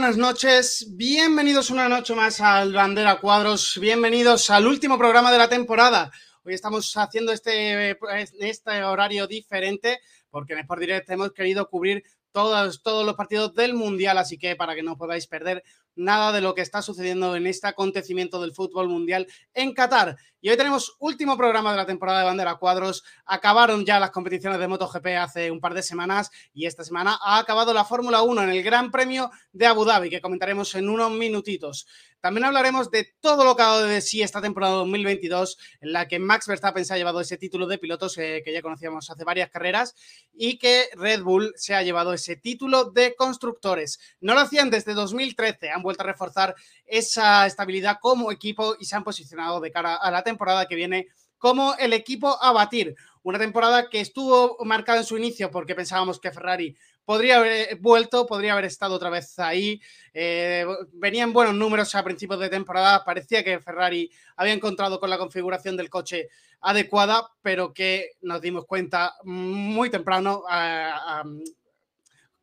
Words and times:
Buenas 0.00 0.16
noches, 0.16 0.86
bienvenidos 0.96 1.68
una 1.68 1.86
noche 1.86 2.14
más 2.14 2.40
al 2.40 2.72
Bandera 2.72 3.20
Cuadros, 3.20 3.76
bienvenidos 3.78 4.48
al 4.48 4.66
último 4.66 4.96
programa 4.96 5.30
de 5.30 5.36
la 5.36 5.46
temporada. 5.46 6.10
Hoy 6.42 6.54
estamos 6.54 6.96
haciendo 6.96 7.32
este, 7.32 7.98
este 8.38 8.82
horario 8.82 9.26
diferente 9.26 10.00
porque 10.30 10.54
en 10.54 10.60
Sport 10.60 10.80
Direct 10.80 11.10
hemos 11.10 11.32
querido 11.34 11.68
cubrir 11.68 12.02
todos, 12.32 12.82
todos 12.82 13.04
los 13.04 13.14
partidos 13.14 13.54
del 13.54 13.74
Mundial, 13.74 14.16
así 14.16 14.38
que 14.38 14.56
para 14.56 14.74
que 14.74 14.82
no 14.82 14.96
podáis 14.96 15.26
perder 15.26 15.62
nada 16.00 16.32
de 16.32 16.40
lo 16.40 16.54
que 16.54 16.62
está 16.62 16.82
sucediendo 16.82 17.36
en 17.36 17.46
este 17.46 17.68
acontecimiento 17.68 18.40
del 18.40 18.52
fútbol 18.52 18.88
mundial 18.88 19.26
en 19.54 19.72
Qatar. 19.72 20.16
Y 20.40 20.48
hoy 20.48 20.56
tenemos 20.56 20.96
último 20.98 21.36
programa 21.36 21.70
de 21.70 21.76
la 21.76 21.84
temporada 21.84 22.20
de 22.20 22.24
Bandera 22.24 22.54
Cuadros. 22.54 23.04
Acabaron 23.26 23.84
ya 23.84 24.00
las 24.00 24.10
competiciones 24.10 24.58
de 24.58 24.68
MotoGP 24.68 25.06
hace 25.20 25.50
un 25.50 25.60
par 25.60 25.74
de 25.74 25.82
semanas 25.82 26.30
y 26.54 26.64
esta 26.64 26.82
semana 26.82 27.18
ha 27.22 27.38
acabado 27.38 27.74
la 27.74 27.84
Fórmula 27.84 28.22
1 28.22 28.44
en 28.44 28.48
el 28.48 28.62
Gran 28.62 28.90
Premio 28.90 29.30
de 29.52 29.66
Abu 29.66 29.84
Dhabi, 29.84 30.08
que 30.08 30.22
comentaremos 30.22 30.74
en 30.74 30.88
unos 30.88 31.10
minutitos. 31.10 31.86
También 32.20 32.44
hablaremos 32.44 32.90
de 32.90 33.14
todo 33.20 33.44
lo 33.44 33.56
que 33.56 33.62
ha 33.62 33.66
dado 33.66 33.84
de 33.84 34.02
sí 34.02 34.20
esta 34.20 34.42
temporada 34.42 34.74
2022, 34.74 35.56
en 35.80 35.92
la 35.92 36.06
que 36.06 36.18
Max 36.18 36.46
Verstappen 36.46 36.84
se 36.84 36.92
ha 36.92 36.98
llevado 36.98 37.20
ese 37.20 37.38
título 37.38 37.66
de 37.66 37.78
pilotos 37.78 38.18
eh, 38.18 38.42
que 38.44 38.52
ya 38.52 38.60
conocíamos 38.60 39.08
hace 39.10 39.24
varias 39.24 39.48
carreras 39.48 39.94
y 40.34 40.58
que 40.58 40.90
Red 40.96 41.22
Bull 41.22 41.54
se 41.56 41.74
ha 41.74 41.82
llevado 41.82 42.12
ese 42.12 42.36
título 42.36 42.90
de 42.90 43.14
constructores. 43.16 43.98
No 44.20 44.34
lo 44.34 44.40
hacían 44.40 44.68
desde 44.68 44.92
2013, 44.92 45.70
han 45.70 45.82
vuelto 45.82 46.02
a 46.02 46.06
reforzar 46.06 46.54
esa 46.84 47.46
estabilidad 47.46 47.96
como 48.00 48.30
equipo 48.30 48.76
y 48.78 48.84
se 48.84 48.96
han 48.96 49.04
posicionado 49.04 49.60
de 49.60 49.70
cara 49.70 49.96
a 49.96 50.10
la 50.10 50.22
temporada 50.22 50.66
que 50.66 50.74
viene 50.74 51.08
como 51.38 51.74
el 51.78 51.94
equipo 51.94 52.36
a 52.42 52.52
batir. 52.52 52.94
Una 53.22 53.38
temporada 53.38 53.88
que 53.88 54.00
estuvo 54.00 54.58
marcada 54.64 54.98
en 54.98 55.04
su 55.04 55.16
inicio 55.16 55.50
porque 55.50 55.74
pensábamos 55.74 56.20
que 56.20 56.30
Ferrari 56.30 56.76
podría 57.04 57.38
haber 57.38 57.76
vuelto, 57.76 58.26
podría 58.26 58.52
haber 58.52 58.66
estado 58.66 58.94
otra 58.94 59.10
vez 59.10 59.38
ahí. 59.38 59.80
Eh, 60.14 60.64
venían 60.92 61.32
buenos 61.32 61.54
números 61.54 61.94
a 61.94 62.04
principios 62.04 62.40
de 62.40 62.48
temporada. 62.48 63.04
Parecía 63.04 63.44
que 63.44 63.60
Ferrari 63.60 64.10
había 64.36 64.52
encontrado 64.52 65.00
con 65.00 65.10
la 65.10 65.18
configuración 65.18 65.76
del 65.76 65.90
coche 65.90 66.28
adecuada, 66.60 67.30
pero 67.42 67.72
que 67.72 68.12
nos 68.20 68.40
dimos 68.40 68.66
cuenta 68.66 69.14
muy 69.24 69.90
temprano, 69.90 70.44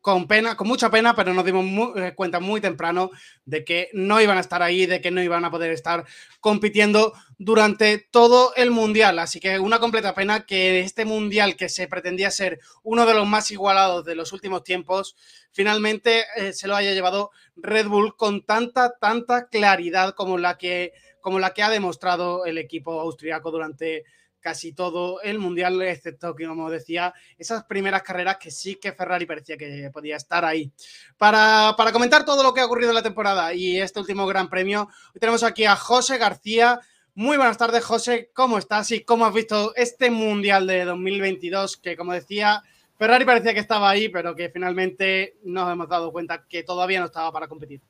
con 0.08 0.26
pena, 0.26 0.56
con 0.56 0.70
mucha 0.70 0.90
pena, 0.90 1.14
pero 1.18 1.34
nos 1.34 1.44
dimos 1.44 1.66
eh, 1.98 2.14
cuenta 2.16 2.40
muy 2.40 2.62
temprano 2.62 3.12
de 3.44 3.66
que 3.66 3.90
no 3.92 4.22
iban 4.22 4.38
a 4.38 4.40
estar 4.40 4.64
ahí, 4.64 4.86
de 4.86 5.02
que 5.02 5.12
no 5.12 5.22
iban 5.22 5.44
a 5.44 5.52
poder 5.52 5.74
estar 5.74 6.06
compitiendo 6.40 7.12
durante 7.38 7.98
todo 7.98 8.54
el 8.56 8.72
mundial. 8.72 9.20
Así 9.20 9.42
que 9.42 9.60
una 9.60 9.80
completa 9.80 10.16
pena 10.16 10.46
que 10.46 10.80
este 10.80 11.04
mundial 11.04 11.58
que 11.58 11.68
se 11.68 11.90
pretendía 11.90 12.32
ser 12.32 12.62
uno 12.84 13.06
de 13.06 13.16
los 13.16 13.28
más 13.28 13.52
igualados 13.52 14.06
de 14.06 14.16
los 14.16 14.32
últimos 14.32 14.64
tiempos, 14.64 15.18
finalmente 15.52 16.24
eh, 16.38 16.54
se 16.54 16.70
lo 16.70 16.78
haya 16.78 16.94
llevado 16.94 17.32
Red 17.58 17.88
Bull 17.88 18.16
con 18.16 18.46
tanta, 18.46 18.98
tanta 19.02 19.50
claridad 19.50 20.16
como 20.16 20.38
la 20.38 20.58
que, 20.58 20.94
como 21.20 21.38
la 21.38 21.54
que 21.54 21.64
ha 21.64 21.70
demostrado 21.70 22.46
el 22.46 22.58
equipo 22.58 23.02
austriaco 23.02 23.52
durante 23.52 24.06
casi 24.48 24.72
todo 24.72 25.20
el 25.24 25.40
mundial, 25.40 25.82
excepto 25.82 26.34
que, 26.34 26.48
como 26.48 26.70
decía, 26.70 27.14
esas 27.38 27.66
primeras 27.66 28.02
carreras 28.02 28.38
que 28.38 28.50
sí 28.50 28.76
que 28.76 28.94
Ferrari 28.94 29.26
parecía 29.26 29.58
que 29.58 29.90
podía 29.92 30.16
estar 30.16 30.46
ahí. 30.46 30.72
Para, 31.18 31.76
comentar 31.92 32.24
todo 32.24 32.44
lo 32.44 32.54
que 32.54 32.62
ha 32.62 32.66
ocurrido 32.66 32.92
en 32.92 32.96
la 32.96 33.02
temporada 33.02 33.54
y 33.54 33.78
este 33.78 34.00
último 34.00 34.26
Gran 34.26 34.50
Premio, 34.50 34.88
hoy 35.14 35.20
tenemos 35.20 35.44
aquí 35.44 35.66
a 35.66 35.76
José 35.76 36.18
García. 36.18 36.80
Muy 37.14 37.36
buenas 37.36 37.58
tardes, 37.58 37.84
José. 37.84 38.32
¿Cómo 38.34 38.58
estás 38.58 38.90
y 38.92 39.04
cómo 39.04 39.26
has 39.26 39.34
visto 39.34 39.76
este 39.76 40.10
mundial 40.12 40.66
de 40.66 40.86
2022? 40.86 41.76
Que, 41.76 41.98
como 41.98 42.14
decía, 42.14 42.64
Ferrari 42.98 43.26
parecía 43.26 43.54
que 43.54 43.60
estaba 43.60 43.90
ahí, 43.90 44.08
pero 44.08 44.34
que 44.34 44.48
finalmente 44.50 45.36
nos 45.44 45.70
hemos 45.70 45.90
dado 45.90 46.14
cuenta 46.14 46.46
que 46.48 46.64
todavía 46.64 47.02
no 47.02 47.08
estaba 47.08 47.34
para 47.34 47.50
competir. 47.50 47.82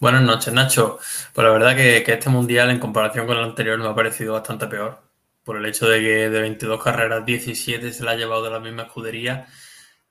Buenas 0.00 0.22
noches, 0.22 0.54
Nacho. 0.54 0.98
Pues 1.34 1.44
la 1.44 1.52
verdad 1.52 1.76
que, 1.76 1.98
este 1.98 2.30
mundial, 2.30 2.70
en 2.70 2.80
comparación 2.80 3.26
con 3.26 3.36
el 3.36 3.44
anterior, 3.44 3.78
me 3.78 3.88
ha 3.88 3.94
parecido 3.94 4.32
bastante 4.32 4.66
peor 4.68 5.07
por 5.48 5.56
el 5.56 5.64
hecho 5.64 5.88
de 5.88 6.00
que 6.00 6.28
de 6.28 6.40
22 6.42 6.84
carreras 6.84 7.24
17 7.24 7.90
se 7.94 8.04
la 8.04 8.10
ha 8.10 8.16
llevado 8.16 8.44
de 8.44 8.50
la 8.50 8.60
misma 8.60 8.82
escudería 8.82 9.46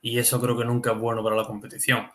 y 0.02 0.18
eso 0.18 0.42
creo 0.42 0.58
que 0.58 0.66
nunca 0.66 0.94
es 0.94 0.98
bueno 0.98 1.24
para 1.24 1.36
la 1.36 1.46
competición. 1.46 2.10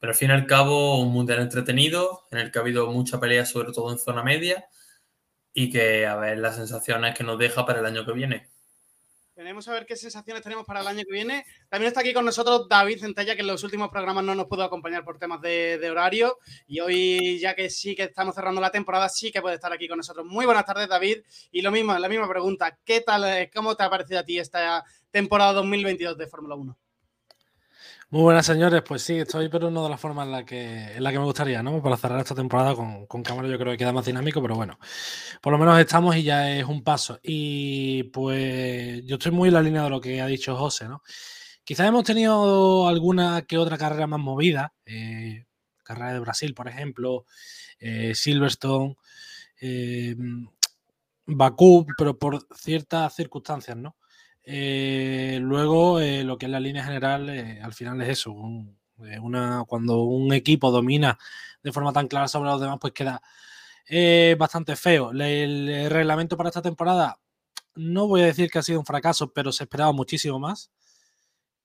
Pero 0.00 0.10
al 0.10 0.16
fin 0.16 0.30
y 0.30 0.32
al 0.32 0.44
cabo, 0.44 1.00
un 1.00 1.12
mundial 1.12 1.38
entretenido, 1.38 2.24
en 2.32 2.38
el 2.38 2.50
que 2.50 2.58
ha 2.58 2.62
habido 2.62 2.90
mucha 2.90 3.20
pelea, 3.20 3.46
sobre 3.46 3.70
todo 3.70 3.92
en 3.92 4.00
zona 4.00 4.24
media, 4.24 4.64
y 5.52 5.70
que 5.70 6.04
a 6.04 6.16
ver 6.16 6.38
las 6.38 6.56
sensaciones 6.56 7.16
que 7.16 7.22
nos 7.22 7.38
deja 7.38 7.64
para 7.64 7.78
el 7.78 7.86
año 7.86 8.04
que 8.04 8.12
viene. 8.12 8.50
Tenemos 9.34 9.66
a 9.66 9.72
ver 9.72 9.84
qué 9.84 9.96
sensaciones 9.96 10.44
tenemos 10.44 10.64
para 10.64 10.80
el 10.80 10.86
año 10.86 11.02
que 11.04 11.12
viene. 11.12 11.44
También 11.68 11.88
está 11.88 12.00
aquí 12.00 12.14
con 12.14 12.24
nosotros 12.24 12.68
David 12.68 13.00
Centella, 13.00 13.34
que 13.34 13.40
en 13.40 13.48
los 13.48 13.64
últimos 13.64 13.88
programas 13.88 14.22
no 14.22 14.32
nos 14.32 14.46
pudo 14.46 14.62
acompañar 14.62 15.04
por 15.04 15.18
temas 15.18 15.40
de, 15.40 15.88
horario. 15.90 16.38
Y 16.68 16.78
hoy, 16.78 17.40
ya 17.40 17.56
que 17.56 17.68
sí 17.68 17.96
que 17.96 18.04
estamos 18.04 18.36
cerrando 18.36 18.60
la 18.60 18.70
temporada, 18.70 19.08
sí 19.08 19.32
que 19.32 19.42
puede 19.42 19.56
estar 19.56 19.72
aquí 19.72 19.88
con 19.88 19.96
nosotros. 19.96 20.24
Muy 20.24 20.46
buenas 20.46 20.64
tardes, 20.64 20.88
David. 20.88 21.18
Y 21.50 21.62
lo 21.62 21.72
mismo, 21.72 21.98
la 21.98 22.08
misma 22.08 22.28
pregunta. 22.28 22.78
¿Qué 22.84 23.00
tal, 23.00 23.50
cómo 23.52 23.74
te 23.74 23.82
ha 23.82 23.90
parecido 23.90 24.20
a 24.20 24.24
ti 24.24 24.38
esta 24.38 24.84
temporada 25.10 25.52
2022 25.54 26.16
de 26.16 26.26
Fórmula 26.28 26.54
1? 26.54 26.83
Muy 28.10 28.22
buenas, 28.22 28.46
señores. 28.46 28.82
Pues 28.86 29.02
sí, 29.02 29.14
estoy, 29.18 29.48
pero 29.48 29.70
no 29.70 29.82
de 29.84 29.90
la 29.90 29.96
forma 29.98 30.22
en 30.24 30.30
la 30.32 30.44
que, 30.44 30.94
en 30.96 31.02
la 31.02 31.10
que 31.10 31.18
me 31.18 31.24
gustaría, 31.24 31.62
¿no? 31.62 31.82
Para 31.82 31.96
cerrar 31.96 32.20
esta 32.20 32.34
temporada 32.34 32.74
con, 32.74 33.06
con 33.06 33.22
cámara, 33.22 33.48
yo 33.48 33.58
creo 33.58 33.72
que 33.72 33.78
queda 33.78 33.92
más 33.92 34.04
dinámico, 34.04 34.40
pero 34.42 34.54
bueno, 34.56 34.78
por 35.42 35.52
lo 35.52 35.58
menos 35.58 35.78
estamos 35.80 36.14
y 36.16 36.22
ya 36.24 36.50
es 36.52 36.64
un 36.64 36.82
paso. 36.84 37.18
Y 37.22 38.04
pues 38.04 39.04
yo 39.06 39.16
estoy 39.16 39.32
muy 39.32 39.48
en 39.48 39.54
la 39.54 39.62
línea 39.62 39.82
de 39.84 39.90
lo 39.90 40.00
que 40.00 40.20
ha 40.20 40.26
dicho 40.26 40.56
José, 40.56 40.88
¿no? 40.88 41.02
Quizás 41.64 41.88
hemos 41.88 42.04
tenido 42.04 42.88
alguna 42.88 43.42
que 43.42 43.58
otra 43.58 43.78
carrera 43.78 44.06
más 44.06 44.20
movida, 44.20 44.74
eh, 44.86 45.44
carrera 45.82 46.12
de 46.14 46.20
Brasil, 46.20 46.54
por 46.54 46.68
ejemplo, 46.68 47.24
eh, 47.80 48.14
Silverstone, 48.14 48.96
eh, 49.60 50.16
Bakú, 51.26 51.86
pero 51.98 52.18
por 52.18 52.46
ciertas 52.56 53.14
circunstancias, 53.14 53.76
¿no? 53.76 53.96
Eh, 54.44 55.38
luego, 55.40 56.00
eh, 56.00 56.22
lo 56.22 56.36
que 56.36 56.46
es 56.46 56.52
la 56.52 56.60
línea 56.60 56.84
general, 56.84 57.28
eh, 57.30 57.60
al 57.62 57.72
final 57.72 58.00
es 58.02 58.08
eso. 58.10 58.32
una, 59.22 59.64
cuando 59.66 60.02
un 60.02 60.32
equipo 60.32 60.70
domina 60.70 61.18
de 61.62 61.72
forma 61.72 61.92
tan 61.92 62.08
clara 62.08 62.28
sobre 62.28 62.50
los 62.50 62.60
demás, 62.60 62.78
pues 62.80 62.92
queda 62.92 63.22
bastante 64.38 64.76
feo. 64.76 65.10
El, 65.12 65.90
reglamento 65.90 66.36
para 66.36 66.48
esta 66.50 66.62
temporada, 66.62 67.18
no 67.74 68.06
voy 68.08 68.22
a 68.22 68.26
decir 68.26 68.50
que 68.50 68.58
ha 68.58 68.62
sido 68.62 68.80
un 68.80 68.86
fracaso, 68.86 69.32
pero 69.32 69.52
se 69.52 69.64
esperaba 69.64 69.92
muchísimo 69.92 70.38
más. 70.38 70.70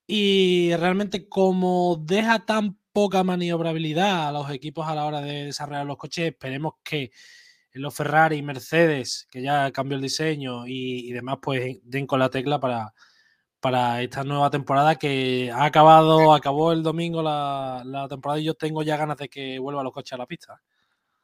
Y 0.08 0.76
realmente 0.76 1.30
como 1.30 1.98
deja 2.04 2.46
tan 2.46 2.78
poca 2.94 3.24
maniobrabilidad 3.24 4.28
a 4.30 4.32
los 4.32 4.50
equipos 4.52 4.88
a 4.88 4.96
la 4.96 5.06
hora 5.06 5.22
de 5.22 5.46
desarrollar 5.46 5.86
los 5.86 5.98
coches, 5.98 6.32
esperemos 6.32 6.74
que 6.84 7.12
los 7.74 7.96
Ferrari 7.96 8.38
y 8.38 8.42
Mercedes, 8.42 9.28
que 9.30 9.42
ya 9.42 9.72
cambió 9.72 9.96
el 9.96 10.02
diseño 10.02 10.66
y, 10.66 11.12
demás, 11.12 11.38
pues 11.42 11.78
den 11.84 12.08
con 12.08 12.20
la 12.20 12.30
tecla 12.30 12.60
para, 12.60 12.94
para 13.60 14.02
esta 14.02 14.24
nueva 14.24 14.50
temporada 14.50 14.96
que 14.96 15.52
ha 15.54 15.66
acabado, 15.66 16.34
acabó 16.34 16.72
el 16.72 16.84
domingo 16.84 17.22
la, 17.22 18.08
temporada 18.10 18.40
y 18.40 18.46
yo 18.46 18.54
tengo 18.56 18.84
ya 18.84 18.98
ganas 18.98 19.18
de 19.18 19.30
que 19.30 19.60
vuelvan 19.60 19.84
los 19.84 19.94
coches 19.94 20.14
a 20.14 20.18
la 20.18 20.26
pista. 20.26 20.62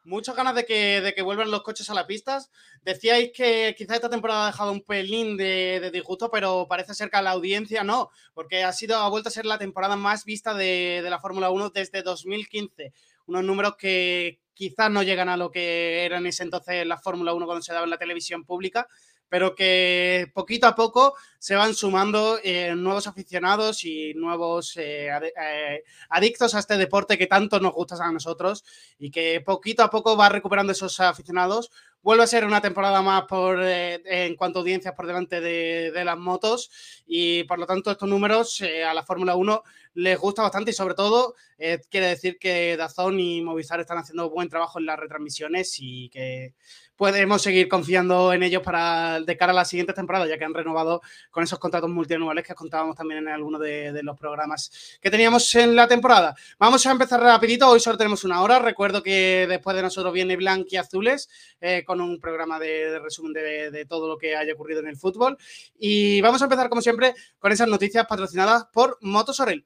Muchas 0.03 0.35
ganas 0.35 0.53
de 0.53 0.65
que, 0.65 1.01
de 1.01 1.15
que 1.15 1.23
vuelvan 1.23 1.49
los 1.49 1.63
coches 1.63 1.89
a 1.89 1.95
la 1.95 2.05
pista. 2.05 2.39
Decíais 2.83 3.31
que 3.33 3.73
quizá 3.75 3.95
esta 3.95 4.07
temporada 4.07 4.43
ha 4.43 4.51
dejado 4.51 4.71
un 4.71 4.83
pelín 4.83 5.35
de, 5.35 5.79
de, 5.81 5.89
disgusto, 5.89 6.29
pero 6.29 6.67
parece 6.69 6.93
ser 6.93 7.09
que 7.09 7.17
a 7.17 7.23
la 7.23 7.31
audiencia 7.31 7.83
no, 7.83 8.11
porque 8.35 8.63
ha 8.63 8.71
sido, 8.71 8.97
ha 8.97 9.09
vuelto 9.09 9.29
a 9.29 9.31
ser 9.31 9.47
la 9.47 9.57
temporada 9.57 9.95
más 9.95 10.23
vista 10.23 10.53
de, 10.53 11.01
de 11.03 11.09
la 11.09 11.19
Fórmula 11.19 11.49
1 11.49 11.71
desde 11.71 12.03
2015. 12.03 12.93
Unos 13.25 13.43
números 13.43 13.77
que, 13.77 14.39
quizás 14.55 14.89
no 14.89 15.03
llegan 15.03 15.29
a 15.29 15.37
lo 15.37 15.51
que 15.51 16.05
era 16.05 16.17
en 16.17 16.25
ese 16.25 16.43
entonces 16.43 16.87
la 16.87 16.97
Fórmula 16.97 17.33
1 17.33 17.45
cuando 17.45 17.61
se 17.61 17.73
daba 17.73 17.83
en 17.83 17.91
la 17.91 17.97
televisión 17.99 18.43
pública, 18.45 18.87
pero 19.29 19.55
que 19.55 20.31
poquito 20.33 20.67
a 20.67 20.75
poco 20.75 21.15
se 21.39 21.55
van 21.55 21.73
sumando 21.75 22.39
eh, 22.43 22.73
nuevos 22.75 23.07
aficionados 23.07 23.83
y 23.83 24.13
nuevos 24.15 24.75
eh, 24.77 25.09
eh, 25.09 25.83
adictos 26.09 26.55
a 26.55 26.59
este 26.59 26.77
deporte 26.77 27.17
que 27.17 27.27
tanto 27.27 27.59
nos 27.59 27.73
gusta 27.73 27.95
a 28.03 28.11
nosotros 28.11 28.63
y 28.97 29.11
que 29.11 29.41
poquito 29.41 29.83
a 29.83 29.89
poco 29.89 30.17
va 30.17 30.29
recuperando 30.29 30.71
esos 30.71 30.99
aficionados. 30.99 31.71
Vuelve 32.01 32.23
a 32.23 32.27
ser 32.27 32.45
una 32.45 32.61
temporada 32.61 33.01
más 33.01 33.23
por, 33.23 33.63
en 33.63 34.35
cuanto 34.35 34.59
a 34.59 34.61
audiencias 34.61 34.93
por 34.93 35.07
delante 35.07 35.41
de, 35.41 36.03
las 36.05 36.17
motos 36.17 36.69
y 37.07 37.43
por 37.45 37.57
lo 37.57 37.65
tanto 37.65 37.89
estos 37.89 38.07
números 38.07 38.61
a 38.61 38.93
la 38.93 39.03
Fórmula 39.03 39.35
1 39.35 39.63
les 39.95 40.19
gusta 40.19 40.43
bastante 40.43 40.69
y 40.69 40.73
sobre 40.75 40.93
todo 40.93 41.33
quiere 41.57 42.07
decir 42.07 42.37
que 42.37 42.77
Dazón 42.77 43.19
y 43.19 43.41
Movistar 43.41 43.79
están 43.79 43.97
haciendo 43.97 44.29
buen 44.29 44.49
trabajo 44.49 44.77
en 44.77 44.85
las 44.85 44.99
retransmisiones 44.99 45.77
y 45.79 46.09
que 46.09 46.53
podemos 46.95 47.41
seguir 47.41 47.67
confiando 47.67 48.33
en 48.33 48.43
ellos 48.43 48.61
para 48.61 49.19
de 49.21 49.37
cara 49.37 49.51
a 49.51 49.55
la 49.55 49.65
siguiente 49.65 49.93
temporada, 49.93 50.27
ya 50.27 50.37
que 50.37 50.45
han 50.45 50.53
renovado 50.53 51.01
con 51.31 51.43
esos 51.43 51.59
contratos 51.59 51.89
multianuales 51.89 52.45
que 52.45 52.55
contábamos 52.55 52.95
también 52.95 53.19
en 53.19 53.29
alguno 53.29 53.59
de, 53.59 54.01
los 54.03 54.17
programas 54.17 54.97
que 55.01 55.09
teníamos 55.09 55.53
en 55.55 55.75
la 55.75 55.87
temporada. 55.87 56.35
Vamos 56.59 56.85
a 56.85 56.91
empezar 56.91 57.19
rapidito, 57.21 57.69
hoy 57.69 57.79
solo 57.79 57.97
tenemos 57.97 58.23
una 58.23 58.41
hora, 58.41 58.59
recuerdo 58.59 59.01
que 59.01 59.45
después 59.47 59.75
de 59.75 59.81
nosotros 59.81 60.13
viene 60.13 60.35
Blanqui 60.35 60.77
Azules 60.77 61.29
eh, 61.59 61.83
con 61.85 62.01
un 62.01 62.19
programa 62.19 62.59
de, 62.59 62.99
resumen 62.99 63.33
de, 63.33 63.71
de, 63.71 63.85
todo 63.85 64.07
lo 64.07 64.17
que 64.17 64.35
haya 64.35 64.53
ocurrido 64.53 64.79
en 64.79 64.87
el 64.87 64.97
fútbol 64.97 65.37
y 65.77 66.21
vamos 66.21 66.41
a 66.41 66.45
empezar 66.45 66.69
como 66.69 66.81
siempre 66.81 67.13
con 67.39 67.51
esas 67.51 67.67
noticias 67.67 68.05
patrocinadas 68.05 68.65
por 68.71 68.97
Motosorel. 69.01 69.65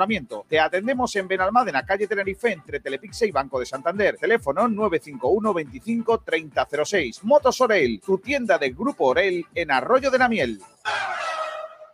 te 0.47 0.59
atendemos 0.59 1.15
en 1.15 1.27
Benalmádena, 1.27 1.85
calle 1.85 2.07
Tenerife, 2.07 2.51
entre 2.51 2.79
Telepixe 2.79 3.27
y 3.27 3.31
Banco 3.31 3.59
de 3.59 3.67
Santander. 3.67 4.17
Teléfono 4.17 4.67
951 4.67 5.53
25 5.53 6.23
3006. 6.25 7.23
Motos 7.23 7.61
Orel, 7.61 8.01
tu 8.03 8.17
tienda 8.17 8.57
de 8.57 8.71
Grupo 8.71 9.05
Orel 9.05 9.45
en 9.53 9.69
Arroyo 9.69 10.09
de 10.09 10.17
la 10.17 10.27
Miel. 10.27 10.59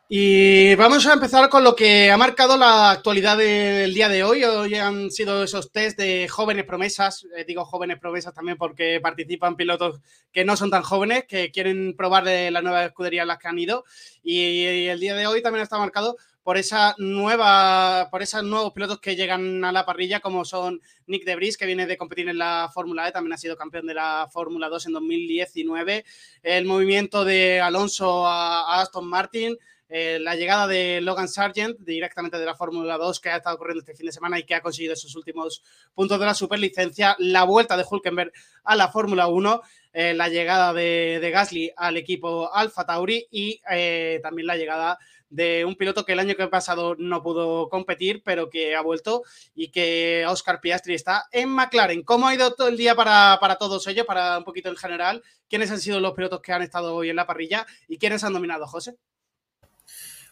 Y 0.09 0.73
vamos 0.75 1.05
a 1.05 1.13
empezar 1.13 1.49
con 1.49 1.65
lo 1.65 1.75
que 1.75 2.09
ha 2.09 2.15
marcado 2.15 2.55
la 2.55 2.91
actualidad 2.91 3.37
del 3.37 3.93
día 3.93 4.07
de 4.07 4.23
hoy. 4.23 4.41
Hoy 4.45 4.75
han 4.75 5.11
sido 5.11 5.43
esos 5.43 5.69
test 5.69 5.99
de 5.99 6.29
jóvenes 6.29 6.63
promesas. 6.63 7.27
Eh, 7.35 7.43
digo 7.45 7.65
jóvenes 7.65 7.99
promesas 7.99 8.33
también 8.33 8.57
porque 8.57 9.01
participan 9.01 9.57
pilotos 9.57 9.99
que 10.31 10.45
no 10.45 10.55
son 10.55 10.69
tan 10.69 10.83
jóvenes, 10.83 11.25
que 11.27 11.51
quieren 11.51 11.93
probar 11.97 12.23
de 12.23 12.51
la 12.51 12.61
nueva 12.61 12.85
escudería 12.85 13.23
en 13.23 13.27
las 13.27 13.37
que 13.37 13.49
han 13.49 13.59
ido. 13.59 13.83
Y 14.23 14.85
el 14.87 15.01
día 15.01 15.13
de 15.13 15.27
hoy 15.27 15.41
también 15.41 15.63
está 15.63 15.77
marcado 15.77 16.15
por 16.47 16.57
esa 16.57 16.95
nueva, 16.97 18.07
por 18.09 18.21
esos 18.21 18.41
nuevos 18.41 18.71
pilotos 18.71 19.01
que 19.01 19.17
llegan 19.17 19.65
a 19.65 19.73
la 19.73 19.85
parrilla, 19.85 20.21
como 20.21 20.45
son 20.45 20.81
Nick 21.05 21.25
De 21.25 21.35
Vries, 21.35 21.57
que 21.57 21.65
viene 21.65 21.85
de 21.85 21.97
competir 21.97 22.29
en 22.29 22.37
la 22.37 22.71
Fórmula 22.73 23.05
E, 23.05 23.11
también 23.11 23.33
ha 23.33 23.37
sido 23.37 23.57
campeón 23.57 23.85
de 23.85 23.93
la 23.93 24.29
Fórmula 24.31 24.69
2 24.69 24.85
en 24.85 24.93
2019, 24.93 26.05
el 26.43 26.63
movimiento 26.63 27.25
de 27.25 27.59
Alonso 27.59 28.25
a, 28.25 28.79
Aston 28.79 29.09
Martin, 29.09 29.57
eh, 29.89 30.19
la 30.21 30.37
llegada 30.37 30.67
de 30.67 31.01
Logan 31.01 31.27
Sargent 31.27 31.79
directamente 31.79 32.37
de 32.39 32.45
la 32.45 32.55
Fórmula 32.55 32.97
2 32.97 33.19
que 33.19 33.27
ha 33.29 33.37
estado 33.37 33.57
corriendo 33.57 33.81
este 33.81 33.95
fin 33.95 34.05
de 34.05 34.13
semana 34.13 34.39
y 34.39 34.43
que 34.43 34.55
ha 34.55 34.61
conseguido 34.61 34.93
esos 34.93 35.17
últimos 35.17 35.61
puntos 35.93 36.17
de 36.17 36.27
la 36.27 36.33
superlicencia, 36.33 37.17
la 37.19 37.43
vuelta 37.43 37.75
de 37.75 37.83
Hulkenberg 37.89 38.31
a 38.63 38.77
la 38.77 38.87
Fórmula 38.87 39.27
1, 39.27 39.61
eh, 39.91 40.13
la 40.13 40.29
llegada 40.29 40.71
de, 40.71 41.29
Gasly 41.29 41.73
al 41.75 41.97
equipo 41.97 42.53
Alfa 42.53 42.85
Tauri 42.85 43.27
y 43.31 43.61
eh, 43.69 44.21
también 44.23 44.47
la 44.47 44.55
llegada 44.55 44.97
un 45.29 45.75
piloto 45.75 46.05
que 46.05 46.13
el 46.13 46.19
año 46.19 46.35
que 46.35 46.47
pasado 46.47 46.95
no 46.97 47.21
pudo 47.21 47.69
competir, 47.69 48.21
pero 48.23 48.49
que 48.49 48.75
ha 48.75 48.81
vuelto 48.81 49.23
y 49.55 49.69
que 49.69 50.25
Oscar 50.27 50.61
Piastri 50.61 50.93
está 50.93 51.25
en 51.31 51.49
McLaren. 51.49 52.03
¿Cómo 52.03 52.27
ha 52.27 52.35
ido 52.35 52.53
todo 52.53 52.67
el 52.67 52.77
día 52.77 52.95
para, 52.95 53.57
todos 53.59 53.85
ellos, 53.87 54.05
para 54.05 54.37
un 54.37 54.43
poquito 54.43 54.69
en 54.69 54.77
general? 54.77 55.23
¿Quiénes 55.49 55.71
han 55.71 55.79
sido 55.79 55.99
los 55.99 56.13
pilotos 56.13 56.41
que 56.41 56.53
han 56.53 56.61
estado 56.61 56.95
hoy 56.95 57.09
en 57.09 57.15
la 57.15 57.27
parrilla 57.27 57.65
y 57.87 57.97
quiénes 57.97 58.23
han 58.23 58.33
dominado, 58.33 58.67
José? 58.67 58.95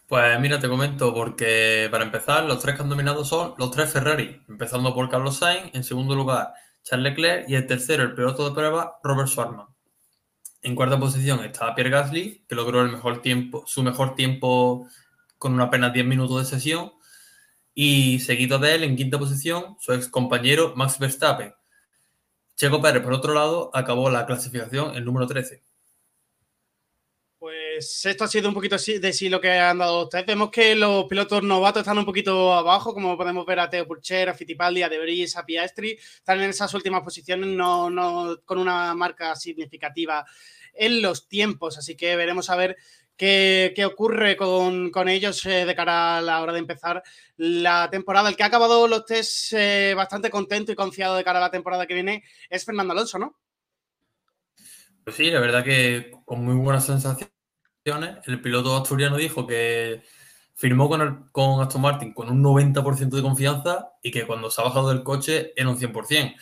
Pues 0.08 0.40
mira, 0.40 0.60
te 0.60 0.70
comento, 0.70 1.14
porque 1.14 1.88
para 1.90 2.04
empezar, 2.04 2.44
los 2.44 2.60
tres 2.60 2.76
que 2.76 2.84
han 2.84 2.90
dominado 2.90 3.26
son 3.26 3.56
los 3.58 3.72
tres 3.72 3.92
Ferrari, 3.92 4.44
empezando 4.48 4.94
por 4.94 5.10
Carlos 5.10 5.38
Sainz, 5.38 5.74
en 5.74 5.84
segundo 5.84 6.16
lugar 6.16 6.54
Charles 6.84 7.12
Leclerc 7.12 7.50
y 7.50 7.56
el 7.56 7.66
tercero, 7.66 8.04
el 8.04 8.14
piloto 8.14 8.48
de 8.48 8.54
prueba, 8.54 9.00
Robert 9.04 9.28
Schwartzman. 9.28 9.75
En 10.66 10.74
cuarta 10.74 11.00
posición 11.00 11.46
está 11.46 11.76
Pierre 11.76 11.92
Gasly, 11.92 12.44
que 12.50 12.56
logró 12.56 12.82
el 12.82 12.92
mejor 12.92 13.22
tiempo, 13.22 13.64
su 13.68 13.84
mejor 13.84 14.16
tiempo 14.16 14.88
con 15.38 15.62
apenas 15.62 15.94
10 15.94 16.08
minutos 16.08 16.40
de 16.40 16.58
sesión. 16.58 16.92
Y 17.76 18.18
seguido 18.22 18.58
de 18.58 18.74
él, 18.74 18.84
en 18.84 18.96
quinta 18.96 19.20
posición, 19.20 19.78
su 19.80 19.94
ex 19.94 20.08
compañero 20.08 20.74
Max 20.76 20.98
Verstappen. 20.98 21.54
Checo 22.56 22.82
Pérez, 22.82 23.04
por 23.04 23.14
otro 23.14 23.36
lado, 23.36 23.70
acabó 23.76 24.10
la 24.10 24.26
clasificación 24.26 24.96
el 24.96 25.06
número 25.06 25.28
13. 25.28 25.62
Pues 27.76 28.06
esto 28.06 28.24
ha 28.24 28.28
sido 28.30 28.48
un 28.48 28.54
poquito 28.54 28.78
de 28.78 29.12
sí 29.12 29.28
lo 29.28 29.42
que 29.42 29.52
han 29.52 29.80
dado 29.80 30.04
ustedes. 30.04 30.26
Vemos 30.26 30.50
que 30.50 30.76
los 30.76 31.04
pilotos 31.08 31.44
novatos 31.44 31.82
están 31.82 31.98
un 31.98 32.06
poquito 32.06 32.54
abajo, 32.54 32.94
como 32.94 33.18
podemos 33.18 33.46
ver 33.46 33.60
a 33.60 33.70
Teo 33.70 33.86
Purcher, 33.86 34.30
a 34.30 34.34
Fittipaldi, 34.34 34.82
a 34.82 34.88
De 34.88 35.30
a 35.36 35.46
Piastri. 35.46 35.92
Están 35.92 36.42
en 36.42 36.52
esas 36.52 36.74
últimas 36.74 37.02
posiciones, 37.02 37.50
no, 37.50 37.90
no 37.90 38.40
con 38.46 38.60
una 38.60 38.94
marca 38.96 39.36
significativa 39.36 40.26
en 40.74 41.02
los 41.02 41.28
tiempos. 41.28 41.78
Así 41.78 41.98
que 41.98 42.16
veremos 42.16 42.50
a 42.50 42.56
ver 42.56 42.78
qué, 43.18 43.74
ocurre 43.86 44.38
con, 44.38 45.10
ellos 45.10 45.46
eh, 45.46 45.66
de 45.66 45.76
cara 45.76 46.20
a 46.20 46.22
la 46.22 46.42
hora 46.42 46.54
de 46.54 46.60
empezar 46.60 47.04
la 47.36 47.90
temporada. 47.92 48.30
El 48.30 48.38
que 48.38 48.44
ha 48.44 48.48
acabado 48.48 48.88
los 48.88 49.06
test 49.06 49.52
eh, 49.52 49.94
bastante 49.98 50.30
contento 50.30 50.72
y 50.72 50.76
confiado 50.76 51.18
de 51.18 51.26
cara 51.26 51.40
a 51.40 51.42
la 51.42 51.52
temporada 51.52 51.86
que 51.86 51.94
viene 51.94 52.24
es 52.50 52.64
Fernando 52.64 52.94
Alonso, 52.94 53.20
¿no? 53.20 53.38
Pues 55.04 55.18
sí, 55.18 55.30
la 55.30 55.42
verdad 55.42 55.62
que 55.62 56.12
con 56.24 56.42
muy 56.42 56.56
buenas 56.56 56.86
sensaciones. 56.86 57.35
El 57.86 58.42
piloto 58.42 58.76
asturiano 58.76 59.18
dijo 59.18 59.46
que 59.46 60.04
firmó 60.56 60.90
con, 60.90 61.02
el, 61.02 61.32
con 61.32 61.62
Aston 61.62 61.82
Martin 61.82 62.14
con 62.14 62.30
un 62.30 62.44
90% 62.44 63.10
de 63.10 63.22
confianza 63.22 63.92
y 64.02 64.12
que 64.12 64.26
cuando 64.26 64.50
se 64.50 64.62
ha 64.62 64.66
bajado 64.66 64.90
del 64.90 65.04
coche 65.04 65.54
era 65.56 65.70
un 65.70 65.78
100% 65.78 66.36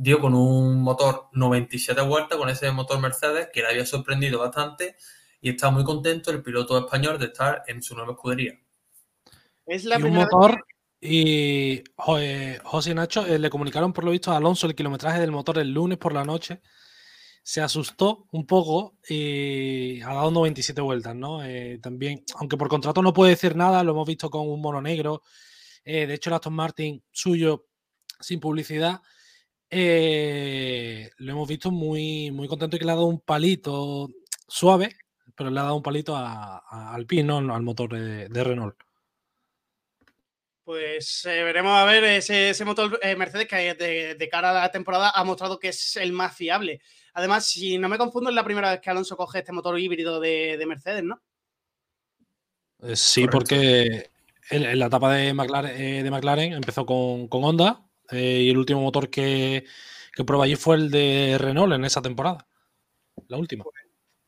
dio 0.00 0.18
con 0.18 0.34
un 0.34 0.80
motor 0.80 1.28
97 1.32 2.00
vueltas, 2.02 2.38
con 2.38 2.48
ese 2.48 2.70
motor 2.72 2.98
Mercedes, 3.00 3.48
que 3.52 3.60
le 3.60 3.68
había 3.68 3.84
sorprendido 3.84 4.38
bastante 4.38 4.96
y 5.42 5.50
está 5.50 5.70
muy 5.70 5.84
contento 5.84 6.30
el 6.30 6.42
piloto 6.42 6.78
español 6.78 7.18
de 7.18 7.26
estar 7.26 7.62
en 7.66 7.82
su 7.82 7.94
nueva 7.94 8.12
escudería. 8.12 8.54
Es 9.66 9.84
la 9.84 9.98
y 9.98 10.02
un 10.02 10.14
motor 10.14 10.64
y 11.02 11.82
José 11.96 12.90
y 12.90 12.94
Nacho 12.94 13.26
eh, 13.26 13.38
le 13.38 13.50
comunicaron 13.50 13.92
por 13.92 14.04
lo 14.04 14.10
visto 14.10 14.32
a 14.32 14.38
Alonso 14.38 14.66
el 14.66 14.74
kilometraje 14.74 15.20
del 15.20 15.32
motor 15.32 15.58
el 15.58 15.72
lunes 15.72 15.98
por 15.98 16.14
la 16.14 16.24
noche. 16.24 16.62
Se 17.42 17.60
asustó 17.60 18.26
un 18.32 18.46
poco 18.46 18.96
y 19.08 20.00
ha 20.02 20.14
dado 20.14 20.30
97 20.30 20.80
vueltas, 20.80 21.14
¿no? 21.14 21.44
Eh, 21.44 21.78
también, 21.82 22.24
aunque 22.36 22.56
por 22.56 22.68
contrato 22.68 23.02
no 23.02 23.12
puede 23.12 23.30
decir 23.30 23.56
nada, 23.56 23.82
lo 23.82 23.92
hemos 23.92 24.06
visto 24.06 24.30
con 24.30 24.48
un 24.48 24.60
mono 24.60 24.80
negro. 24.80 25.22
Eh, 25.84 26.06
de 26.06 26.14
hecho, 26.14 26.30
el 26.30 26.34
Aston 26.34 26.52
Martin 26.52 27.02
suyo, 27.10 27.66
sin 28.20 28.40
publicidad, 28.40 29.00
eh, 29.72 31.10
lo 31.18 31.32
hemos 31.32 31.48
visto 31.48 31.70
muy, 31.70 32.32
muy 32.32 32.48
contento 32.48 32.74
y 32.74 32.80
que 32.80 32.84
le 32.84 32.90
ha 32.90 32.96
dado 32.96 33.06
un 33.06 33.20
palito 33.20 34.08
suave, 34.48 34.96
pero 35.36 35.48
le 35.50 35.60
ha 35.60 35.62
dado 35.62 35.76
un 35.76 35.82
palito 35.82 36.16
al 36.16 37.06
pin, 37.06 37.30
al 37.30 37.62
motor 37.62 37.90
de, 38.28 38.44
Renault. 38.44 38.76
Pues 40.64 41.24
eh, 41.24 41.42
veremos 41.44 41.72
a 41.72 41.84
ver 41.84 42.02
ese, 42.04 42.64
motor 42.64 42.98
eh, 43.02 43.14
Mercedes 43.14 43.46
que 43.46 43.74
de, 43.74 44.28
cara 44.28 44.50
a 44.50 44.54
la 44.54 44.72
temporada 44.72 45.10
ha 45.14 45.24
mostrado 45.24 45.58
que 45.58 45.68
es 45.68 45.96
el 45.96 46.12
más 46.12 46.36
fiable. 46.36 46.80
Además, 47.14 47.46
si 47.46 47.78
no 47.78 47.88
me 47.88 47.98
confundo, 47.98 48.30
es 48.30 48.36
la 48.36 48.44
primera 48.44 48.70
vez 48.70 48.80
que 48.80 48.90
Alonso 48.90 49.16
coge 49.16 49.40
este 49.40 49.52
motor 49.52 49.78
híbrido 49.78 50.20
de, 50.20 50.62
Mercedes, 50.66 51.04
¿no? 51.04 51.20
sí, 52.94 53.26
porque 53.26 54.10
en, 54.48 54.78
la 54.78 54.86
etapa 54.86 55.12
de 55.12 55.34
McLaren, 55.34 56.04
de 56.04 56.10
McLaren 56.10 56.52
empezó 56.54 56.86
con, 56.86 57.28
con 57.28 57.44
Honda, 57.44 57.84
eh, 58.10 58.42
y 58.42 58.50
el 58.50 58.58
último 58.58 58.80
motor 58.80 59.10
que, 59.10 59.64
que 60.14 60.24
prueba 60.24 60.44
allí 60.44 60.56
fue 60.56 60.76
el 60.76 60.90
de 60.90 61.36
Renault 61.38 61.74
en 61.74 61.84
esa 61.84 62.02
temporada. 62.02 62.46
La 63.28 63.36
última. 63.36 63.64
Pues, 63.64 63.74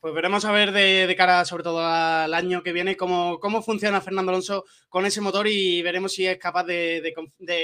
pues 0.03 0.13
veremos 0.13 0.43
a 0.43 0.51
ver 0.51 0.73
de, 0.73 1.13
cara 1.17 1.45
sobre 1.45 1.63
todo 1.63 1.79
al 1.79 2.33
año 2.33 2.61
que 2.61 2.73
viene 2.73 2.97
cómo, 2.97 3.39
cómo 3.39 3.61
funciona 3.61 4.01
Fernando 4.01 4.31
Alonso 4.31 4.65
con 4.89 5.05
ese 5.05 5.21
motor 5.21 5.47
y 5.47 5.81
veremos 5.81 6.11
si 6.11 6.27
es 6.27 6.37
capaz 6.37 6.65
de, 6.65 7.13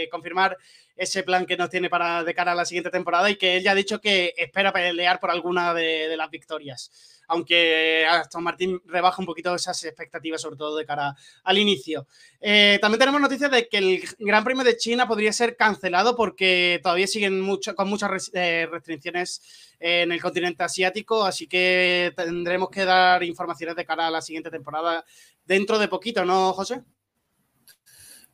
confirmar 0.10 0.58
ese 1.00 1.24
plan 1.24 1.46
que 1.46 1.58
nos 1.58 1.70
tiene 1.70 1.90
para 1.90 2.24
de 2.24 2.34
cara 2.34 2.52
a 2.52 2.56
la 2.56 2.66
siguiente 2.66 2.92
temporada 2.92 3.30
y 3.30 3.38
que 3.38 3.58
él 3.58 3.64
ya 3.64 3.72
ha 3.72 3.76
dicho 3.76 4.00
que 4.00 4.34
espera 4.38 4.72
pelear 4.74 5.20
por 5.20 5.32
alguna 5.32 5.74
de 5.74 6.16
las 6.18 6.30
victorias 6.30 6.92
aunque 7.30 8.06
Aston 8.10 8.44
Martin 8.44 8.82
rebaja 8.86 9.22
un 9.22 9.28
poquito 9.28 9.54
esas 9.54 9.84
expectativas, 9.86 10.42
sobre 10.42 10.58
todo 10.58 10.76
de 10.76 10.86
cara 10.86 11.16
al 11.44 11.58
inicio. 11.60 12.08
Eh, 12.42 12.80
también 12.82 13.00
tenemos 13.00 13.22
noticias 13.22 13.52
de 13.52 13.70
que 13.70 13.78
el 13.78 14.04
Gran 14.18 14.44
Premio 14.44 14.64
de 14.64 14.76
China 14.76 15.08
podría 15.08 15.32
ser 15.32 15.56
cancelado 15.56 16.16
porque 16.16 16.80
todavía 16.82 17.06
siguen 17.06 17.40
mucho, 17.40 17.76
con 17.76 17.88
muchas 17.88 18.32
eh, 18.34 18.68
restricciones 18.70 19.42
en 19.80 20.12
el 20.12 20.20
continente 20.20 20.64
asiático, 20.64 21.24
así 21.24 21.48
que 21.48 22.12
tendremos 22.18 22.70
que 22.70 22.84
dar 22.84 23.24
informaciones 23.24 23.76
de 23.76 23.86
cara 23.86 24.08
a 24.08 24.12
la 24.12 24.24
siguiente 24.24 24.50
temporada 24.50 25.06
dentro 25.46 25.78
de 25.78 25.88
poquito, 25.88 26.26
¿no, 26.26 26.52
José? 26.54 26.82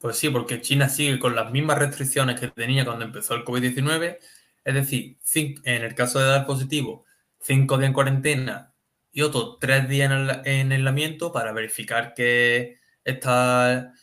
Pues 0.05 0.17
sí, 0.17 0.29
porque 0.29 0.61
China 0.61 0.87
sigue 0.87 1.17
con 1.17 1.33
las 1.35 1.51
mismas 1.51 1.79
restricciones 1.79 2.39
que 2.39 2.49
tenía 2.49 2.85
cuando 2.85 3.05
empezó 3.05 3.33
el 3.33 3.43
COVID-19, 3.43 4.19
es 4.63 4.73
decir, 4.75 5.17
en 5.63 5.83
el 5.83 5.95
caso 5.95 6.19
de 6.19 6.27
dar 6.27 6.45
positivo, 6.45 7.05
cinco 7.39 7.75
días 7.79 7.87
en 7.87 7.93
cuarentena 7.93 8.75
y 9.11 9.23
otro 9.23 9.57
tres 9.57 9.89
días 9.89 10.11
en, 10.45 10.71
aislamiento 10.71 11.31
para 11.31 11.53
verificar 11.53 12.13
que 12.13 12.77
está 13.03 13.93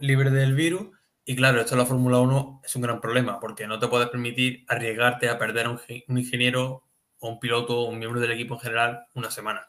libre 0.00 0.30
del 0.30 0.54
virus. 0.54 0.88
Y 1.24 1.34
claro, 1.34 1.62
esto 1.62 1.72
en 1.76 1.78
la 1.78 1.86
Fórmula 1.86 2.18
1 2.18 2.60
es 2.62 2.76
un 2.76 2.82
gran 2.82 3.00
problema 3.00 3.40
porque 3.40 3.66
no 3.66 3.78
te 3.78 3.88
puedes 3.88 4.10
permitir 4.10 4.66
arriesgarte 4.68 5.30
a 5.30 5.38
perder 5.38 5.64
a 5.64 5.70
un 5.70 5.80
ingeniero 6.18 6.84
o 7.20 7.28
un 7.30 7.40
piloto 7.40 7.78
o 7.80 7.88
un 7.88 7.98
miembro 7.98 8.20
del 8.20 8.32
equipo 8.32 8.56
en 8.56 8.60
general 8.60 9.06
una 9.14 9.30
semana. 9.30 9.66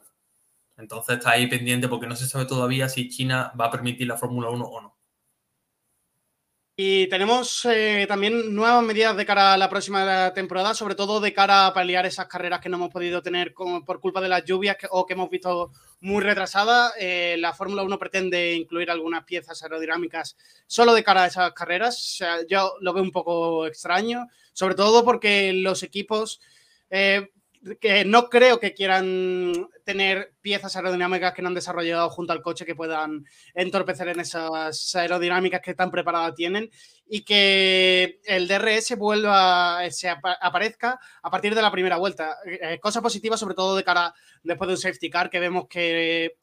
Entonces 0.76 1.16
está 1.16 1.30
ahí 1.30 1.46
pendiente 1.46 1.88
porque 1.88 2.06
no 2.06 2.16
se 2.16 2.26
sabe 2.26 2.44
todavía 2.44 2.90
si 2.90 3.08
China 3.08 3.50
va 3.58 3.68
a 3.68 3.70
permitir 3.70 4.06
la 4.08 4.18
Fórmula 4.18 4.50
1 4.50 4.62
o 4.66 4.80
no. 4.82 4.97
Y 6.80 7.08
tenemos 7.08 7.64
eh, 7.64 8.06
también 8.06 8.54
nuevas 8.54 8.84
medidas 8.84 9.16
de 9.16 9.26
cara 9.26 9.52
a 9.52 9.58
la 9.58 9.68
próxima 9.68 10.32
temporada, 10.32 10.74
sobre 10.74 10.94
todo 10.94 11.18
de 11.18 11.32
cara 11.32 11.66
a 11.66 11.74
paliar 11.74 12.06
esas 12.06 12.28
carreras 12.28 12.60
que 12.60 12.68
no 12.68 12.76
hemos 12.76 12.90
podido 12.90 13.20
tener 13.20 13.52
por 13.52 13.98
culpa 13.98 14.20
de 14.20 14.28
las 14.28 14.44
lluvias 14.44 14.76
o 14.90 15.04
que 15.04 15.14
hemos 15.14 15.28
visto 15.28 15.72
muy 16.02 16.22
retrasadas. 16.22 16.92
Eh, 17.00 17.34
la 17.40 17.52
Fórmula 17.52 17.82
1 17.82 17.98
pretende 17.98 18.54
incluir 18.54 18.92
algunas 18.92 19.24
piezas 19.24 19.60
aerodinámicas 19.60 20.36
solo 20.68 20.94
de 20.94 21.02
cara 21.02 21.24
a 21.24 21.26
esas 21.26 21.52
carreras. 21.52 22.20
yo 22.48 22.74
lo 22.80 22.92
veo 22.92 23.02
un 23.02 23.10
poco 23.10 23.66
extraño, 23.66 24.28
sobre 24.52 24.76
todo 24.76 25.04
porque 25.04 25.52
los 25.52 25.82
equipos 25.82 26.40
eh, 26.90 27.32
que 27.80 28.04
no 28.04 28.28
creo 28.28 28.60
que 28.60 28.74
quieran 28.74 29.68
tener 29.84 30.34
piezas 30.40 30.76
aerodinámicas 30.76 31.32
que 31.32 31.42
no 31.42 31.48
han 31.48 31.54
desarrollado 31.54 32.10
junto 32.10 32.32
al 32.32 32.42
coche 32.42 32.64
que 32.64 32.74
puedan 32.74 33.24
entorpecer 33.54 34.08
en 34.08 34.20
esas 34.20 34.94
aerodinámicas 34.94 35.60
que 35.60 35.74
tan 35.74 35.90
preparadas 35.90 36.34
tienen 36.34 36.70
y 37.06 37.22
que 37.22 38.20
el 38.24 38.48
DRS 38.48 38.96
vuelva, 38.96 39.80
se 39.90 40.08
aparezca 40.08 41.00
a 41.22 41.30
partir 41.30 41.54
de 41.54 41.62
la 41.62 41.72
primera 41.72 41.96
vuelta. 41.96 42.36
Eh, 42.44 42.78
cosa 42.80 43.02
positiva 43.02 43.36
sobre 43.36 43.54
todo 43.54 43.76
de 43.76 43.84
cara 43.84 44.14
después 44.42 44.68
de 44.68 44.74
un 44.74 44.80
safety 44.80 45.10
car 45.10 45.30
que 45.30 45.40
vemos 45.40 45.66
que 45.68 46.36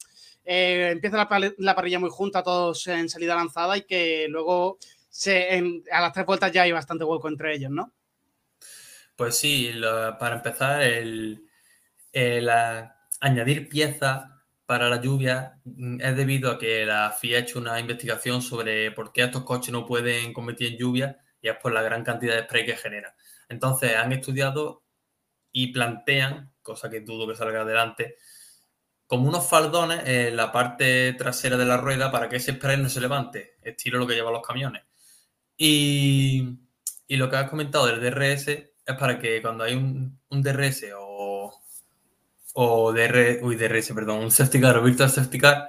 eh, 0.44 0.90
empieza 0.92 1.16
la, 1.58 1.74
parrilla 1.74 1.98
muy 1.98 2.10
junta, 2.10 2.42
todos 2.42 2.86
en 2.86 3.08
salida 3.08 3.34
lanzada 3.34 3.76
y 3.76 3.82
que 3.82 4.26
luego 4.28 4.78
se, 5.08 5.82
a 5.90 6.00
las 6.00 6.12
tres 6.12 6.24
vueltas 6.24 6.52
ya 6.52 6.62
hay 6.62 6.72
bastante 6.72 7.04
hueco 7.04 7.28
entre 7.28 7.54
ellos, 7.54 7.70
¿no? 7.70 7.92
Pues 9.16 9.38
sí, 9.38 9.72
para 10.18 10.36
empezar, 10.36 10.82
el, 10.82 11.48
añadir 13.20 13.68
piezas 13.68 14.26
para 14.66 14.88
la 14.90 15.00
lluvia 15.00 15.58
mm, 15.64 16.00
es 16.00 16.16
debido 16.16 16.50
a 16.50 16.58
que 16.58 16.84
la 16.84 17.10
FIA 17.12 17.38
ha 17.38 17.40
hecho 17.40 17.58
una 17.58 17.80
investigación 17.80 18.42
sobre 18.42 18.90
por 18.92 19.12
qué 19.12 19.24
estos 19.24 19.44
coches 19.44 19.72
no 19.72 19.86
pueden 19.86 20.32
convertir 20.32 20.72
en 20.72 20.78
lluvia 20.78 21.18
y 21.40 21.48
es 21.48 21.56
por 21.56 21.72
la 21.72 21.82
gran 21.82 22.04
cantidad 22.04 22.34
de 22.36 22.44
spray 22.44 22.66
que 22.66 22.76
genera. 22.76 23.14
Entonces 23.48 23.96
han 23.96 24.12
estudiado 24.12 24.84
y 25.52 25.72
plantean, 25.72 26.52
cosa 26.62 26.90
que 26.90 27.00
dudo 27.00 27.26
que 27.28 27.36
salga 27.36 27.62
adelante, 27.62 28.16
como 29.06 29.28
unos 29.28 29.48
faldones 29.48 30.06
en 30.06 30.36
la 30.36 30.52
parte 30.52 31.14
trasera 31.14 31.56
de 31.56 31.64
la 31.64 31.76
rueda 31.78 32.10
para 32.10 32.28
que 32.28 32.36
ese 32.36 32.52
spray 32.54 32.76
no 32.76 32.88
se 32.90 33.00
levante, 33.00 33.56
estilo 33.62 33.98
lo 33.98 34.06
que 34.06 34.14
llevan 34.14 34.34
los 34.34 34.46
camiones. 34.46 34.82
Y 35.56 36.58
lo 37.08 37.30
que 37.30 37.36
has 37.36 37.48
comentado 37.48 37.86
del 37.86 38.00
DRS 38.00 38.75
es 38.86 38.96
para 38.96 39.18
que 39.18 39.42
cuando 39.42 39.64
hay 39.64 39.74
un, 39.74 40.18
DRS 40.30 40.84
o, 40.96 41.52
o 42.54 42.92
DR, 42.92 43.40
uy, 43.42 43.56
DRS, 43.56 43.92
perdón, 43.92 44.20
un 44.20 44.30
safety 44.30 44.60
car 44.60 44.78
o 44.78 44.82
virtual 44.82 45.10
safety 45.10 45.38
car, 45.38 45.68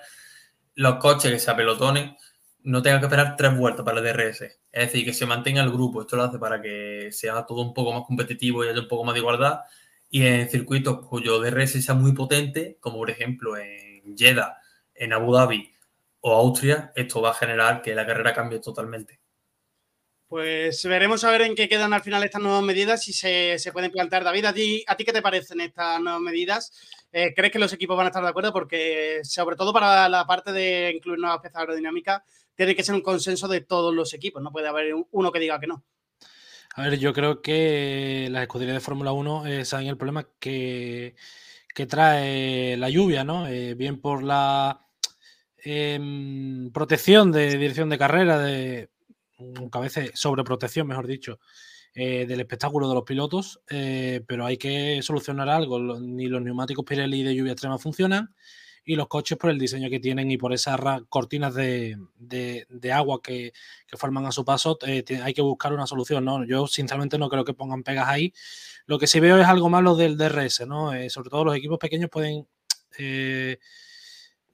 los 0.76 0.96
coches 0.98 1.32
que 1.32 1.40
se 1.40 1.52
apelotonen 1.52 2.16
no 2.64 2.82
tengan 2.82 3.00
que 3.00 3.06
esperar 3.08 3.36
tres 3.38 3.58
vueltas 3.58 3.84
para 3.86 4.00
el 4.00 4.06
DRS. 4.06 4.42
Es 4.42 4.60
decir, 4.72 5.06
que 5.06 5.14
se 5.14 5.26
mantenga 5.26 5.64
el 5.64 5.72
grupo. 5.72 6.02
Esto 6.02 6.18
lo 6.18 6.24
hace 6.24 6.38
para 6.38 6.62
que 6.62 7.10
sea 7.12 7.46
todo 7.46 7.62
un 7.62 7.74
poco 7.74 7.94
más 7.94 8.04
competitivo 8.06 8.64
y 8.64 8.70
haya 8.70 8.82
un 8.82 8.88
poco 8.88 9.06
más 9.06 9.14
de 9.14 9.22
igualdad. 9.22 9.62
Y 10.10 10.26
en 10.26 10.50
circuitos 10.50 11.06
cuyo 11.08 11.40
DRS 11.40 11.84
sea 11.84 11.96
muy 11.96 12.14
potente, 12.14 12.78
como 12.80 12.98
por 12.98 13.10
ejemplo 13.10 13.58
en 13.58 14.16
Jeddah, 14.18 14.58
en 14.94 15.14
Abu 15.14 15.34
Dhabi 15.34 15.74
o 16.22 16.34
Austria, 16.34 16.92
esto 16.96 17.22
va 17.22 17.32
a 17.32 17.34
generar 17.34 17.82
que 17.82 17.96
la 17.96 18.06
carrera 18.06 18.34
cambie 18.34 18.60
totalmente. 18.60 19.20
Pues 20.28 20.84
veremos 20.84 21.24
a 21.24 21.32
ver 21.32 21.44
en 21.44 21.56
qué 21.56 21.70
quedan 21.70 21.94
al 21.94 22.02
final 22.02 22.22
estas 22.22 22.42
nuevas 22.42 22.62
medidas 22.62 23.08
y 23.08 23.14
se, 23.14 23.58
se 23.60 23.72
pueden 23.72 23.92
plantear. 23.92 24.26
David, 24.26 24.46
¿a 24.46 24.54
ti, 24.54 24.84
¿a 24.86 24.98
ti 24.98 25.06
qué 25.06 25.14
te 25.14 25.22
parecen 25.22 25.62
estas 25.62 26.02
nuevas 26.02 26.20
medidas? 26.20 26.74
Eh, 27.14 27.34
¿Crees 27.34 27.54
que 27.54 27.60
los 27.60 27.72
equipos 27.72 27.96
van 27.96 28.08
a 28.08 28.10
estar 28.10 28.24
de 28.24 28.30
acuerdo? 28.30 28.52
Porque 28.52 29.22
sobre 29.24 29.56
todo 29.56 29.72
para 29.72 30.10
la 30.10 30.28
parte 30.28 30.52
de 30.52 30.92
incluir 30.94 31.20
nuevas 31.20 31.40
piezas 31.40 31.62
aerodinámicas, 31.62 32.24
tiene 32.56 32.76
que 32.76 32.84
ser 32.84 32.96
un 32.96 33.02
consenso 33.02 33.48
de 33.48 33.62
todos 33.62 33.94
los 33.94 34.14
equipos, 34.14 34.42
no 34.42 34.52
puede 34.52 34.68
haber 34.68 34.94
uno 35.12 35.32
que 35.32 35.40
diga 35.40 35.60
que 35.60 35.68
no. 35.68 35.86
A 36.76 36.84
ver, 36.84 37.00
yo 37.00 37.14
creo 37.14 37.42
que 37.42 38.28
las 38.30 38.42
escuderías 38.42 38.76
de 38.76 38.82
Fórmula 38.82 39.14
1 39.14 39.46
eh, 39.48 39.66
saben 39.66 39.88
el 39.88 39.98
problema 39.98 40.28
que, 40.40 41.16
que 41.74 41.86
trae 41.86 42.76
la 42.78 42.90
lluvia, 42.90 43.24
¿no? 43.24 43.48
Eh, 43.48 43.76
bien 43.76 44.02
por 44.02 44.24
la 44.24 44.86
em, 45.58 46.70
protección 46.72 47.32
de 47.32 47.58
dirección 47.58 47.90
de 47.90 47.98
carrera, 47.98 48.40
de 48.40 48.90
a 49.72 49.80
veces 49.80 50.12
sobreprotección, 50.14 50.88
mejor 50.88 51.08
dicho, 51.08 51.40
eh, 51.94 52.26
del 52.28 52.40
espectáculo 52.40 52.88
de 52.88 52.96
los 52.96 53.04
pilotos, 53.04 53.60
eh, 53.70 54.22
pero 54.28 54.46
hay 54.46 54.58
que 54.58 55.02
solucionar 55.02 55.50
algo. 55.50 56.00
Ni 56.00 56.28
los 56.28 56.42
neumáticos 56.42 56.86
Pirelli 56.86 57.24
de 57.24 57.36
lluvia 57.36 57.54
extrema 57.54 57.78
funcionan 57.78 58.36
y 58.86 58.96
los 58.96 59.08
coches 59.08 59.38
por 59.38 59.50
el 59.50 59.58
diseño 59.58 59.90
que 59.90 60.00
tienen 60.00 60.30
y 60.32 60.38
por 60.38 60.54
esas 60.54 60.80
cortinas 61.10 61.56
de, 61.56 61.98
agua 62.94 63.20
que, 63.22 63.52
forman 63.98 64.26
a 64.28 64.32
su 64.32 64.46
paso, 64.46 64.78
eh, 64.86 65.04
hay 65.24 65.34
que 65.34 65.42
buscar 65.42 65.74
una 65.74 65.88
solución. 65.88 66.24
¿no? 66.24 66.46
Yo 66.46 66.68
sinceramente 66.68 67.18
no 67.18 67.30
creo 67.30 67.44
que 67.44 67.54
pongan 67.54 67.84
pegas 67.84 68.08
ahí. 68.08 68.32
Lo 68.86 69.00
que 69.00 69.08
sí 69.08 69.20
veo 69.20 69.40
es 69.40 69.48
algo 69.48 69.70
malo 69.70 69.96
del 69.96 70.18
DRS, 70.18 70.68
¿no? 70.68 70.92
sobre 71.10 71.30
todo 71.30 71.46
los 71.46 71.56
equipos 71.56 71.80
pequeños 71.80 72.10
pueden 72.10 72.48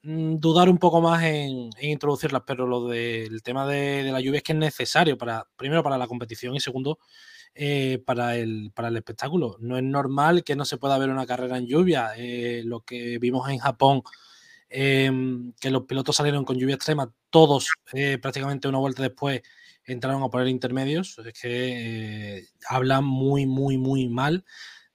dudar 0.04 0.70
un 0.70 0.78
poco 0.78 1.02
más 1.02 1.24
en, 1.24 1.70
introducirlas, 1.82 2.44
pero 2.46 2.68
lo 2.68 2.88
del 2.88 3.42
tema 3.42 3.66
de, 3.66 4.04
la 4.12 4.20
lluvia 4.20 4.38
es 4.38 4.44
que 4.44 4.52
es 4.52 4.58
necesario 4.60 5.18
para, 5.18 5.48
primero 5.56 5.82
para 5.82 5.98
la 5.98 6.08
competición 6.08 6.56
y 6.56 6.60
segundo 6.60 7.00
eh, 7.56 8.04
para, 8.06 8.36
el, 8.36 8.72
para 8.76 8.90
el 8.90 8.98
espectáculo. 8.98 9.56
No 9.60 9.78
es 9.78 9.84
normal 9.84 10.44
que 10.44 10.56
no 10.56 10.66
se 10.66 10.78
pueda 10.78 10.98
ver 10.98 11.10
una 11.10 11.26
carrera 11.26 11.58
en 11.58 11.68
lluvia. 11.68 12.12
Eh, 12.18 12.64
lo 12.66 12.82
que 12.82 13.18
vimos 13.18 13.50
en 13.50 13.60
Japón, 13.60 14.04
em, 14.70 15.54
que 15.60 15.72
los 15.72 15.84
pilotos 15.84 16.18
salieron 16.18 16.44
con 16.44 16.58
lluvia 16.58 16.76
extrema, 16.76 17.14
todos 17.30 17.70
eh, 17.94 18.18
prácticamente 18.22 18.68
una 18.68 18.80
vuelta 18.80 19.04
después 19.04 19.42
entraron 19.86 20.24
a 20.24 20.30
poner 20.30 20.48
intermedios, 20.48 21.18
es 21.26 21.34
que 21.42 22.46
hablan 22.70 23.04
muy, 23.06 23.46
muy, 23.46 23.78
muy 23.78 24.08
mal 24.08 24.46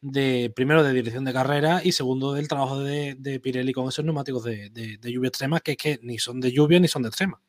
de 0.01 0.53
primero 0.55 0.83
de 0.83 0.93
dirección 0.93 1.25
de 1.25 1.33
carrera 1.33 1.81
y 1.83 1.93
segundo 1.93 2.33
del 2.33 2.49
trabajo 2.49 2.81
de, 2.81 3.41
Pirelli 3.43 3.73
con 3.73 3.89
esos 3.89 4.05
neumáticos 4.05 4.45
de, 4.45 4.99
lluvia 5.03 5.29
extrema, 5.29 5.61
que 5.61 5.73
es 5.73 5.77
que 5.77 5.99
ni 6.03 6.19
son 6.19 6.41
de 6.41 6.53
lluvia 6.53 6.79
ni 6.79 6.89
son 6.89 7.03
de 7.03 7.09
extrema. 7.09 7.41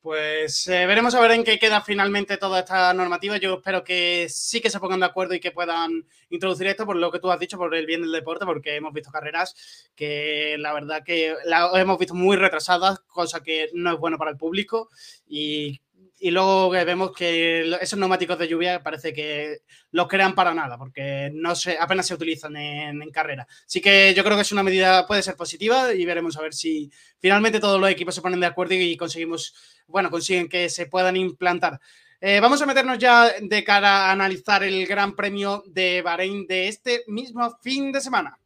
Pues 0.00 0.66
eh, 0.66 0.84
veremos 0.84 1.14
a 1.14 1.20
ver 1.20 1.30
en 1.30 1.44
qué 1.44 1.58
queda 1.58 1.80
finalmente 1.80 2.36
toda 2.36 2.60
esta 2.60 2.92
normativa. 2.92 3.38
Yo 3.38 3.54
espero 3.54 3.82
que 3.82 4.26
sí 4.28 4.60
que 4.60 4.68
se 4.68 4.78
pongan 4.78 5.00
de 5.00 5.06
acuerdo 5.06 5.32
y 5.32 5.40
que 5.40 5.50
puedan 5.50 6.06
introducir 6.28 6.66
esto 6.66 6.84
por 6.84 6.96
lo 6.96 7.10
que 7.10 7.20
tú 7.20 7.30
has 7.30 7.40
dicho, 7.40 7.56
por 7.56 7.74
el 7.74 7.86
bien 7.86 8.02
del 8.02 8.12
deporte, 8.12 8.44
porque 8.44 8.76
hemos 8.76 8.92
visto 8.92 9.10
carreras 9.10 9.56
que 9.94 10.56
la 10.58 10.74
verdad 10.74 11.02
que 11.02 11.34
la 11.46 11.70
hemos 11.80 11.98
visto 11.98 12.14
muy 12.14 12.36
retrasadas, 12.36 13.00
cosa 13.06 13.42
que 13.42 13.70
no 13.72 13.94
es 13.94 13.98
bueno 13.98 14.18
para 14.18 14.30
el 14.30 14.36
público 14.36 14.90
y 15.26 15.80
y 16.18 16.30
luego 16.30 16.70
vemos 16.70 17.12
que 17.12 17.76
esos 17.80 17.98
neumáticos 17.98 18.38
de 18.38 18.48
lluvia 18.48 18.82
parece 18.82 19.12
que 19.12 19.58
los 19.90 20.08
crean 20.08 20.34
para 20.34 20.54
nada, 20.54 20.78
porque 20.78 21.30
no 21.34 21.54
se, 21.54 21.76
apenas 21.78 22.06
se 22.06 22.14
utilizan 22.14 22.56
en, 22.56 23.10
carrera. 23.10 23.46
Así 23.66 23.80
que 23.80 24.14
yo 24.14 24.24
creo 24.24 24.36
que 24.36 24.42
es 24.42 24.52
una 24.52 24.62
medida, 24.62 25.06
puede 25.06 25.22
ser 25.22 25.36
positiva 25.36 25.92
y 25.92 26.04
veremos 26.04 26.36
a 26.36 26.42
ver 26.42 26.54
si 26.54 26.90
finalmente 27.18 27.60
todos 27.60 27.80
los 27.80 27.90
equipos 27.90 28.14
se 28.14 28.22
ponen 28.22 28.40
de 28.40 28.46
acuerdo 28.46 28.74
y 28.74 28.96
conseguimos, 28.96 29.54
bueno, 29.86 30.10
consiguen 30.10 30.48
que 30.48 30.68
se 30.68 30.86
puedan 30.86 31.16
implantar. 31.16 31.80
Eh, 32.20 32.40
vamos 32.40 32.62
a 32.62 32.66
meternos 32.66 32.98
ya 32.98 33.32
de 33.40 33.64
cara 33.64 34.06
a 34.06 34.12
analizar 34.12 34.62
el 34.64 34.86
Gran 34.86 35.14
Premio 35.14 35.62
de 35.66 36.00
Bahrein 36.00 36.46
de 36.46 36.68
este 36.68 37.04
mismo 37.06 37.58
fin 37.62 37.92
de 37.92 38.00
semana. 38.00 38.38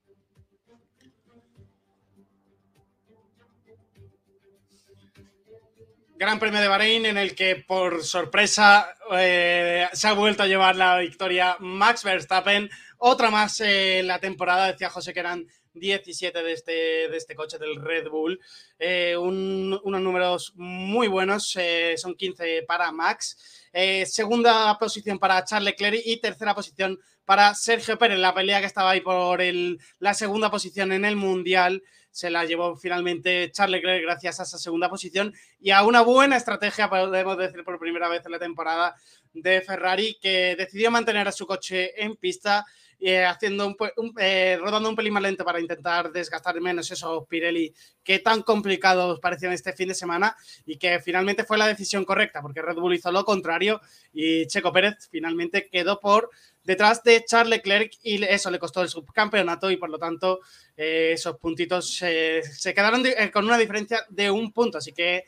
Gran 6.18 6.40
Premio 6.40 6.60
de 6.60 6.66
Bahrein 6.66 7.06
en 7.06 7.16
el 7.16 7.36
que 7.36 7.54
por 7.54 8.02
sorpresa 8.02 8.92
eh, 9.16 9.86
se 9.92 10.08
ha 10.08 10.14
vuelto 10.14 10.42
a 10.42 10.48
llevar 10.48 10.74
la 10.74 10.98
victoria 10.98 11.56
Max 11.60 12.02
Verstappen. 12.02 12.68
Otra 12.96 13.30
más 13.30 13.60
en 13.60 14.08
la 14.08 14.18
temporada, 14.18 14.66
decía 14.66 14.90
José 14.90 15.14
que 15.14 15.20
eran 15.20 15.46
17 15.74 16.42
de 16.42 16.52
este, 16.52 16.72
de 16.72 17.16
este 17.16 17.36
coche 17.36 17.56
del 17.58 17.76
Red 17.76 18.08
Bull. 18.08 18.40
Eh, 18.80 19.16
unos 19.16 19.80
números 19.84 20.54
muy 20.56 21.06
buenos, 21.06 21.54
eh, 21.54 21.94
son 21.96 22.16
15 22.16 22.64
para 22.66 22.90
Max. 22.90 23.68
Eh, 23.72 24.04
segunda 24.04 24.76
posición 24.76 25.20
para 25.20 25.44
Charles 25.44 25.66
Leclerc 25.66 26.02
y 26.04 26.20
tercera 26.20 26.52
posición 26.52 26.98
para 27.24 27.54
Sergio 27.54 27.96
Pérez. 27.96 28.18
La 28.18 28.34
pelea 28.34 28.58
que 28.58 28.66
estaba 28.66 28.90
ahí 28.90 29.02
por 29.02 29.40
el, 29.40 29.78
la 30.00 30.14
segunda 30.14 30.50
posición 30.50 30.90
en 30.90 31.04
el 31.04 31.14
Mundial 31.14 31.84
se 32.10 32.30
la 32.30 32.44
llevó 32.44 32.76
finalmente 32.76 33.50
Charles 33.52 33.82
Leclerc 33.82 34.02
gracias 34.02 34.40
a 34.40 34.42
esa 34.42 34.58
segunda 34.58 34.88
posición 34.88 35.32
y 35.60 35.70
a 35.70 35.82
una 35.84 36.00
buena 36.00 36.36
estrategia, 36.36 36.88
podemos 36.88 37.38
decir 37.38 37.64
por 37.64 37.78
primera 37.78 38.08
vez 38.08 38.24
en 38.24 38.32
la 38.32 38.38
temporada, 38.38 38.94
de 39.32 39.60
Ferrari 39.60 40.16
que 40.20 40.56
decidió 40.56 40.90
mantener 40.90 41.28
a 41.28 41.32
su 41.32 41.46
coche 41.46 42.02
en 42.02 42.16
pista 42.16 42.64
eh, 43.00 43.24
haciendo 43.24 43.68
un, 43.68 43.76
eh, 44.18 44.58
rodando 44.60 44.88
un 44.88 44.96
pelín 44.96 45.12
más 45.12 45.22
lento 45.22 45.44
para 45.44 45.60
intentar 45.60 46.10
desgastar 46.10 46.60
menos 46.60 46.90
esos 46.90 47.28
Pirelli 47.28 47.72
que 48.02 48.18
tan 48.18 48.42
complicados 48.42 49.20
parecían 49.20 49.52
este 49.52 49.72
fin 49.72 49.86
de 49.86 49.94
semana 49.94 50.36
y 50.66 50.78
que 50.78 50.98
finalmente 50.98 51.44
fue 51.44 51.58
la 51.58 51.68
decisión 51.68 52.04
correcta 52.04 52.42
porque 52.42 52.60
Red 52.60 52.74
Bull 52.74 52.94
hizo 52.94 53.12
lo 53.12 53.24
contrario 53.24 53.80
y 54.12 54.48
Checo 54.48 54.72
Pérez 54.72 55.08
finalmente 55.12 55.68
quedó 55.68 56.00
por 56.00 56.30
detrás 56.64 57.04
de 57.04 57.24
Charles 57.24 57.50
Leclerc 57.50 57.92
y 58.02 58.20
eso 58.24 58.50
le 58.50 58.58
costó 58.58 58.82
el 58.82 58.88
subcampeonato 58.88 59.70
y 59.70 59.76
por 59.76 59.90
lo 59.90 59.98
tanto 59.98 60.40
eh, 60.76 61.12
esos 61.12 61.36
puntitos 61.36 61.88
se 61.94 62.74
quedaron 62.74 63.04
con 63.32 63.44
una 63.44 63.58
diferencia 63.58 64.04
de 64.08 64.28
un 64.28 64.52
punto, 64.52 64.78
así 64.78 64.92
que 64.92 65.22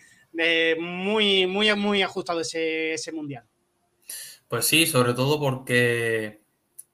muy, 0.79 1.47
muy, 1.47 1.73
muy 1.77 2.03
ajustado 2.03 2.41
ese, 2.41 2.95
ese 2.95 3.13
mundial. 3.13 3.45
Pues 4.49 4.67
sí, 4.67 4.87
sobre 4.87 5.15
todo 5.15 5.39
porque 5.39 6.41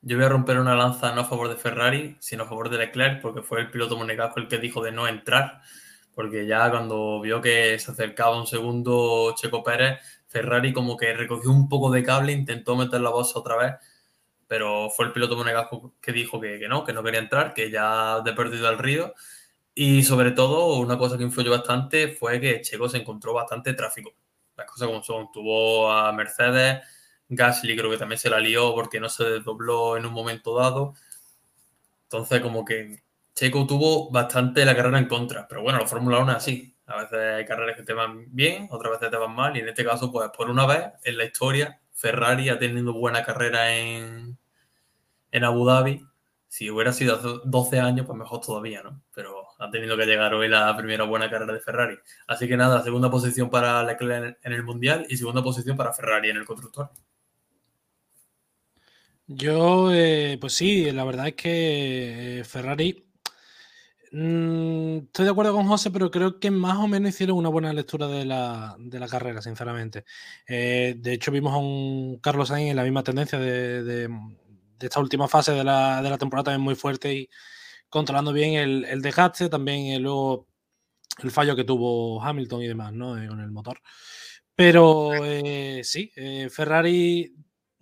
yo 0.03 0.17
voy 0.17 0.27
a 0.27 0.29
romper 0.29 0.59
una 0.59 0.75
lanza 0.75 1.15
no 1.15 1.23
a 1.23 1.25
favor 1.25 1.49
de 1.49 1.57
Ferrari, 1.57 2.17
sino 2.21 2.45
a 2.45 2.47
favor 2.47 2.71
de 2.71 2.79
Leclerc, 2.79 3.21
porque 3.21 3.43
fue 3.43 3.61
el 3.61 3.71
piloto 3.71 3.97
monegasco 3.97 4.41
el 4.41 4.49
que 4.49 4.59
dijo 4.59 4.83
de 4.83 4.93
no 4.93 5.09
entrar, 5.09 5.61
porque 6.15 6.47
ya 6.47 6.71
cuando 6.71 7.21
vio 7.21 7.41
que 7.41 7.79
se 7.79 7.91
acercaba 7.91 8.39
un 8.39 8.47
segundo 8.47 9.35
Checo 9.37 9.63
Pérez, 9.63 10.01
Ferrari 10.29 10.73
como 10.73 10.97
que 10.97 11.13
recogió 11.15 11.51
un 11.51 11.69
poco 11.69 11.91
de 11.91 12.03
cable, 12.03 12.33
intentó 12.33 12.77
meter 12.77 13.01
la 13.01 13.11
voz 13.11 13.37
otra 13.37 13.57
vez, 13.57 13.75
pero 14.47 14.91
fue 14.91 15.07
el 15.07 15.13
piloto 15.13 15.37
monegasco 15.37 15.95
que 16.01 16.13
dijo 16.13 16.41
que, 16.41 16.59
que 16.59 16.69
no, 16.69 16.85
que 16.85 16.93
no 16.93 17.03
quería 17.03 17.21
entrar, 17.21 17.55
que 17.55 17.71
ya 17.71 18.21
de 18.21 18.33
perdido 18.33 18.69
al 18.69 18.79
río. 18.79 19.15
Y 19.75 20.05
sobre 20.05 20.31
todo, 20.33 20.77
una 20.79 20.97
cosa 20.99 21.19
que 21.19 21.25
influyó 21.25 21.51
bastante 21.51 22.09
fue 22.09 22.41
que 22.41 22.63
Checo 22.63 22.89
se 22.89 22.99
encontró 22.99 23.35
bastante 23.35 23.75
tráfico. 23.75 24.15
Las 24.57 24.67
cosas 24.67 24.89
como 24.89 25.03
son, 25.03 25.31
tuvo 25.33 25.91
a 25.93 26.13
Mercedes, 26.13 26.81
Gasly 27.29 27.77
creo 27.77 27.91
que 27.91 27.99
también 27.99 28.19
se 28.19 28.31
la 28.31 28.39
lió 28.39 28.75
porque 28.75 29.01
no 29.01 29.09
se 29.09 29.25
desdobló 29.25 29.97
en 29.97 30.07
un 30.07 30.13
momento 30.13 30.57
dado. 30.57 30.95
Entonces, 32.05 32.41
como 32.41 32.65
que 32.65 33.03
Checo 33.35 33.67
tuvo 33.67 34.11
bastante 34.11 34.65
la 34.65 34.77
carrera 34.77 34.99
en 34.99 35.09
contra. 35.09 35.47
Pero 35.49 35.63
bueno, 35.63 35.79
la 35.79 35.87
Fórmula 35.87 36.19
1 36.21 36.33
es 36.33 36.37
así. 36.39 36.77
A 36.87 37.03
veces 37.03 37.19
hay 37.19 37.45
carreras 37.45 37.77
que 37.77 37.83
te 37.83 37.93
van 37.93 38.27
bien, 38.29 38.69
otras 38.71 38.93
veces 38.93 39.11
te 39.11 39.17
van 39.17 39.35
mal. 39.35 39.57
Y 39.57 39.61
en 39.61 39.69
este 39.69 39.85
caso, 39.85 40.11
pues 40.13 40.31
por 40.37 40.51
una 40.51 40.67
vez 40.67 40.93
en 41.05 41.19
la 41.19 41.25
historia, 41.25 41.81
Ferrari 41.93 42.49
ha 42.49 42.59
tenido 42.59 42.93
buena 42.93 43.25
carrera 43.25 43.75
en, 43.75 44.39
en 45.33 45.45
Abu 45.45 45.67
Dhabi. 45.67 46.07
Si 46.49 46.71
hubiera 46.71 46.93
sido 46.93 47.17
hace 47.17 47.29
12 47.45 47.81
años, 47.81 48.07
pues 48.07 48.17
mejor 48.17 48.41
todavía, 48.41 48.83
¿no? 48.83 49.03
Pero 49.13 49.47
ha 49.59 49.71
tenido 49.71 49.97
que 49.97 50.07
llegar 50.07 50.33
hoy 50.33 50.49
la 50.49 50.75
primera 50.77 51.05
buena 51.05 51.29
carrera 51.29 51.53
de 51.53 51.61
Ferrari. 51.61 51.99
Así 52.29 52.47
que 52.49 52.57
nada, 52.57 52.83
segunda 52.83 53.11
posición 53.11 53.51
para 53.51 53.83
Leclerc 53.83 54.39
en 54.43 54.53
el 54.53 54.63
Mundial 54.63 55.07
y 55.09 55.17
segunda 55.17 55.43
posición 55.43 55.77
para 55.77 55.93
Ferrari 55.93 56.31
en 56.31 56.37
el 56.37 56.45
constructor. 56.45 56.91
Yo, 59.29 59.93
eh, 59.93 60.39
pues 60.41 60.53
sí, 60.55 60.91
la 60.93 61.05
verdad 61.05 61.29
es 61.29 61.35
que 61.35 62.41
eh, 62.41 62.45
Ferrari. 62.45 63.05
Mm, 64.13 64.99
estoy 65.07 65.25
de 65.25 65.31
acuerdo 65.31 65.53
con 65.53 65.67
José, 65.67 65.91
pero 65.91 66.11
creo 66.11 66.39
que 66.39 66.51
más 66.51 66.79
o 66.79 66.87
menos 66.87 67.11
hicieron 67.11 67.37
una 67.37 67.49
buena 67.49 67.73
lectura 67.73 68.07
de 68.07 68.25
la, 68.25 68.77
carrera, 69.11 69.43
sinceramente. 69.43 70.05
Eh, 70.47 70.95
de 70.99 71.13
hecho, 71.13 71.33
vimos 71.33 71.53
a 71.53 71.57
un 71.59 72.19
Carlos 72.21 72.49
Sainz 72.49 72.71
en 72.71 72.77
la 72.77 72.85
misma 72.85 73.03
tendencia 73.03 73.39
de, 73.39 74.09
esta 74.81 75.01
última 75.01 75.29
fase 75.29 75.53
de 75.53 75.65
la, 75.65 76.17
temporada 76.19 76.45
también 76.45 76.63
muy 76.63 76.75
fuerte 76.77 77.15
y 77.15 77.29
controlando 77.89 78.33
bien 78.33 78.55
el, 78.55 78.85
el 78.85 79.03
desgaste, 79.03 79.49
también 79.49 80.03
luego 80.03 80.47
el 81.23 81.31
fallo 81.31 81.57
que 81.57 81.65
tuvo 81.65 82.23
Hamilton 82.23 82.63
y 82.63 82.69
demás, 82.69 82.93
¿no? 82.93 83.15
con 83.29 83.41
el 83.41 83.51
motor. 83.51 83.81
Pero 84.55 85.11
sí, 85.83 86.13
Ferrari 86.51 87.35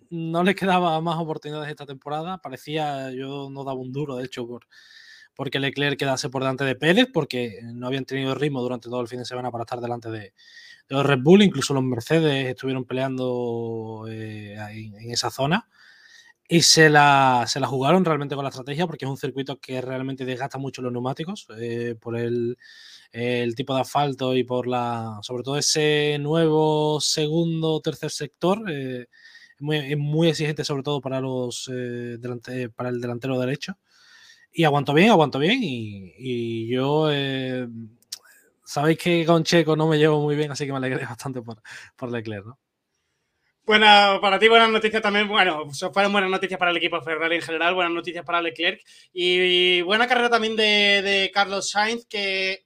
no 0.09 0.43
le 0.43 0.55
quedaba 0.55 0.99
más 1.01 1.17
oportunidades 1.17 1.69
esta 1.69 1.85
temporada. 1.85 2.39
Parecía, 2.39 3.11
yo 3.11 3.49
no 3.49 3.63
daba 3.63 3.79
un 3.79 3.91
duro, 3.91 4.15
de 4.17 4.25
hecho, 4.25 4.47
por, 4.47 4.67
porque 5.35 5.59
Leclerc 5.59 5.99
quedase 5.99 6.29
por 6.29 6.41
delante 6.41 6.63
de 6.63 6.75
Pérez, 6.75 7.07
porque 7.13 7.59
no 7.63 7.87
habían 7.87 8.05
tenido 8.05 8.35
ritmo 8.35 8.61
durante 8.61 8.89
todo 8.89 9.01
el 9.01 9.07
fin 9.07 9.19
de 9.19 9.25
semana 9.25 9.51
para 9.51 9.63
estar 9.63 9.81
delante 9.81 10.09
de, 10.09 10.33
los 10.87 11.05
Red 11.05 11.19
Bull, 11.21 11.41
incluso 11.41 11.73
los 11.73 11.83
Mercedes 11.83 12.47
estuvieron 12.47 12.85
peleando 12.85 14.05
eh, 14.09 14.55
en, 14.71 15.11
esa 15.11 15.31
zona. 15.31 15.67
Y 16.47 16.61
se 16.61 16.91
la, 16.91 17.45
se 17.47 17.59
la, 17.59 17.65
jugaron 17.65 18.05
realmente 18.05 18.35
con 18.35 18.43
la 18.43 18.49
estrategia, 18.49 18.85
porque 18.85 19.05
es 19.05 19.09
un 19.09 19.17
circuito 19.17 19.59
que 19.59 19.81
realmente 19.81 20.25
desgasta 20.25 20.59
mucho 20.59 20.83
los 20.83 20.91
neumáticos 20.91 21.47
eh, 21.59 21.95
por 21.99 22.15
el, 22.15 22.55
tipo 23.55 23.73
de 23.73 23.81
asfalto 23.81 24.35
y 24.35 24.43
por 24.43 24.67
la, 24.67 25.19
sobre 25.23 25.41
todo 25.41 25.57
ese 25.57 26.17
nuevo 26.19 27.01
segundo 27.01 27.81
tercer 27.81 28.11
sector. 28.11 28.63
Eh, 28.69 29.07
muy, 29.59 29.95
muy 29.95 30.29
exigente 30.29 30.63
sobre 30.63 30.83
todo 30.83 31.01
para 31.01 31.19
los 31.21 31.69
eh, 31.73 32.17
para 32.75 32.89
el 32.89 33.01
delantero 33.01 33.39
derecho. 33.39 33.77
Y 34.51 34.63
aguanto 34.63 34.93
bien, 34.93 35.09
aguanto 35.09 35.37
bien. 35.37 35.59
Y, 35.61 36.67
yo 36.67 37.09
eh, 37.11 37.67
sabéis 38.63 38.97
que 38.97 39.25
con 39.25 39.43
Checo 39.43 39.75
no 39.75 39.87
me 39.87 39.97
llevo 39.97 40.21
muy 40.21 40.35
bien, 40.35 40.51
así 40.51 40.65
que 40.65 40.71
me 40.71 40.77
alegré 40.77 41.05
bastante 41.05 41.41
por, 41.41 41.61
por 41.95 42.11
Leclerc, 42.11 42.45
¿no? 42.45 42.59
Bueno, 43.65 44.19
para 44.21 44.37
ti 44.37 44.47
buenas 44.47 44.69
noticias 44.69 45.01
también, 45.01 45.27
bueno, 45.27 45.71
fueron 45.91 46.11
buenas 46.11 46.29
noticias 46.29 46.59
para 46.59 46.69
el 46.69 46.77
equipo 46.77 47.01
Ferrari 47.01 47.37
en 47.37 47.41
general, 47.41 47.73
buenas 47.73 47.93
noticias 47.93 48.23
para 48.23 48.39
Leclerc 48.39 48.79
y, 49.11 49.81
buena 49.81 50.07
carrera 50.07 50.29
también 50.29 50.55
de, 50.55 51.01
de 51.01 51.31
Carlos 51.33 51.71
Sainz 51.71 52.05
que 52.05 52.65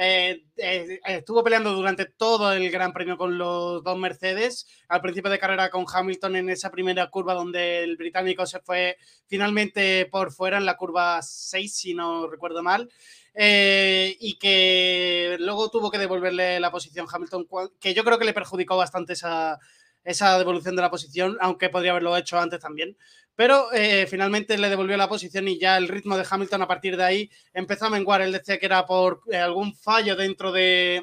eh, 0.00 0.44
eh, 0.56 1.00
estuvo 1.06 1.42
peleando 1.42 1.72
durante 1.72 2.06
todo 2.06 2.52
el 2.52 2.70
Gran 2.70 2.92
Premio 2.92 3.18
con 3.18 3.36
los 3.36 3.82
dos 3.82 3.98
Mercedes. 3.98 4.68
Al 4.86 5.00
principio 5.00 5.28
de 5.28 5.40
carrera 5.40 5.70
con 5.70 5.86
Hamilton 5.92 6.36
en 6.36 6.50
esa 6.50 6.70
primera 6.70 7.10
curva 7.10 7.34
donde 7.34 7.82
el 7.82 7.96
británico 7.96 8.46
se 8.46 8.60
fue 8.60 8.96
finalmente 9.26 10.06
por 10.06 10.32
fuera 10.32 10.58
en 10.58 10.66
la 10.66 10.76
curva 10.76 11.20
6, 11.20 11.74
si 11.76 11.94
no 11.94 12.28
recuerdo 12.28 12.62
mal. 12.62 12.88
Eh, 13.34 14.16
y 14.20 14.38
que 14.38 15.36
luego 15.40 15.68
tuvo 15.68 15.90
que 15.90 15.98
devolverle 15.98 16.60
la 16.60 16.70
posición 16.70 17.08
Hamilton, 17.12 17.48
que 17.80 17.92
yo 17.92 18.04
creo 18.04 18.20
que 18.20 18.24
le 18.24 18.32
perjudicó 18.32 18.76
bastante 18.76 19.14
esa, 19.14 19.58
esa 20.04 20.38
devolución 20.38 20.76
de 20.76 20.82
la 20.82 20.90
posición, 20.90 21.36
aunque 21.40 21.70
podría 21.70 21.90
haberlo 21.90 22.16
hecho 22.16 22.38
antes 22.38 22.60
también. 22.60 22.96
Pero 23.38 23.72
eh, 23.72 24.08
finalmente 24.10 24.58
le 24.58 24.68
devolvió 24.68 24.96
la 24.96 25.08
posición 25.08 25.46
y 25.46 25.60
ya 25.60 25.76
el 25.76 25.86
ritmo 25.86 26.16
de 26.16 26.26
Hamilton 26.28 26.62
a 26.62 26.66
partir 26.66 26.96
de 26.96 27.04
ahí 27.04 27.30
empezó 27.54 27.86
a 27.86 27.90
menguar. 27.90 28.20
Él 28.20 28.32
decía 28.32 28.58
que 28.58 28.66
era 28.66 28.84
por 28.84 29.20
eh, 29.30 29.36
algún 29.36 29.76
fallo 29.76 30.16
dentro 30.16 30.50
de 30.50 31.00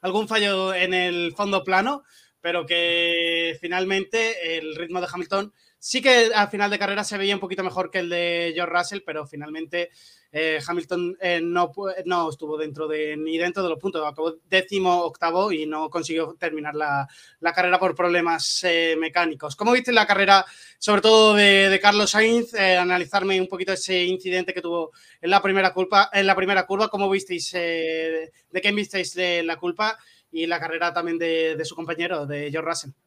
algún 0.00 0.26
fallo 0.26 0.72
en 0.72 0.94
el 0.94 1.34
fondo 1.36 1.62
plano, 1.62 2.02
pero 2.40 2.64
que 2.64 3.58
finalmente 3.60 4.56
el 4.56 4.74
ritmo 4.74 5.02
de 5.02 5.08
Hamilton 5.12 5.52
sí 5.78 6.00
que 6.00 6.30
al 6.34 6.48
final 6.48 6.70
de 6.70 6.78
carrera 6.78 7.04
se 7.04 7.18
veía 7.18 7.34
un 7.34 7.40
poquito 7.40 7.62
mejor 7.62 7.90
que 7.90 7.98
el 7.98 8.08
de 8.08 8.52
George 8.54 8.74
Russell, 8.74 9.02
pero 9.04 9.26
finalmente 9.26 9.90
eh, 10.36 10.58
Hamilton 10.66 11.16
eh, 11.20 11.40
no, 11.40 11.70
no 12.06 12.28
estuvo 12.28 12.58
dentro 12.58 12.88
de, 12.88 13.16
ni 13.16 13.38
dentro 13.38 13.62
de 13.62 13.68
los 13.68 13.78
puntos, 13.78 14.04
acabó 14.04 14.34
décimo 14.50 15.02
octavo 15.04 15.52
y 15.52 15.64
no 15.64 15.88
consiguió 15.88 16.34
terminar 16.36 16.74
la, 16.74 17.06
carrera 17.54 17.78
por 17.78 17.94
problemas 17.94 18.64
eh, 18.64 18.96
mecánicos. 18.98 19.54
¿Cómo 19.54 19.70
viste 19.70 19.92
la 19.92 20.08
carrera, 20.08 20.44
sobre 20.76 21.02
todo 21.02 21.34
de, 21.34 21.78
Carlos 21.80 22.10
Sainz? 22.10 22.52
analizarme 22.54 23.40
un 23.40 23.46
poquito 23.46 23.72
ese 23.72 24.02
incidente 24.02 24.52
que 24.52 24.60
tuvo 24.60 24.90
en 25.20 25.30
la 25.30 25.40
primera, 25.40 25.72
culpa, 25.72 26.10
en 26.12 26.26
la 26.26 26.34
primera 26.34 26.66
curva, 26.66 26.88
¿cómo 26.88 27.08
visteis, 27.08 27.52
de 27.52 28.32
qué 28.60 28.72
visteis 28.72 29.14
la 29.44 29.56
culpa? 29.56 29.96
Y 30.32 30.46
la 30.46 30.58
carrera 30.58 30.92
también 30.92 31.16
de, 31.16 31.54
de 31.54 31.64
su 31.64 31.76
compañero, 31.76 32.26
de 32.26 32.50
George 32.50 32.68
Russell. 32.68 33.03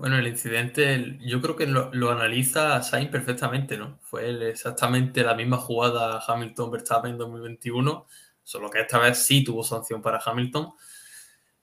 Bueno, 0.00 0.16
el 0.16 0.26
incidente 0.28 1.18
yo 1.20 1.42
creo 1.42 1.56
que 1.56 1.66
lo, 1.66 2.10
analiza 2.10 2.82
Sainz 2.82 3.10
perfectamente, 3.10 3.76
¿no? 3.76 3.98
Fue 4.00 4.48
exactamente 4.48 5.22
la 5.22 5.34
misma 5.34 5.58
jugada 5.58 6.22
Hamilton-Verstappen 6.26 7.10
en 7.12 7.18
2021, 7.18 8.06
solo 8.42 8.70
que 8.70 8.80
esta 8.80 8.98
vez 8.98 9.18
sí 9.18 9.44
tuvo 9.44 9.62
sanción 9.62 10.00
para 10.00 10.18
Hamilton. 10.24 10.72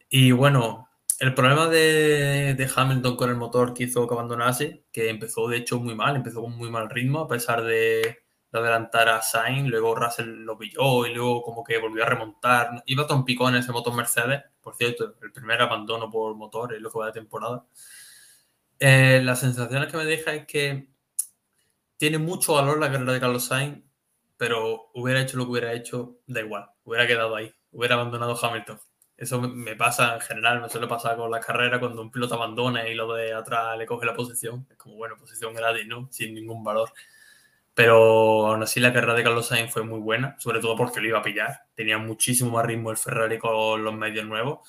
Y 0.07 0.31
bueno, 0.33 0.87
el 1.19 1.33
problema 1.33 1.67
de, 1.67 2.69
Hamilton 2.75 3.17
con 3.17 3.31
el 3.31 3.37
motor 3.37 3.73
que 3.73 3.85
hizo 3.85 4.07
que 4.07 4.13
abandonase, 4.13 4.83
que 4.91 5.09
empezó 5.09 5.47
de 5.47 5.57
hecho 5.57 5.79
muy 5.79 5.95
mal, 5.95 6.15
empezó 6.15 6.43
con 6.43 6.55
muy 6.55 6.69
mal 6.69 6.91
ritmo, 6.91 7.21
a 7.21 7.27
pesar 7.27 7.63
de, 7.63 8.19
de 8.51 8.59
adelantar 8.59 9.09
a 9.09 9.23
Sainz, 9.23 9.67
luego 9.67 9.95
Russell 9.95 10.27
lo 10.45 10.59
pilló 10.59 11.07
y 11.07 11.15
luego 11.15 11.41
como 11.41 11.63
que 11.63 11.79
volvió 11.79 12.03
a 12.03 12.09
remontar. 12.09 12.83
Iba 12.85 13.07
todo 13.07 13.25
picón 13.25 13.55
ese 13.55 13.71
motor 13.71 13.95
Mercedes, 13.95 14.43
por 14.61 14.75
cierto, 14.75 15.15
el 15.23 15.31
primer 15.31 15.59
abandono 15.59 16.07
por 16.11 16.35
motor 16.35 16.75
es 16.75 16.81
lo 16.81 16.91
que 16.91 16.99
va 16.99 17.07
de 17.07 17.13
temporada. 17.13 17.65
Eh, 18.79 19.21
las 19.23 19.39
sensaciones 19.39 19.91
que 19.91 19.97
me 19.97 20.05
deja 20.05 20.33
es 20.33 20.45
que 20.45 20.87
tiene 21.97 22.19
mucho 22.19 22.53
valor 22.53 22.79
la 22.79 22.91
carrera 22.91 23.13
de 23.13 23.19
Carlos 23.19 23.45
Sainz, 23.45 23.83
pero 24.37 24.91
hubiera 24.93 25.21
hecho 25.21 25.37
lo 25.37 25.45
que 25.45 25.51
hubiera 25.51 25.73
hecho, 25.73 26.19
da 26.27 26.41
igual, 26.41 26.69
hubiera 26.83 27.07
quedado 27.07 27.35
ahí, 27.35 27.53
hubiera 27.71 27.95
abandonado 27.95 28.37
Hamilton. 28.39 28.79
Eso 29.17 29.41
me 29.41 29.75
pasa 29.75 30.13
en 30.15 30.21
general, 30.21 30.61
me 30.61 30.69
suele 30.69 30.85
pasar 30.87 31.17
con 31.17 31.31
la 31.31 31.39
carrera 31.39 31.79
cuando 31.79 32.03
un 32.03 32.11
piloto 32.11 32.35
abandona 32.35 32.87
y 32.87 32.93
lo 32.93 33.11
de 33.13 33.33
atrás 33.33 33.75
le 33.75 33.87
coge 33.87 34.05
la 34.05 34.13
posición. 34.13 34.67
Es 34.69 34.77
como, 34.77 34.95
bueno, 34.95 35.17
posición 35.17 35.55
gratis, 35.55 35.87
¿no? 35.87 36.07
Sin 36.11 36.35
ningún 36.35 36.63
valor. 36.63 36.93
Pero 37.73 38.47
aún 38.47 38.61
así 38.63 38.79
la 38.79 38.93
carrera 38.93 39.15
de 39.15 39.23
Carlos 39.23 39.47
Sainz 39.47 39.71
fue 39.71 39.83
muy 39.83 39.99
buena, 39.99 40.35
sobre 40.39 40.59
todo 40.59 40.75
porque 40.75 41.01
lo 41.01 41.07
iba 41.07 41.19
a 41.19 41.23
pillar. 41.23 41.61
Tenía 41.73 41.97
muchísimo 41.97 42.51
más 42.51 42.65
ritmo 42.65 42.91
el 42.91 42.97
Ferrari 42.97 43.39
con 43.39 43.83
los 43.83 43.93
medios 43.95 44.25
nuevos. 44.25 44.59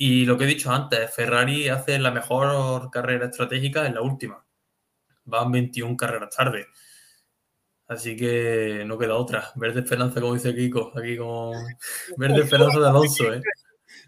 Y 0.00 0.26
lo 0.26 0.38
que 0.38 0.44
he 0.44 0.46
dicho 0.46 0.70
antes, 0.70 1.12
Ferrari 1.12 1.68
hace 1.68 1.98
la 1.98 2.12
mejor 2.12 2.88
carrera 2.88 3.26
estratégica 3.26 3.84
en 3.84 3.96
la 3.96 4.00
última. 4.00 4.46
Van 5.24 5.50
21 5.50 5.96
carreras 5.96 6.36
tarde. 6.36 6.68
Así 7.88 8.16
que 8.16 8.84
no 8.86 8.96
queda 8.96 9.16
otra. 9.16 9.50
Verde 9.56 9.80
esperanza, 9.80 10.20
como 10.20 10.34
dice 10.34 10.54
Kiko, 10.54 10.92
aquí 10.96 11.16
con 11.16 11.52
verde 12.16 12.42
esperanza 12.42 12.78
de 12.78 12.88
Alonso, 12.88 13.34
¿eh? 13.34 13.42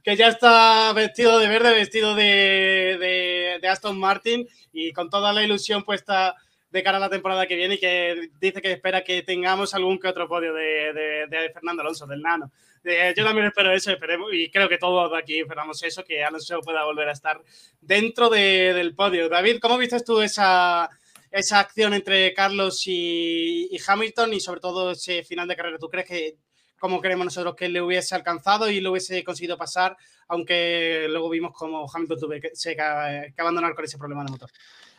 Que 0.05 0.15
ya 0.17 0.29
está 0.29 0.93
vestido 0.93 1.41
de 1.41 1.49
verde, 1.49 1.75
vestido 1.75 2.15
de, 2.15 3.61
Aston 3.69 3.99
Martin 3.99 4.47
y 4.73 4.93
con 4.93 5.11
toda 5.11 5.33
la 5.33 5.43
ilusión 5.43 5.83
puesta 5.83 6.37
de 6.71 6.83
cara 6.85 6.99
a 6.99 7.01
la 7.01 7.11
temporada 7.11 7.49
que 7.49 7.57
viene 7.57 7.75
y 7.75 7.81
que 7.81 8.31
dice 8.41 8.63
que 8.63 8.71
espera 8.71 9.03
que 9.03 9.23
tengamos 9.23 9.75
algún 9.75 9.99
que 9.99 10.07
otro 10.07 10.29
podio 10.29 10.55
de 10.55 11.51
Fernando 11.53 11.83
Alonso, 11.83 12.07
del 12.07 12.23
Nano. 12.23 12.53
Eh, 12.85 13.13
yo 13.15 13.25
también 13.25 13.47
espero 13.47 13.73
eso, 13.73 13.91
esperemos, 13.91 14.31
y 14.33 14.51
creo 14.51 14.69
que 14.69 14.79
todos 14.79 15.13
aquí 15.15 15.41
esperamos 15.41 15.83
eso, 15.83 16.03
que 16.03 16.25
Alonso 16.25 16.61
pueda 16.61 16.85
volver 16.85 17.09
a 17.09 17.13
estar 17.13 17.43
dentro 17.81 18.31
del 18.31 18.95
podio. 18.95 19.29
David, 19.29 19.59
¿cómo 19.61 19.77
viste 19.77 20.01
tú 20.01 20.23
esa, 20.23 20.89
esa 21.31 21.61
acción 21.61 21.93
entre 21.93 22.33
Carlos 22.33 22.83
y, 22.87 23.71
Hamilton 23.87 24.33
y 24.33 24.41
sobre 24.41 24.61
todo 24.61 24.93
ese 24.93 25.23
final 25.25 25.47
de 25.47 25.57
carrera? 25.57 25.79
¿Tú 25.79 25.89
crees 25.89 26.07
que, 26.07 26.37
como 26.79 27.01
creemos 27.03 27.27
nosotros, 27.27 27.55
que 27.55 27.69
le 27.69 27.83
hubiese 27.83 28.15
alcanzado 28.15 28.71
y 28.71 28.81
lo 28.81 28.93
hubiese 28.93 29.23
conseguido 29.25 29.59
pasar, 29.59 29.97
aunque 30.29 31.07
luego 31.11 31.29
vimos 31.29 31.53
como 31.53 31.87
Hamilton 31.93 32.19
tuvo 32.19 32.31
que, 32.31 32.53
que, 32.53 33.41
abandonar 33.43 33.75
con 33.75 33.85
ese 33.85 33.99
problema 33.99 34.25
de 34.25 34.31
motor? 34.31 34.51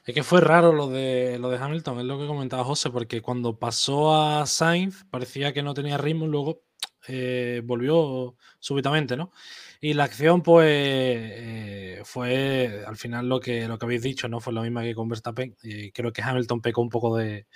Es 0.05 0.13
que 0.13 0.23
fue 0.23 0.41
raro 0.41 0.71
lo 0.71 0.87
de, 0.87 1.37
lo 1.39 1.49
de 1.49 1.57
Hamilton, 1.57 1.99
es 1.99 2.05
lo 2.05 2.19
que 2.19 2.27
comentaba 2.27 2.63
José, 2.63 2.91
porque 2.91 3.21
cuando 3.21 3.57
pasó 3.57 4.15
a 4.15 4.45
Sainz 4.45 5.03
parecía 5.09 5.53
que 5.53 5.63
no 5.63 5.73
tenía 5.73 5.97
ritmo, 5.97 6.27
luego 6.27 6.61
eh, 7.07 7.61
volvió 7.63 8.35
súbitamente, 8.59 9.17
¿no? 9.17 9.31
Y 9.79 9.93
la 9.93 10.03
acción, 10.03 10.43
pues, 10.43 10.67
eh, 10.69 12.01
fue 12.03 12.83
al 12.85 12.97
final 12.97 13.27
lo 13.27 13.39
que, 13.39 13.67
lo 13.67 13.77
que 13.77 13.85
habéis 13.85 14.03
dicho, 14.03 14.27
¿no? 14.27 14.39
Fue 14.39 14.53
lo 14.53 14.61
mismo 14.61 14.81
que 14.81 14.93
con 14.93 15.09
Verstappen. 15.09 15.55
Creo 15.93 16.13
que 16.13 16.21
Hamilton 16.21 16.61
pecó 16.61 16.81
un 16.81 16.89
poco 16.89 17.17
de, 17.17 17.47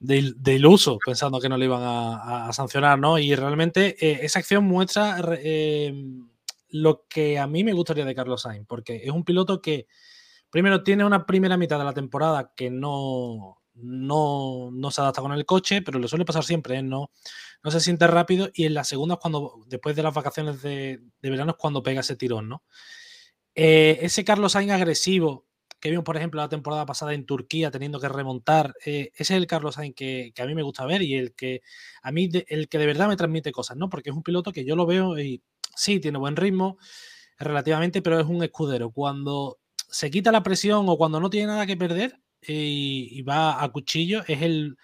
iluso, 0.00 0.98
pensando 1.04 1.40
que 1.40 1.48
no 1.48 1.58
le 1.58 1.66
iban 1.66 1.82
a, 1.82 2.50
sancionar, 2.52 2.98
¿no? 2.98 3.18
Y 3.18 3.34
realmente 3.34 3.96
eh, 4.00 4.20
esa 4.22 4.38
acción 4.38 4.64
muestra 4.64 5.18
lo 6.70 7.06
que 7.08 7.38
a 7.38 7.46
mí 7.46 7.64
me 7.64 7.72
gustaría 7.72 8.04
de 8.04 8.14
Carlos 8.14 8.42
Sainz, 8.42 8.66
porque 8.66 9.02
es 9.04 9.10
un 9.10 9.24
piloto 9.24 9.60
que, 9.60 9.86
primero, 10.50 10.82
tiene 10.82 11.04
una 11.04 11.26
primera 11.26 11.56
mitad 11.56 11.78
de 11.78 11.84
la 11.84 11.94
temporada 11.94 12.52
que 12.56 12.70
no, 12.70 13.58
no, 13.76 14.70
no 14.72 14.90
se 14.90 15.00
adapta 15.00 15.22
con 15.22 15.32
el 15.32 15.44
coche, 15.46 15.82
pero 15.82 15.98
lo 15.98 16.08
suele 16.08 16.24
pasar 16.24 16.44
siempre, 16.44 16.78
¿eh? 16.78 16.82
no, 16.82 17.10
no 17.62 17.70
se 17.70 17.80
siente 17.80 18.06
rápido 18.06 18.50
y 18.54 18.64
en 18.64 18.74
la 18.74 18.84
segunda 18.84 19.14
es 19.14 19.20
cuando, 19.20 19.64
después 19.66 19.94
de 19.96 20.02
las 20.02 20.14
vacaciones 20.14 20.62
de, 20.62 21.00
verano, 21.22 21.52
es 21.52 21.56
cuando 21.56 21.82
pega 21.82 22.00
ese 22.00 22.16
tirón, 22.16 22.48
¿no? 22.48 22.62
Eh, 23.54 23.98
ese 24.02 24.24
Carlos 24.24 24.52
Sainz 24.52 24.72
agresivo 24.72 25.46
que 25.80 25.90
vimos, 25.90 26.04
por 26.04 26.16
ejemplo, 26.16 26.40
la 26.40 26.48
temporada 26.48 26.86
pasada 26.86 27.14
en 27.14 27.26
Turquía 27.26 27.70
teniendo 27.70 28.00
que 28.00 28.08
remontar, 28.08 28.74
eh, 28.84 29.10
ese 29.14 29.34
es 29.34 29.38
el 29.38 29.46
Carlos 29.46 29.74
Sainz 29.74 29.94
que, 29.94 30.32
a 30.38 30.46
mí 30.46 30.54
me 30.54 30.62
gusta 30.62 30.86
ver 30.86 31.02
y 31.02 31.14
el 31.14 31.34
que 31.34 31.62
a 32.02 32.12
mí, 32.12 32.30
el 32.48 32.68
que 32.68 32.78
de 32.78 32.86
verdad 32.86 33.08
me 33.08 33.16
transmite 33.16 33.52
cosas, 33.52 33.76
¿no? 33.76 33.88
Porque 33.90 34.10
es 34.10 34.16
un 34.16 34.22
piloto 34.22 34.52
que 34.52 34.64
yo 34.64 34.74
lo 34.74 34.86
veo 34.86 35.18
y 35.18 35.42
sí, 35.74 36.00
tiene 36.00 36.18
buen 36.18 36.36
ritmo 36.36 36.78
relativamente, 37.38 38.02
pero 38.02 38.18
es 38.18 38.26
un 38.26 38.42
escudero. 38.42 38.90
Cuando 38.90 39.58
se 39.88 40.10
quita 40.10 40.32
la 40.32 40.42
presión 40.42 40.86
o 40.88 40.96
cuando 40.96 41.20
no 41.20 41.30
tiene 41.30 41.48
nada 41.48 41.66
que 41.66 41.76
perder, 41.76 42.20
y, 42.48 43.22
va 43.22 43.62
a 43.62 43.68
cuchillo, 43.70 44.22
es 44.26 44.42
el 44.42 44.76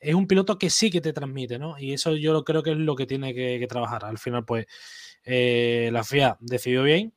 es 0.00 0.14
un 0.14 0.26
piloto 0.26 0.58
que 0.58 0.70
sí 0.70 0.90
que 0.90 1.00
te 1.00 1.12
transmite, 1.12 1.58
¿no? 1.58 1.78
Y 1.78 1.92
eso 1.92 2.14
yo 2.14 2.44
creo 2.44 2.62
que 2.62 2.72
es 2.72 2.76
lo 2.78 2.94
que 2.96 3.06
tiene 3.06 3.34
que, 3.34 3.66
trabajar. 3.68 4.04
Al 4.04 4.18
final, 4.18 4.44
pues, 4.44 4.66
eh, 5.24 5.90
la 5.92 6.04
FIA 6.04 6.36
decidió 6.40 6.82
bien. 6.84 7.14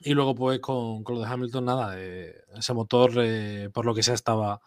Y 0.00 0.14
luego, 0.14 0.34
pues, 0.34 0.60
con, 0.60 1.02
lo 1.08 1.20
de 1.20 1.26
Hamilton, 1.26 1.64
nada, 1.64 1.98
ese 2.00 2.74
motor, 2.74 3.12
eh, 3.16 3.70
por 3.72 3.86
lo 3.86 3.94
que 3.94 4.02
sea, 4.02 4.14
estaba, 4.14 4.60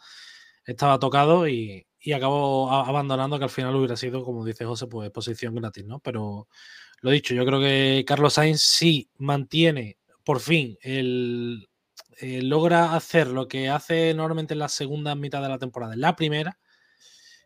estaba 0.66 1.00
tocado 1.00 1.48
y, 1.48 1.86
acabó 2.14 2.72
abandonando, 2.72 3.38
que 3.38 3.46
al 3.46 3.50
final 3.50 3.76
hubiera 3.76 3.96
sido, 3.96 4.24
como 4.24 4.46
dice 4.46 4.66
José, 4.66 4.88
pues 4.88 5.12
posición 5.12 5.56
gratis, 5.56 5.86
¿no? 5.86 6.00
Pero 6.00 6.48
lo 7.02 7.12
dicho, 7.12 7.34
yo 7.36 7.46
creo 7.46 7.60
que 7.60 8.04
Carlos 8.08 8.34
Sainz 8.34 8.62
sí 8.62 9.10
mantiene 9.18 9.98
por 10.24 10.40
fin 10.40 10.78
el, 10.82 11.70
eh, 12.22 12.42
logra 12.42 12.96
hacer 12.96 13.28
lo 13.28 13.48
que 13.48 13.70
hace 13.70 14.14
normalmente 14.14 14.54
en 14.54 14.60
la 14.60 14.70
segunda 14.70 15.16
mitad 15.16 15.42
de 15.42 15.50
la 15.50 15.58
temporada, 15.58 15.94
en 15.94 16.02
la 16.02 16.16
primera, 16.16 16.58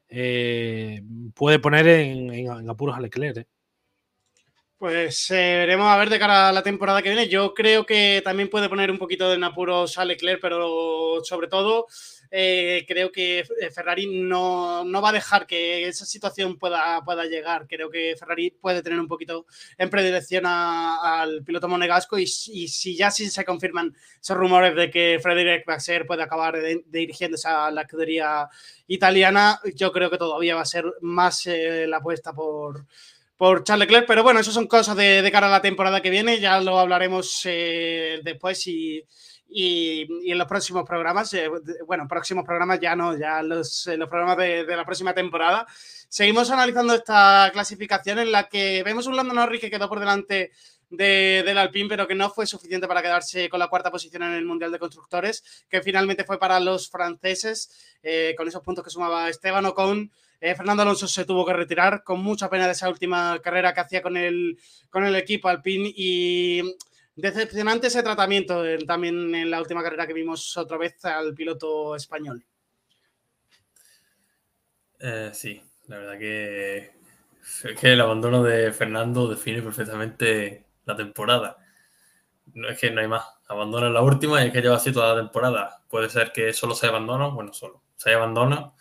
eh, 0.10 1.02
puede 1.36 1.60
poner 1.60 1.88
en, 1.88 2.70
apuros 2.70 2.96
a 2.96 3.00
Leclerc. 3.00 3.38
¿eh? 3.38 3.48
Pues 4.78 5.28
veremos 5.30 5.88
a 5.88 5.98
ver 5.98 6.10
de 6.10 6.20
cara 6.20 6.50
a 6.50 6.52
la 6.52 6.64
temporada 6.64 7.02
que 7.02 7.10
viene. 7.10 7.30
Yo 7.30 7.54
creo 7.54 7.86
que 7.86 8.22
también 8.24 8.50
puede 8.50 8.68
poner 8.68 8.90
un 8.90 8.98
poquito 8.98 9.32
en 9.32 9.44
apuros 9.44 9.98
a 9.98 10.06
Leclerc, 10.06 10.42
pero 10.42 11.24
sobre 11.24 11.48
todo 11.48 11.88
eh, 12.36 12.84
creo 12.88 13.12
que 13.12 13.42
eh, 13.42 13.70
Ferrari 13.70 14.08
no, 14.08 14.84
va 14.92 15.10
a 15.10 15.14
dejar 15.14 15.46
que 15.46 15.88
esa 15.88 16.04
situación 16.04 16.58
pueda, 16.58 17.00
pueda 17.06 17.26
llegar. 17.26 17.68
Creo 17.68 17.92
que 17.92 18.16
Ferrari 18.18 18.50
puede 18.50 18.82
tener 18.82 19.00
un 19.00 19.08
poquito 19.08 19.46
en 19.78 19.92
predilección 19.92 20.46
al 20.48 21.44
piloto 21.44 21.68
monegasco 21.68 22.18
y, 22.18 22.26
si 22.26 22.96
ya 22.98 23.12
sí 23.12 23.30
se 23.30 23.46
confirman 23.46 23.96
esos 24.20 24.36
rumores 24.36 24.76
de 24.76 24.90
que 24.90 25.20
Frederick 25.22 25.64
Vasseur 25.68 26.08
puede 26.08 26.24
acabar 26.24 26.58
dirigiéndose 26.88 27.48
a 27.48 27.70
la 27.70 27.84
escudería 27.84 28.50
italiana, 28.88 29.60
yo 29.76 29.92
creo 29.92 30.10
que 30.10 30.18
todavía 30.18 30.56
va 30.56 30.62
a 30.62 30.66
ser 30.66 30.86
más 31.02 31.46
eh, 31.46 31.86
la 31.88 31.98
apuesta 31.98 32.34
por 32.34 32.88
por 33.38 33.64
Charles 33.64 33.88
Leclerc, 33.88 34.08
pero 34.08 34.24
bueno, 34.24 34.40
eso 34.40 34.52
son 34.52 34.68
cosas 34.68 34.96
de, 34.96 35.28
cara 35.32 35.48
a 35.48 35.52
la 35.52 35.62
temporada 35.62 36.02
que 36.02 36.10
viene, 36.10 36.40
ya 36.40 36.62
lo 36.62 36.80
hablaremos 36.80 37.42
después 37.44 38.66
y, 38.68 39.04
y, 39.54 40.32
en 40.32 40.38
los 40.38 40.48
próximos 40.48 40.84
programas, 40.84 41.34
eh, 41.34 41.48
bueno, 41.86 42.08
próximos 42.08 42.44
programas 42.44 42.80
ya 42.80 42.96
no, 42.96 43.18
ya 43.18 43.44
los, 43.44 43.88
los 43.98 44.10
programas 44.10 44.38
de, 44.38 44.66
la 44.66 44.84
próxima 44.84 45.14
temporada, 45.14 45.68
seguimos 46.10 46.50
analizando 46.50 46.96
esta 46.96 47.50
clasificación 47.54 48.20
en 48.20 48.32
la 48.32 48.50
que 48.50 48.82
vemos 48.84 49.06
un 49.06 49.16
Lando 49.16 49.34
Norris 49.34 49.62
que 49.62 49.70
quedó 49.70 49.88
por 49.88 50.00
delante 50.00 50.52
del 50.90 51.58
Alpine, 51.58 51.90
pero 51.90 52.08
que 52.08 52.16
no 52.16 52.30
fue 52.30 52.46
suficiente 52.46 52.88
para 52.88 53.02
quedarse 53.02 53.50
con 53.50 53.60
la 53.60 53.68
cuarta 53.68 53.90
posición 53.92 54.24
en 54.24 54.34
el 54.34 54.46
Mundial 54.46 54.72
de 54.72 54.80
Constructores, 54.80 55.66
que 55.70 55.82
finalmente 55.82 56.24
fue 56.24 56.40
para 56.40 56.60
los 56.60 56.90
franceses, 56.90 57.96
eh, 58.04 58.36
con 58.38 58.48
esos 58.48 58.62
puntos 58.62 58.84
que 58.84 58.92
sumaba 58.92 59.30
Esteban 59.30 59.66
Ocon. 59.66 60.12
Eh, 60.40 60.56
Fernando 60.56 60.84
Alonso 60.84 61.08
se 61.08 61.26
tuvo 61.26 61.46
que 61.46 61.54
retirar 61.54 62.04
con 62.04 62.22
mucha 62.22 62.50
pena 62.50 62.66
de 62.66 62.74
esa 62.74 62.90
última 62.90 63.40
carrera 63.42 63.74
que 63.74 63.80
hacía 63.80 64.02
con 64.02 64.18
el, 64.18 64.60
con 64.90 65.06
el 65.06 65.16
equipo 65.16 65.48
Alpine 65.48 65.92
y 65.96 66.76
Decepcionante 67.16 67.88
ese 67.88 68.02
tratamiento 68.02 68.64
también 68.88 69.36
en 69.36 69.52
la 69.52 69.60
última 69.60 69.84
carrera 69.84 70.08
que 70.08 70.14
vimos 70.14 70.58
otra 70.58 70.78
vez 70.78 71.04
al 71.06 71.34
piloto 71.36 71.96
español. 71.96 72.44
Eh, 75.00 75.30
sí, 75.34 75.62
la 75.88 75.98
verdad 75.98 76.18
que, 76.18 76.94
que 77.80 77.94
el 77.94 78.02
abandono 78.02 78.42
de 78.42 78.72
Fernando 78.72 79.28
define 79.28 79.62
perfectamente 79.62 80.66
la 80.86 80.96
temporada. 80.96 81.58
No 82.54 82.70
es 82.70 82.80
que 82.80 82.90
no 82.90 83.02
hay 83.02 83.08
más. 83.08 83.26
Abandona 83.48 83.90
la 83.90 84.02
última 84.02 84.44
y 84.44 84.48
es 84.48 84.54
que 84.54 84.62
lleva 84.62 84.78
así 84.78 84.92
toda 84.92 85.14
la 85.14 85.22
temporada. 85.22 85.84
Puede 85.90 86.10
ser 86.10 86.32
que 86.32 86.52
solo 86.52 86.74
se 86.74 86.88
abandona, 86.88 87.28
bueno, 87.28 87.54
solo. 87.54 87.84
Se 87.96 88.14
abandona, 88.14 88.74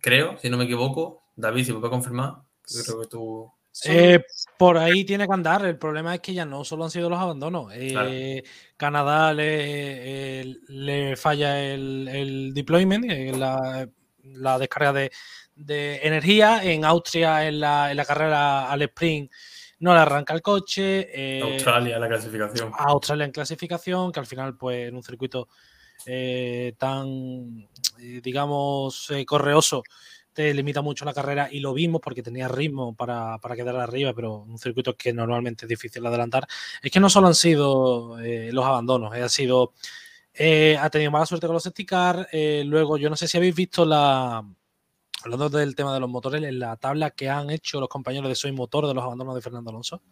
creo, 0.00 0.38
si 0.38 0.48
no 0.48 0.56
me 0.56 0.64
equivoco. 0.64 1.24
David, 1.36 1.64
si 1.66 1.72
me 1.72 1.80
puede 1.80 1.90
confirmar, 1.90 2.36
creo 2.84 3.00
que 3.00 3.08
tú 3.08 3.52
eh, 3.84 4.24
por 4.58 4.76
ahí 4.78 5.04
tiene 5.04 5.26
que 5.26 5.32
andar. 5.32 5.64
El 5.64 5.78
problema 5.78 6.14
es 6.14 6.20
que 6.20 6.34
ya 6.34 6.44
no 6.44 6.64
solo 6.64 6.84
han 6.84 6.90
sido 6.90 7.08
los 7.08 7.18
abandonos. 7.18 7.72
Eh, 7.74 8.42
Canadá 8.76 9.32
le, 9.32 10.44
le, 10.68 11.16
falla 11.16 11.60
el, 11.60 12.52
deployment, 12.54 13.04
eh, 13.10 13.32
la, 13.34 14.58
descarga 14.58 14.92
de, 14.92 16.00
energía. 16.02 16.62
En 16.62 16.84
Austria, 16.84 17.46
en 17.46 17.60
la, 17.60 18.04
carrera 18.06 18.70
al 18.70 18.82
sprint, 18.82 19.32
no 19.80 19.94
le 19.94 20.00
arranca 20.00 20.34
el 20.34 20.42
coche. 20.42 21.40
Australia 21.42 21.96
en 21.96 22.00
la 22.00 22.08
clasificación. 22.08 22.72
Australia 22.76 23.24
en 23.24 23.32
clasificación, 23.32 24.12
que 24.12 24.20
al 24.20 24.26
final, 24.26 24.56
pues 24.56 24.88
en 24.88 24.96
un 24.96 25.02
circuito 25.02 25.48
tan, 26.78 27.68
digamos, 27.98 29.10
correoso 29.26 29.82
te 30.32 30.52
limita 30.54 30.82
mucho 30.82 31.04
la 31.04 31.14
carrera 31.14 31.48
y 31.50 31.60
lo 31.60 31.74
vimos 31.74 32.00
porque 32.00 32.22
tenía 32.22 32.48
ritmo 32.48 32.94
para, 32.94 33.38
quedar 33.54 33.76
arriba, 33.76 34.12
pero 34.14 34.38
un 34.38 34.58
circuito 34.58 34.96
que 34.96 35.12
normalmente 35.12 35.66
es 35.66 35.68
difícil 35.68 36.04
adelantar. 36.06 36.46
Es 36.82 36.90
que 36.90 37.00
no 37.00 37.10
solo 37.10 37.28
han 37.28 37.34
sido 37.34 38.18
eh, 38.20 38.50
los 38.52 38.64
abandonos, 38.64 39.14
ha 39.14 39.28
sido. 39.28 39.72
ha 40.78 40.90
tenido 40.90 41.10
mala 41.10 41.26
suerte 41.26 41.46
con 41.46 41.54
los 41.54 41.66
esticar. 41.66 42.28
luego, 42.64 42.96
yo 42.96 43.10
no 43.10 43.16
sé 43.16 43.28
si 43.28 43.36
habéis 43.36 43.54
visto 43.54 43.84
la, 43.84 44.44
hablando 45.24 45.48
del 45.48 45.74
tema 45.74 45.94
de 45.94 46.00
los 46.00 46.08
motores, 46.08 46.42
en 46.42 46.58
la 46.58 46.76
tabla 46.76 47.10
que 47.10 47.28
han 47.28 47.50
hecho 47.50 47.80
los 47.80 47.88
compañeros 47.88 48.28
de 48.28 48.34
Soy 48.34 48.52
Motor 48.52 48.86
de 48.86 48.94
los 48.94 49.04
abandonos 49.04 49.34
de 49.34 49.40
Fernando 49.40 49.70
Alonso 49.70 50.02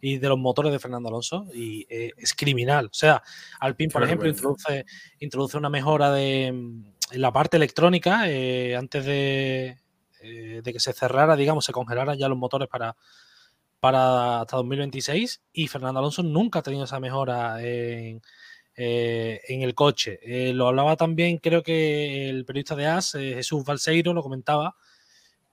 y 0.00 0.18
de 0.18 0.28
los 0.28 0.38
motores 0.38 0.72
de 0.72 0.78
Fernando 0.78 1.08
Alonso, 1.08 1.46
y 1.54 1.86
eh, 1.88 2.12
es 2.16 2.34
criminal. 2.34 2.86
O 2.86 2.94
sea, 2.94 3.22
Alpine, 3.60 3.90
por 3.90 4.02
ejemplo, 4.02 4.28
introduce, 4.28 4.84
introduce 5.18 5.56
una 5.56 5.70
mejora 5.70 6.12
de, 6.12 6.52
en 7.10 7.20
la 7.20 7.32
parte 7.32 7.56
electrónica 7.56 8.28
eh, 8.28 8.76
antes 8.76 9.04
de, 9.04 9.78
eh, 10.22 10.60
de, 10.62 10.72
que 10.72 10.80
se 10.80 10.92
cerrara, 10.92 11.36
digamos, 11.36 11.64
se 11.64 11.72
congelaran 11.72 12.18
ya 12.18 12.28
los 12.28 12.38
motores 12.38 12.68
para, 12.68 12.96
para 13.80 14.40
hasta 14.40 14.56
2026, 14.56 15.42
y 15.52 15.68
Fernando 15.68 16.00
Alonso 16.00 16.22
nunca 16.22 16.60
ha 16.60 16.62
tenido 16.62 16.84
esa 16.84 17.00
mejora 17.00 17.62
en 17.62 18.22
eh, 18.76 19.42
en 19.48 19.60
el 19.62 19.74
coche. 19.74 20.20
Lo 20.54 20.68
hablaba 20.68 20.96
también, 20.96 21.36
creo 21.36 21.62
que 21.62 22.30
el 22.30 22.46
periodista 22.46 22.76
de 22.76 22.86
AS, 22.86 23.12
Jesús 23.12 23.62
Balseiro, 23.62 24.14
lo 24.14 24.22
comentaba, 24.22 24.74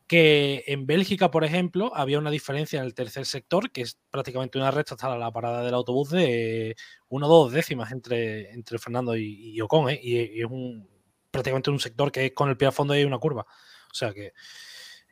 que 0.08 0.64
en 0.68 0.86
Bélgica, 0.86 1.30
por 1.30 1.44
ejemplo, 1.44 1.92
había 1.94 2.20
una 2.20 2.32
diferencia 2.32 2.80
en 2.80 2.86
el 2.86 2.94
tercer 2.94 3.26
sector, 3.26 3.72
que 3.72 3.82
es 3.82 4.00
prácticamente 4.10 4.58
una 4.58 4.72
recta 4.72 4.96
hasta 4.96 5.18
la 5.18 5.32
parada 5.32 5.64
del 5.64 5.74
autobús 5.74 6.12
de 6.12 6.78
una 7.10 7.28
o 7.28 7.30
dos 7.30 7.52
décimas 7.52 7.92
entre, 7.92 8.52
entre 8.54 8.80
Fernando 8.80 9.18
y, 9.18 9.60
Ocon, 9.60 9.90
y, 10.02 10.40
es 10.42 10.46
un, 10.46 10.88
prácticamente 11.32 11.70
un 11.70 11.80
sector 11.80 12.12
que 12.12 12.28
es 12.28 12.32
con 12.34 12.50
el 12.50 12.58
pie 12.58 12.68
a 12.68 12.72
fondo 12.72 12.96
y 12.96 13.00
hay 13.00 13.06
una 13.06 13.20
curva. 13.20 13.46
O 13.92 13.94
sea 13.94 14.14
que, 14.14 14.34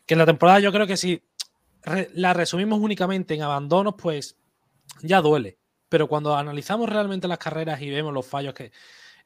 que 0.06 0.14
en 0.14 0.20
la 0.20 0.26
temporada 0.26 0.60
yo 0.60 0.72
creo 0.72 0.88
que 0.88 0.98
si 0.98 1.24
la 2.14 2.34
resumimos 2.34 2.80
únicamente 2.80 3.36
en 3.36 3.44
abandonos, 3.44 3.96
pues 3.98 4.38
ya 5.02 5.22
duele 5.22 5.60
pero 5.90 6.08
cuando 6.08 6.36
analizamos 6.36 6.90
realmente 6.90 7.28
las 7.28 7.38
carreras 7.38 7.82
y 7.82 7.90
vemos 7.90 8.14
los 8.14 8.26
fallos 8.26 8.54
que, 8.54 8.72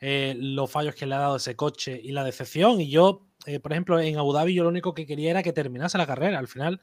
eh, 0.02 0.36
los 0.38 0.70
fallos 0.70 0.96
que 0.96 1.06
le 1.06 1.16
ha 1.16 1.20
dado 1.20 1.38
ese 1.38 1.56
coche 1.56 2.00
y 2.02 2.12
la 2.12 2.24
decepción, 2.24 2.82
y 2.82 2.90
yo, 2.90 3.28
eh, 3.46 3.60
por 3.60 3.72
ejemplo, 3.72 4.00
en 4.00 4.18
Abu 4.18 4.34
Dhabi 4.34 4.54
yo 4.54 4.64
lo 4.64 4.70
único 4.70 4.94
que 4.94 5.06
quería 5.06 5.32
era 5.32 5.44
que 5.44 5.54
terminase 5.54 5.98
la 5.98 6.08
carrera. 6.08 6.40
Al 6.40 6.48
final 6.48 6.82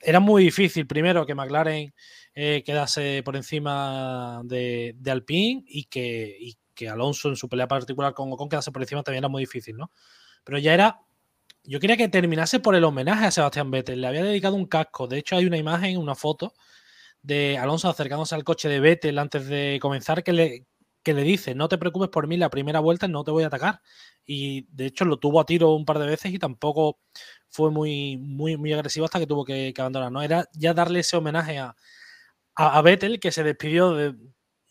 era 0.00 0.20
muy 0.20 0.44
difícil, 0.44 0.86
primero, 0.86 1.24
que 1.26 1.34
McLaren 1.34 1.94
eh, 2.34 2.62
quedase 2.66 3.22
por 3.24 3.36
encima 3.36 4.42
de, 4.44 4.94
Alpine 5.06 5.64
y 5.66 5.84
que, 5.84 6.52
que 6.76 6.88
Alonso 6.88 7.28
en 7.28 7.36
su 7.36 7.48
pelea 7.48 7.66
particular 7.66 8.14
con 8.14 8.32
Ocon 8.32 8.48
quedase 8.48 8.70
por 8.70 8.82
encima 8.82 9.02
también 9.02 9.24
era 9.24 9.28
muy 9.28 9.42
difícil, 9.42 9.76
¿no? 9.76 9.90
Pero 10.44 10.58
ya 10.58 10.74
era 10.74 11.00
yo 11.66 11.80
quería 11.80 11.96
que 11.96 12.08
terminase 12.08 12.60
por 12.60 12.74
el 12.76 12.84
homenaje 12.84 13.26
a 13.26 13.30
Sebastián 13.30 13.70
Vettel. 13.70 14.00
Le 14.00 14.06
había 14.06 14.22
dedicado 14.24 14.54
un 14.54 14.66
casco. 14.66 15.08
De 15.08 15.18
hecho, 15.18 15.36
hay 15.36 15.46
una 15.46 15.56
imagen, 15.56 15.98
una 15.98 16.14
foto 16.14 16.54
de 17.22 17.58
Alonso 17.58 17.88
acercándose 17.88 18.34
al 18.34 18.44
coche 18.44 18.68
de 18.68 18.80
Vettel 18.80 19.18
antes 19.18 19.46
de 19.48 19.78
comenzar 19.82 20.22
que 20.22 20.32
le, 20.32 20.66
que 21.02 21.12
le 21.12 21.22
dice, 21.22 21.54
no 21.54 21.68
te 21.68 21.78
preocupes 21.78 22.08
por 22.08 22.28
mí, 22.28 22.36
la 22.36 22.50
primera 22.50 22.80
vuelta 22.80 23.08
no 23.08 23.24
te 23.24 23.32
voy 23.32 23.44
a 23.44 23.48
atacar. 23.48 23.80
Y 24.24 24.66
de 24.70 24.86
hecho 24.86 25.04
lo 25.04 25.18
tuvo 25.18 25.40
a 25.40 25.46
tiro 25.46 25.74
un 25.74 25.84
par 25.84 25.98
de 25.98 26.06
veces 26.06 26.32
y 26.32 26.38
tampoco 26.38 27.00
fue 27.48 27.70
muy, 27.70 28.16
muy, 28.16 28.56
muy 28.56 28.72
agresivo 28.72 29.06
hasta 29.06 29.18
que 29.18 29.26
tuvo 29.26 29.44
que, 29.44 29.74
abandonar. 29.76 30.12
¿no? 30.12 30.22
Era 30.22 30.48
ya 30.54 30.72
darle 30.72 31.00
ese 31.00 31.16
homenaje 31.16 31.58
a, 31.58 31.74
a, 32.54 32.82
Vettel 32.82 33.18
que 33.18 33.32
se 33.32 33.42
despidió 33.42 33.92
de, 33.92 34.14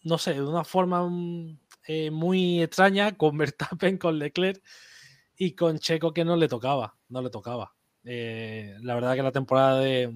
no 0.04 0.18
sé, 0.18 0.34
de 0.34 0.44
una 0.44 0.64
forma 0.64 1.08
mm, 1.10 1.60
eh, 1.88 2.12
muy 2.12 2.62
extraña 2.62 3.12
con 3.18 3.38
Verstappen, 3.38 3.98
con 3.98 4.20
Leclerc 4.20 4.62
y 5.38 5.54
con 5.56 5.80
Checo 5.80 6.14
que 6.14 6.26
no 6.26 6.36
le 6.36 6.48
tocaba, 6.48 6.96
no 7.10 7.22
le 7.22 7.30
tocaba. 7.30 7.74
Eh, 8.04 8.76
la 8.82 8.96
verdad 8.96 9.16
que 9.16 9.24
la 9.24 9.32
temporada 9.32 9.80
de, 9.80 10.14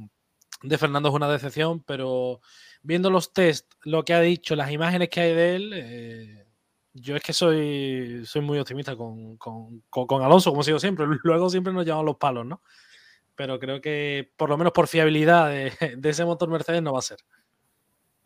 de 0.61 0.77
Fernando 0.77 1.09
es 1.09 1.15
una 1.15 1.29
decepción, 1.29 1.81
pero 1.83 2.41
viendo 2.81 3.09
los 3.09 3.33
test, 3.33 3.71
lo 3.83 4.03
que 4.03 4.13
ha 4.13 4.21
dicho, 4.21 4.55
las 4.55 4.71
imágenes 4.71 5.09
que 5.09 5.21
hay 5.21 5.33
de 5.33 5.55
él, 5.55 5.71
eh, 5.73 6.45
yo 6.93 7.15
es 7.15 7.23
que 7.23 7.33
soy, 7.33 8.25
soy 8.25 8.41
muy 8.41 8.59
optimista 8.59 8.95
con, 8.95 9.37
Alonso, 10.23 10.51
como 10.51 10.63
sido 10.63 10.79
siempre. 10.79 11.05
Luego 11.23 11.49
siempre 11.49 11.73
nos 11.73 11.85
llevan 11.85 12.05
los 12.05 12.17
palos, 12.17 12.45
¿no? 12.45 12.61
Pero 13.35 13.59
creo 13.59 13.79
que 13.79 14.31
por 14.35 14.49
lo 14.49 14.57
menos 14.57 14.73
por 14.73 14.87
fiabilidad 14.87 15.49
de, 15.49 15.71
ese 16.09 16.25
motor 16.25 16.49
Mercedes 16.49 16.81
no 16.81 16.93
va 16.93 16.99
a 16.99 17.03
ser. 17.03 17.19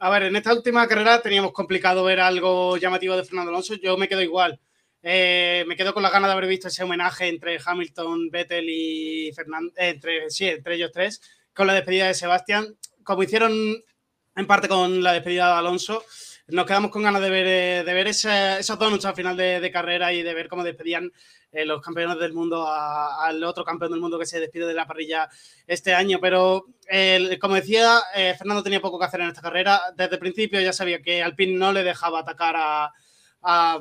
A 0.03 0.09
ver, 0.09 0.23
en 0.23 0.35
esta 0.35 0.53
última 0.53 0.85
carrera 0.85 1.21
teníamos 1.21 1.53
complicado 1.53 2.03
ver 2.03 2.19
algo 2.19 2.75
llamativo 2.75 3.15
de 3.15 3.23
Fernando 3.23 3.51
Alonso. 3.51 3.75
Yo 3.75 3.95
me 3.95 4.09
quedo 4.09 4.21
igual. 4.21 4.59
Eh, 5.01 5.63
me 5.65 5.77
quedo 5.77 5.93
con 5.93 6.03
las 6.03 6.11
ganas 6.11 6.27
de 6.27 6.33
haber 6.33 6.49
visto 6.49 6.67
ese 6.67 6.83
homenaje 6.83 7.29
entre 7.29 7.57
Hamilton, 7.65 8.29
Vettel 8.29 8.65
y 8.67 9.31
Fernando, 9.33 9.71
entre, 9.77 10.29
sí, 10.29 10.45
entre 10.45 10.75
ellos 10.75 10.91
tres 10.91 11.21
con 11.53 11.67
la 11.67 11.73
despedida 11.73 12.07
de 12.07 12.15
Sebastián, 12.15 12.77
como 13.05 13.23
hicieron 13.23 13.53
en 14.35 14.45
parte 14.45 14.67
con 14.67 15.01
la 15.03 15.13
despedida 15.13 15.47
de 15.47 15.59
Alonso, 15.59 16.03
nos 16.47 16.65
quedamos 16.65 16.91
con 16.91 17.03
ganas 17.03 17.21
de 17.21 17.29
ver, 17.29 17.47
eh, 17.47 17.83
de 17.85 17.93
ver 17.93 18.07
esos 18.07 18.79
donuts 18.79 19.05
al 19.05 19.15
final 19.15 19.37
de, 19.37 19.71
carrera 19.71 20.11
y 20.11 20.23
de 20.23 20.33
ver 20.33 20.49
cómo 20.49 20.63
despedían 20.63 21.11
eh, 21.51 21.65
los 21.65 21.81
campeones 21.81 22.19
del 22.19 22.33
mundo 22.33 22.67
al 22.67 23.43
otro 23.43 23.63
campeón 23.63 23.91
del 23.91 24.01
mundo 24.01 24.19
que 24.19 24.25
se 24.25 24.39
despide 24.39 24.65
de 24.65 24.73
la 24.73 24.85
parrilla 24.85 25.29
este 25.67 25.93
año. 25.93 26.19
Pero, 26.21 26.65
como 27.39 27.55
decía, 27.55 27.99
eh, 28.13 28.35
Fernando 28.37 28.63
tenía 28.63 28.81
poco 28.81 28.99
que 28.99 29.05
hacer 29.05 29.21
en 29.21 29.29
esta 29.29 29.41
carrera. 29.41 29.81
Desde 29.95 30.15
el 30.15 30.19
principio 30.19 30.59
ya 30.59 30.73
sabía 30.73 31.01
que 31.01 31.23
Alpine 31.23 31.57
no 31.57 31.71
le 31.71 31.83
dejaba 31.83 32.19
atacar 32.19 32.55
a, 32.57 33.79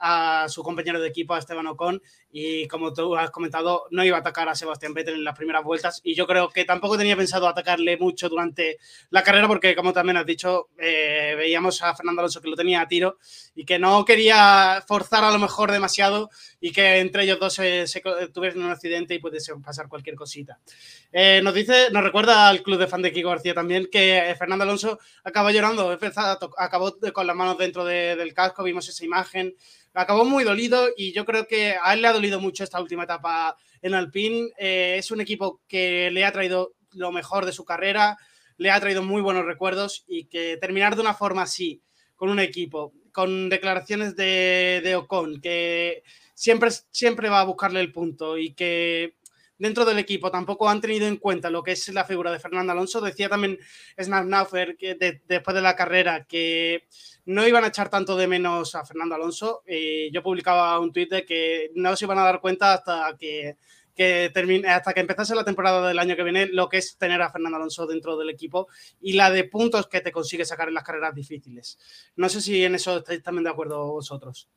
mm, 0.00 0.48
su 0.48 0.62
compañero 0.62 1.00
de 1.00 1.08
equipo, 1.08 1.34
a 1.34 1.38
Esteban 1.38 1.66
Ocon, 1.66 2.00
y 2.30 2.68
como 2.68 2.92
tú 2.92 3.16
has 3.16 3.30
comentado, 3.30 3.86
no 3.90 4.04
iba 4.04 4.16
a 4.16 4.20
atacar 4.20 4.48
a 4.48 4.54
Sebastián 4.54 4.92
Vettel 4.92 5.14
en 5.14 5.24
las 5.24 5.36
primeras 5.36 5.64
vueltas 5.64 6.00
y 6.04 6.14
yo 6.14 6.26
creo 6.26 6.50
que 6.50 6.64
tampoco 6.64 6.98
tenía 6.98 7.16
pensado 7.16 7.48
atacarle 7.48 7.96
mucho 7.96 8.28
durante 8.28 8.78
la 9.10 9.22
carrera 9.22 9.48
porque 9.48 9.74
como 9.74 9.92
también 9.92 10.18
has 10.18 10.26
dicho, 10.26 10.68
eh, 10.78 11.34
veíamos 11.36 11.82
a 11.82 11.94
Fernando 11.94 12.20
Alonso 12.20 12.40
que 12.40 12.48
lo 12.48 12.56
tenía 12.56 12.82
a 12.82 12.88
tiro 12.88 13.18
y 13.54 13.64
que 13.64 13.78
no 13.78 14.04
quería 14.04 14.84
forzar 14.86 15.24
a 15.24 15.30
lo 15.30 15.38
mejor 15.38 15.72
demasiado 15.72 16.28
y 16.60 16.70
que 16.72 16.98
entre 16.98 17.24
ellos 17.24 17.38
dos 17.40 17.54
se, 17.54 17.86
tuviesen 18.32 18.62
un 18.62 18.70
accidente 18.70 19.14
y 19.14 19.18
pudiese 19.18 19.54
pasar 19.56 19.88
cualquier 19.88 20.16
cosita. 20.16 20.58
Eh, 21.10 21.40
nos 21.42 21.54
dice, 21.54 21.90
nos 21.90 22.02
recuerda 22.02 22.48
al 22.48 22.62
club 22.62 22.78
de 22.78 22.86
fan 22.86 23.00
de 23.00 23.12
Kiko 23.12 23.30
García 23.30 23.54
también 23.54 23.88
que 23.90 24.34
Fernando 24.38 24.64
Alonso 24.64 24.98
acabó 25.24 25.50
llorando, 25.50 25.98
acabó 26.58 26.96
con 27.14 27.26
las 27.26 27.36
manos 27.36 27.56
dentro 27.56 27.84
del 27.84 28.34
casco, 28.34 28.62
vimos 28.62 28.88
esa 28.88 29.04
imagen 29.04 29.54
acabó 29.98 30.24
muy 30.24 30.44
dolido 30.44 30.88
y 30.96 31.12
yo 31.12 31.24
creo 31.24 31.46
que 31.46 31.74
a 31.82 31.94
él 31.94 32.02
le 32.02 32.08
ha 32.08 32.12
dolido 32.12 32.40
mucho 32.40 32.62
esta 32.62 32.80
última 32.80 33.04
etapa 33.04 33.56
en 33.82 33.94
Alpine. 33.94 34.50
Eh, 34.56 34.96
es 34.98 35.10
un 35.10 35.20
equipo 35.20 35.60
que 35.66 36.10
le 36.12 36.24
ha 36.24 36.32
traído 36.32 36.74
lo 36.92 37.10
mejor 37.10 37.44
de 37.44 37.52
su 37.52 37.64
carrera, 37.64 38.16
le 38.56 38.70
ha 38.70 38.80
traído 38.80 39.02
muy 39.02 39.20
buenos 39.20 39.44
recuerdos 39.44 40.04
y 40.06 40.26
que 40.26 40.56
terminar 40.56 40.94
de 40.94 41.02
una 41.02 41.14
forma 41.14 41.42
así, 41.42 41.82
con 42.14 42.30
un 42.30 42.38
equipo, 42.38 42.92
con 43.12 43.48
declaraciones 43.48 44.14
de, 44.14 44.80
de 44.84 44.96
Ocon, 44.96 45.40
que 45.40 46.04
siempre, 46.34 46.70
siempre 46.90 47.28
va 47.28 47.40
a 47.40 47.44
buscarle 47.44 47.80
el 47.80 47.92
punto 47.92 48.38
y 48.38 48.54
que 48.54 49.16
dentro 49.58 49.84
del 49.84 49.98
equipo 49.98 50.30
tampoco 50.30 50.68
han 50.68 50.80
tenido 50.80 51.06
en 51.06 51.16
cuenta 51.16 51.50
lo 51.50 51.62
que 51.62 51.72
es 51.72 51.88
la 51.88 52.04
figura 52.04 52.30
de 52.30 52.38
Fernando 52.38 52.72
Alonso. 52.72 53.00
Decía 53.00 53.28
también 53.28 53.58
Snapnaufer 54.00 54.76
que 54.76 54.94
después 55.26 55.54
de 55.54 55.62
la 55.62 55.76
carrera 55.76 56.24
que 56.24 56.86
no 57.26 57.46
iban 57.46 57.64
a 57.64 57.68
echar 57.68 57.90
tanto 57.90 58.16
de 58.16 58.26
menos 58.26 58.74
a 58.74 58.84
Fernando 58.84 59.16
Alonso. 59.16 59.62
y 59.66 60.10
yo 60.12 60.22
publicaba 60.22 60.78
un 60.78 60.92
tuit 60.92 61.26
que 61.26 61.70
no 61.74 61.94
se 61.96 62.04
iban 62.04 62.18
a 62.18 62.24
dar 62.24 62.40
cuenta 62.40 62.74
hasta 62.74 63.16
que, 63.18 63.56
termine, 64.32 64.68
hasta 64.68 64.94
que 64.94 65.00
empezase 65.00 65.34
la 65.34 65.44
temporada 65.44 65.88
del 65.88 65.98
año 65.98 66.14
que 66.14 66.22
viene 66.22 66.46
lo 66.46 66.68
que 66.68 66.78
es 66.78 66.96
tener 66.96 67.20
a 67.20 67.30
Fernando 67.30 67.56
Alonso 67.56 67.86
dentro 67.86 68.16
del 68.16 68.30
equipo 68.30 68.68
y 69.00 69.14
la 69.14 69.30
de 69.30 69.44
puntos 69.44 69.88
que 69.88 70.00
te 70.00 70.12
consigue 70.12 70.44
sacar 70.44 70.68
en 70.68 70.74
las 70.74 70.84
carreras 70.84 71.14
difíciles. 71.14 71.78
No 72.14 72.28
sé 72.28 72.40
si 72.40 72.64
en 72.64 72.76
eso 72.76 72.98
estáis 72.98 73.22
también 73.22 73.44
de 73.44 73.50
acuerdo 73.50 73.92
vosotros. 73.92 74.48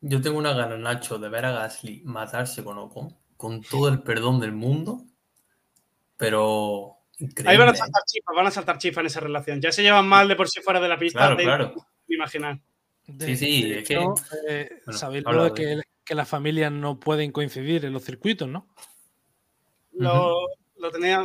Yo 0.00 0.20
tengo 0.20 0.38
una 0.38 0.52
gana, 0.52 0.76
Nacho, 0.76 1.18
de 1.18 1.30
ver 1.30 1.46
a 1.46 1.52
Gasly 1.52 2.02
matarse 2.04 2.62
con 2.62 2.76
Ocon 2.78 3.23
con 3.36 3.62
todo 3.62 3.88
el 3.88 4.02
perdón 4.02 4.40
del 4.40 4.52
mundo, 4.52 5.02
pero 6.16 6.94
Ahí 7.44 7.56
van 7.56 7.68
a 7.68 7.74
saltar 7.74 8.02
chispas, 8.06 8.36
van 8.36 8.46
a 8.46 8.50
saltar 8.50 8.78
chispas 8.78 9.02
en 9.02 9.06
esa 9.06 9.20
relación. 9.20 9.60
Ya 9.60 9.70
se 9.70 9.82
llevan 9.82 10.06
mal 10.06 10.26
de 10.26 10.36
por 10.36 10.48
sí 10.48 10.60
fuera 10.60 10.80
de 10.80 10.88
la 10.88 10.98
pista. 10.98 11.20
Claro, 11.20 11.36
claro. 11.36 11.74
Imaginar. 12.08 12.60
sí, 13.20 13.36
sí, 13.36 13.72
es 13.72 13.86
que. 13.86 14.04
Eh, 14.48 14.80
sabéis 14.90 15.24
lo 15.24 15.44
de 15.44 15.54
que, 15.54 15.82
que, 16.04 16.14
las 16.14 16.28
familias 16.28 16.72
no 16.72 16.98
pueden 16.98 17.30
coincidir 17.30 17.84
en 17.84 17.92
los 17.92 18.04
circuitos, 18.04 18.48
¿no? 18.48 18.66
Lo, 19.92 20.48
lo 20.76 20.90
tenía, 20.90 21.24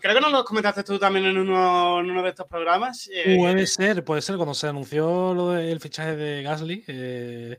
creo 0.00 0.14
que 0.14 0.20
no 0.20 0.28
lo 0.28 0.44
comentaste 0.44 0.84
tú 0.84 0.98
también 0.98 1.24
en 1.24 1.38
uno, 1.38 2.00
en 2.00 2.10
uno 2.10 2.22
de 2.22 2.28
estos 2.28 2.46
programas. 2.46 3.08
Eh, 3.12 3.36
puede 3.38 3.66
ser, 3.66 4.04
puede 4.04 4.20
ser. 4.20 4.36
Cuando 4.36 4.54
se 4.54 4.68
anunció 4.68 5.32
lo 5.32 5.50
del 5.50 5.80
fichaje 5.80 6.16
de 6.16 6.42
Gasly, 6.42 6.84
eh, 6.86 7.58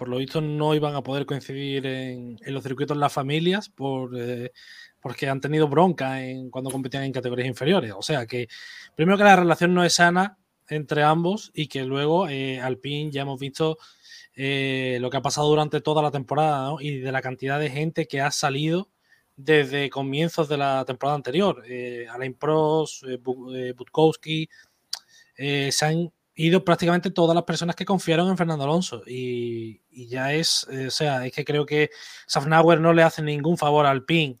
por 0.00 0.08
lo 0.08 0.16
visto 0.16 0.40
no 0.40 0.74
iban 0.74 0.94
a 0.94 1.02
poder 1.02 1.26
coincidir 1.26 1.84
en, 1.84 2.38
los 2.46 2.62
circuitos 2.62 2.96
las 2.96 3.12
familias 3.12 3.68
por, 3.68 4.18
eh, 4.18 4.50
porque 4.98 5.28
han 5.28 5.42
tenido 5.42 5.68
bronca 5.68 6.24
en, 6.24 6.48
cuando 6.48 6.70
competían 6.70 7.04
en 7.04 7.12
categorías 7.12 7.46
inferiores. 7.46 7.92
O 7.94 8.00
sea 8.00 8.24
que, 8.24 8.48
primero 8.96 9.18
que 9.18 9.24
la 9.24 9.36
relación 9.36 9.74
no 9.74 9.84
es 9.84 9.92
sana 9.92 10.38
entre 10.68 11.02
ambos 11.02 11.50
y 11.52 11.66
que 11.66 11.84
luego 11.84 12.30
eh, 12.30 12.62
Alpine 12.62 13.10
ya 13.10 13.20
hemos 13.20 13.38
visto 13.38 13.76
eh, 14.34 14.96
lo 15.02 15.10
que 15.10 15.18
ha 15.18 15.22
pasado 15.22 15.50
durante 15.50 15.82
toda 15.82 16.00
la 16.00 16.10
temporada 16.10 16.72
y 16.80 17.00
de 17.00 17.12
la 17.12 17.20
cantidad 17.20 17.60
de 17.60 17.68
gente 17.68 18.06
que 18.06 18.22
ha 18.22 18.30
salido 18.30 18.88
desde 19.36 19.90
comienzos 19.90 20.48
de 20.48 20.56
la 20.56 20.82
temporada 20.86 21.16
anterior. 21.16 21.62
Eh, 21.68 22.06
Alain 22.10 22.32
Prost, 22.32 23.04
Butkowski, 23.22 24.48
se 25.36 25.84
han 25.84 26.10
ido 26.46 26.64
prácticamente 26.64 27.10
todas 27.10 27.34
las 27.34 27.44
personas 27.44 27.76
que 27.76 27.84
confiaron 27.84 28.28
en 28.28 28.36
Fernando 28.36 28.64
Alonso. 28.64 29.02
Y, 29.06 29.80
ya 30.08 30.32
es, 30.32 30.66
o 30.68 30.90
sea, 30.90 31.26
es 31.26 31.32
que 31.32 31.44
creo 31.44 31.66
que 31.66 31.90
Safnauer 32.26 32.80
no 32.80 32.92
le 32.92 33.02
hace 33.02 33.22
ningún 33.22 33.58
favor 33.58 33.86
al 33.86 34.04
PIN. 34.04 34.40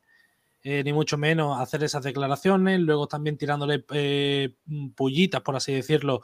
ni 0.62 0.92
mucho 0.92 1.16
menos 1.16 1.60
hacer 1.60 1.82
esas 1.84 2.02
declaraciones, 2.02 2.80
luego 2.80 3.06
también 3.06 3.36
tirándole 3.36 3.84
pullitas, 4.94 5.40
por 5.42 5.56
así 5.56 5.72
decirlo, 5.72 6.22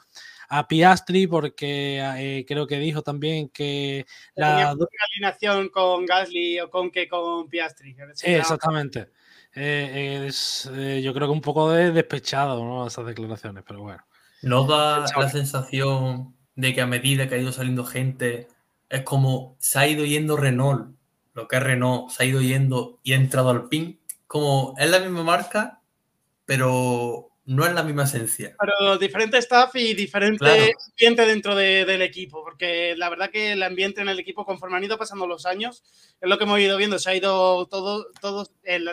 a 0.48 0.68
Piastri, 0.68 1.26
porque 1.26 2.00
eh, 2.18 2.44
creo 2.46 2.66
que 2.66 2.78
dijo 2.78 3.02
también 3.02 3.48
que 3.48 4.06
la 4.34 4.70
alineación 4.70 5.68
con 5.70 6.06
Gasly 6.06 6.60
o 6.60 6.70
con 6.70 6.90
que 6.90 7.08
con 7.08 7.48
Piastri. 7.48 7.96
exactamente. 8.22 9.10
Eh, 9.54 10.26
es, 10.28 10.70
eh, 10.74 11.00
yo 11.02 11.14
creo 11.14 11.28
que 11.28 11.32
un 11.32 11.40
poco 11.40 11.70
de 11.70 11.90
despechado 11.90 12.62
¿no? 12.62 12.86
esas 12.86 13.06
declaraciones, 13.06 13.64
pero 13.66 13.80
bueno. 13.80 14.04
¿No 14.46 14.64
da 14.64 15.04
la 15.16 15.28
sensación 15.28 16.36
de 16.54 16.72
que 16.72 16.80
a 16.80 16.86
medida 16.86 17.28
que 17.28 17.34
ha 17.34 17.38
ido 17.38 17.50
saliendo 17.50 17.84
gente, 17.84 18.46
es 18.88 19.02
como 19.02 19.56
se 19.58 19.80
ha 19.80 19.88
ido 19.88 20.04
yendo 20.04 20.36
Renault, 20.36 20.94
lo 21.34 21.48
que 21.48 21.56
es 21.56 21.62
Renault, 21.64 22.10
se 22.10 22.22
ha 22.22 22.26
ido 22.26 22.40
yendo 22.40 23.00
y 23.02 23.14
ha 23.14 23.16
entrado 23.16 23.50
al 23.50 23.68
PIN? 23.68 23.98
Como 24.28 24.76
es 24.78 24.88
la 24.88 25.00
misma 25.00 25.24
marca, 25.24 25.80
pero 26.44 27.28
no 27.44 27.66
es 27.66 27.74
la 27.74 27.82
misma 27.82 28.04
esencia. 28.04 28.54
Pero 28.56 28.98
diferente 28.98 29.38
staff 29.38 29.74
y 29.74 29.94
diferente 29.94 30.74
ambiente 30.92 31.26
dentro 31.26 31.56
del 31.56 32.02
equipo, 32.02 32.44
porque 32.44 32.94
la 32.96 33.08
verdad 33.08 33.30
que 33.30 33.50
el 33.50 33.64
ambiente 33.64 34.00
en 34.00 34.08
el 34.08 34.20
equipo, 34.20 34.46
conforme 34.46 34.76
han 34.76 34.84
ido 34.84 34.96
pasando 34.96 35.26
los 35.26 35.44
años, 35.44 35.82
es 36.20 36.28
lo 36.28 36.38
que 36.38 36.44
hemos 36.44 36.60
ido 36.60 36.76
viendo, 36.76 37.00
se 37.00 37.10
ha 37.10 37.16
ido 37.16 37.66
todo, 37.66 38.12
todo 38.20 38.46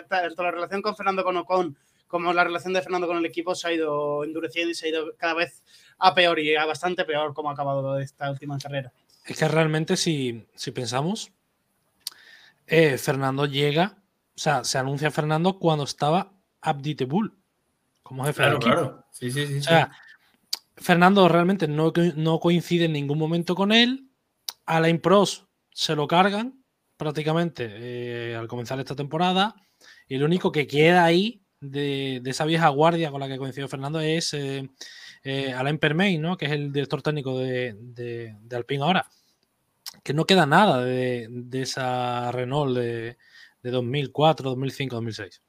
tanto 0.08 0.42
la 0.42 0.50
relación 0.50 0.82
con 0.82 0.96
Fernando 0.96 1.22
con 1.22 1.36
Ocon 1.36 1.76
como 2.06 2.32
la 2.32 2.44
relación 2.44 2.72
de 2.72 2.82
Fernando 2.82 3.06
con 3.06 3.16
el 3.16 3.26
equipo 3.26 3.54
se 3.54 3.68
ha 3.68 3.72
ido 3.72 4.24
endureciendo 4.24 4.70
y 4.70 4.74
se 4.74 4.86
ha 4.86 4.88
ido 4.90 5.16
cada 5.16 5.34
vez 5.34 5.62
a 5.98 6.14
peor 6.14 6.38
y 6.38 6.54
a 6.56 6.64
bastante 6.64 7.04
peor 7.04 7.34
como 7.34 7.50
ha 7.50 7.52
acabado 7.52 7.98
esta 7.98 8.30
última 8.30 8.58
carrera. 8.58 8.92
Es 9.24 9.38
que 9.38 9.48
realmente 9.48 9.96
si, 9.96 10.46
si 10.54 10.70
pensamos, 10.70 11.32
eh, 12.66 12.98
Fernando 12.98 13.46
llega, 13.46 13.96
o 14.36 14.38
sea, 14.38 14.64
se 14.64 14.78
anuncia 14.78 15.10
Fernando 15.10 15.58
cuando 15.58 15.84
estaba 15.84 16.32
Abdi 16.60 16.94
Bull 17.04 17.36
como 18.04 18.24
jefe 18.24 18.42
claro, 18.42 18.58
Claro, 18.60 19.04
sí, 19.10 19.30
sí, 19.30 19.46
sí. 19.46 19.58
O 19.58 19.62
sea, 19.62 19.90
Fernando 20.76 21.26
realmente 21.28 21.66
no, 21.66 21.92
no, 22.16 22.38
coincide 22.38 22.84
en 22.84 22.92
ningún 22.92 23.18
momento 23.18 23.56
con 23.56 23.72
él. 23.72 24.10
A 24.66 24.78
la 24.78 24.88
Impros 24.88 25.46
se 25.72 25.96
lo 25.96 26.06
cargan 26.06 26.62
prácticamente 26.96 27.66
eh, 27.70 28.36
al 28.36 28.46
comenzar 28.46 28.78
esta 28.78 28.94
temporada. 28.94 29.56
Y 30.06 30.18
lo 30.18 30.26
único 30.26 30.52
que 30.52 30.66
queda 30.66 31.04
ahí 31.04 31.43
de, 31.70 32.22
esa 32.24 32.44
vieja 32.44 32.68
guardia 32.68 33.10
con 33.10 33.20
la 33.20 33.28
que 33.28 33.38
coincidió 33.38 33.68
Fernando 33.68 34.00
es 34.00 34.34
eh, 34.34 34.68
eh, 35.22 35.52
Alain 35.52 35.78
Permain, 35.78 36.20
¿no? 36.20 36.36
que 36.36 36.44
es 36.46 36.52
el 36.52 36.72
director 36.72 37.02
técnico 37.02 37.38
de, 37.38 37.74
de, 37.78 38.56
Alpine 38.56 38.84
ahora. 38.84 39.06
Que 40.02 40.12
no 40.12 40.26
queda 40.26 40.44
nada 40.44 40.84
de, 40.84 41.28
de 41.30 41.62
esa 41.62 42.30
Renault 42.30 42.76
de, 42.76 43.16
2004, 43.62 44.50
2005, 44.50 44.96
2006. 44.96 45.42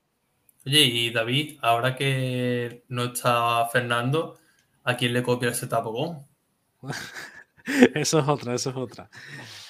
Oye, 0.65 0.79
y 0.79 1.09
David, 1.11 1.59
ahora 1.61 1.95
que 1.95 2.85
no 2.87 3.05
está 3.05 3.67
Fernando, 3.67 4.39
¿a 4.83 4.95
quién 4.95 5.13
le 5.13 5.21
copia 5.21 5.49
ese 5.49 5.67
tapón? 5.67 6.25
eso 7.93 8.19
es 8.19 8.27
otra, 8.27 8.55
eso 8.55 8.69
es 8.69 8.75
otra. 8.77 9.09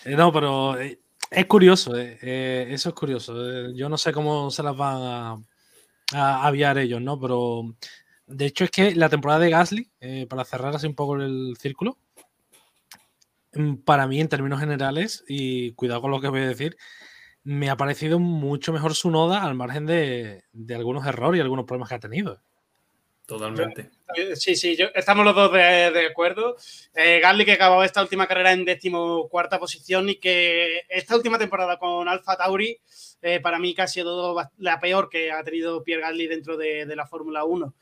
Eh, 0.06 0.16
no, 0.16 0.32
pero 0.32 0.78
es 0.78 1.46
curioso, 1.48 1.98
eh, 1.98 2.68
eso 2.70 2.90
es 2.90 2.96
curioso. 2.96 3.72
yo 3.72 3.90
no 3.90 3.98
sé 3.98 4.14
cómo 4.14 4.52
se 4.52 4.62
las 4.62 4.78
van 4.78 5.02
a, 5.02 5.38
a 6.14 6.46
aviar 6.46 6.78
ellos, 6.78 7.02
¿no? 7.02 7.20
Pero 7.20 7.76
de 8.28 8.46
hecho 8.46 8.64
es 8.64 8.72
que 8.72 8.96
la 8.96 9.10
temporada 9.10 9.40
de 9.40 9.50
Gasly, 9.50 9.92
para 10.30 10.46
cerrar 10.46 10.76
así 10.76 10.88
un 10.88 10.96
poco 10.96 11.16
el 11.16 11.56
círculo, 11.60 11.98
mm, 13.54 13.76
para 13.78 14.08
mí 14.08 14.20
en 14.20 14.30
términos 14.30 14.60
generales, 14.60 15.24
y 15.28 15.74
cuidado 15.74 16.02
con 16.02 16.12
lo 16.12 16.22
que 16.22 16.30
voy 16.30 16.42
a 16.42 16.48
decir, 16.48 16.78
me 17.46 17.70
ha 17.70 17.78
parecido 17.78 18.20
mucho 18.20 18.74
mejor 18.74 18.96
su 18.96 19.12
noda 19.12 19.44
al 19.44 19.54
margen 19.54 19.86
de, 19.86 20.44
algunos 20.76 21.06
errores 21.06 21.38
y 21.38 21.42
algunos 21.42 21.66
problemas 21.66 21.90
que 21.90 21.96
ha 21.96 22.00
tenido. 22.00 22.42
Totalmente. 23.28 23.90
Sí, 24.36 24.56
sí, 24.56 24.78
estamos 24.94 25.26
los 25.26 25.36
dos 25.36 25.52
de, 25.52 26.08
acuerdo. 26.10 26.58
Eh, 26.94 27.20
Gasly 27.22 27.46
que 27.46 27.54
acabó 27.54 27.84
esta 27.84 28.02
última 28.02 28.28
carrera 28.28 28.52
en 28.52 28.66
decimocuarta 28.66 29.60
posición 29.60 30.10
y 30.10 30.16
que 30.16 30.82
esta 30.90 31.16
última 31.16 31.38
temporada 31.38 31.78
con 31.78 32.08
Alfa 32.08 32.36
Tauri 32.36 32.80
eh, 33.22 33.40
para 33.40 33.60
mí 33.60 33.74
casi 33.74 34.00
ha 34.00 34.04
sido 34.04 34.36
la 34.58 34.80
peor 34.80 35.10
que 35.10 35.32
ha 35.32 35.44
tenido 35.44 35.84
Pierre 35.84 36.02
Gasly 36.02 36.28
dentro 36.28 36.58
de, 36.58 36.86
de 36.86 36.96
la 36.96 37.08
Fórmula 37.08 37.44
1. 37.44 37.74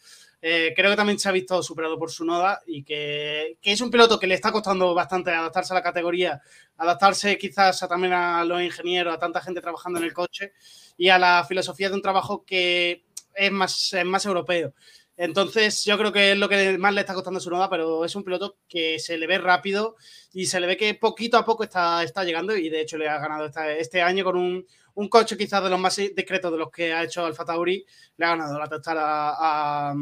Eh, 0.45 0.73
creo 0.75 0.91
que 0.91 0.97
también 0.97 1.17
se 1.17 1.29
ha 1.29 1.31
visto 1.31 1.63
superado 1.63 1.97
por 1.97 2.11
su 2.11 2.25
noda 2.25 2.61
y 2.67 2.83
que, 2.83 3.57
es 3.61 3.79
un 3.79 3.89
piloto 3.89 4.19
que 4.19 4.27
le 4.27 4.35
está 4.35 4.51
costando 4.51 4.93
bastante 4.93 5.31
adaptarse 5.31 5.71
a 5.71 5.75
la 5.75 5.81
categoría, 5.81 6.41
adaptarse 6.75 7.37
quizás 7.37 7.79
también 7.87 8.11
a 8.11 8.43
los 8.43 8.61
ingenieros, 8.61 9.13
a 9.13 9.19
tanta 9.19 9.39
gente 9.39 9.61
trabajando 9.61 9.99
en 9.99 10.05
el 10.05 10.13
coche 10.13 10.51
y 10.97 11.07
a 11.07 11.17
la 11.17 11.45
filosofía 11.47 11.87
de 11.87 11.95
un 11.95 12.01
trabajo 12.01 12.43
que 12.43 13.05
es 13.33 13.51
más, 13.53 13.95
más 14.03 14.25
europeo. 14.25 14.73
Entonces, 15.15 15.85
yo 15.85 15.97
creo 15.97 16.11
que 16.11 16.33
es 16.33 16.37
lo 16.37 16.49
que 16.49 16.77
más 16.77 16.93
le 16.93 16.99
está 16.99 17.13
costando 17.13 17.39
su 17.39 17.49
noda, 17.49 17.69
pero 17.69 18.03
es 18.03 18.13
un 18.13 18.25
piloto 18.25 18.57
que 18.67 18.99
se 18.99 19.17
le 19.17 19.27
ve 19.27 19.37
rápido 19.37 19.95
y 20.33 20.47
se 20.47 20.59
le 20.59 20.67
ve 20.67 20.75
que 20.75 20.93
poquito 20.95 21.37
a 21.37 21.45
poco 21.45 21.63
está, 21.63 22.03
está 22.03 22.25
llegando 22.25 22.53
y 22.57 22.67
de 22.67 22.81
hecho 22.81 22.97
le 22.97 23.07
ha 23.07 23.17
ganado 23.17 23.49
este 23.77 24.01
año 24.01 24.25
con 24.25 24.35
un, 24.35 24.67
un 24.95 25.07
coche 25.07 25.37
quizás 25.37 25.63
de 25.63 25.69
los 25.69 25.79
más 25.79 25.95
discretos 25.95 26.51
de 26.51 26.57
los 26.57 26.71
que 26.71 26.93
ha 26.93 27.03
hecho 27.03 27.25
Alfa 27.25 27.45
Tauri, 27.45 27.85
le 28.17 28.25
ha 28.25 28.29
ganado 28.29 28.59
la 28.59 28.67
tostada 28.67 29.35
a, 29.37 29.95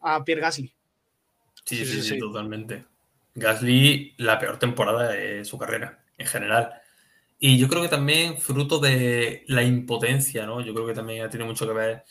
a, 0.00 0.24
Pierre 0.24 0.40
Gasly. 0.40 0.72
Sí 1.64 1.84
sí, 1.84 2.02
sí, 2.02 2.18
totalmente. 2.18 2.84
Gasly, 3.34 4.14
la 4.18 4.38
peor 4.38 4.58
temporada 4.58 5.08
de 5.08 5.44
su 5.44 5.58
carrera, 5.58 6.04
en 6.18 6.26
general. 6.26 6.72
Y 7.38 7.58
yo 7.58 7.68
creo 7.68 7.82
que 7.82 7.88
también 7.88 8.38
fruto 8.38 8.78
de 8.78 9.44
la 9.48 9.62
impotencia, 9.62 10.46
¿no? 10.46 10.60
Yo 10.60 10.74
creo 10.74 10.86
que 10.86 10.94
también 10.94 11.28
tiene 11.28 11.44
mucho 11.44 11.66
que 11.66 11.72
ver 11.72 12.04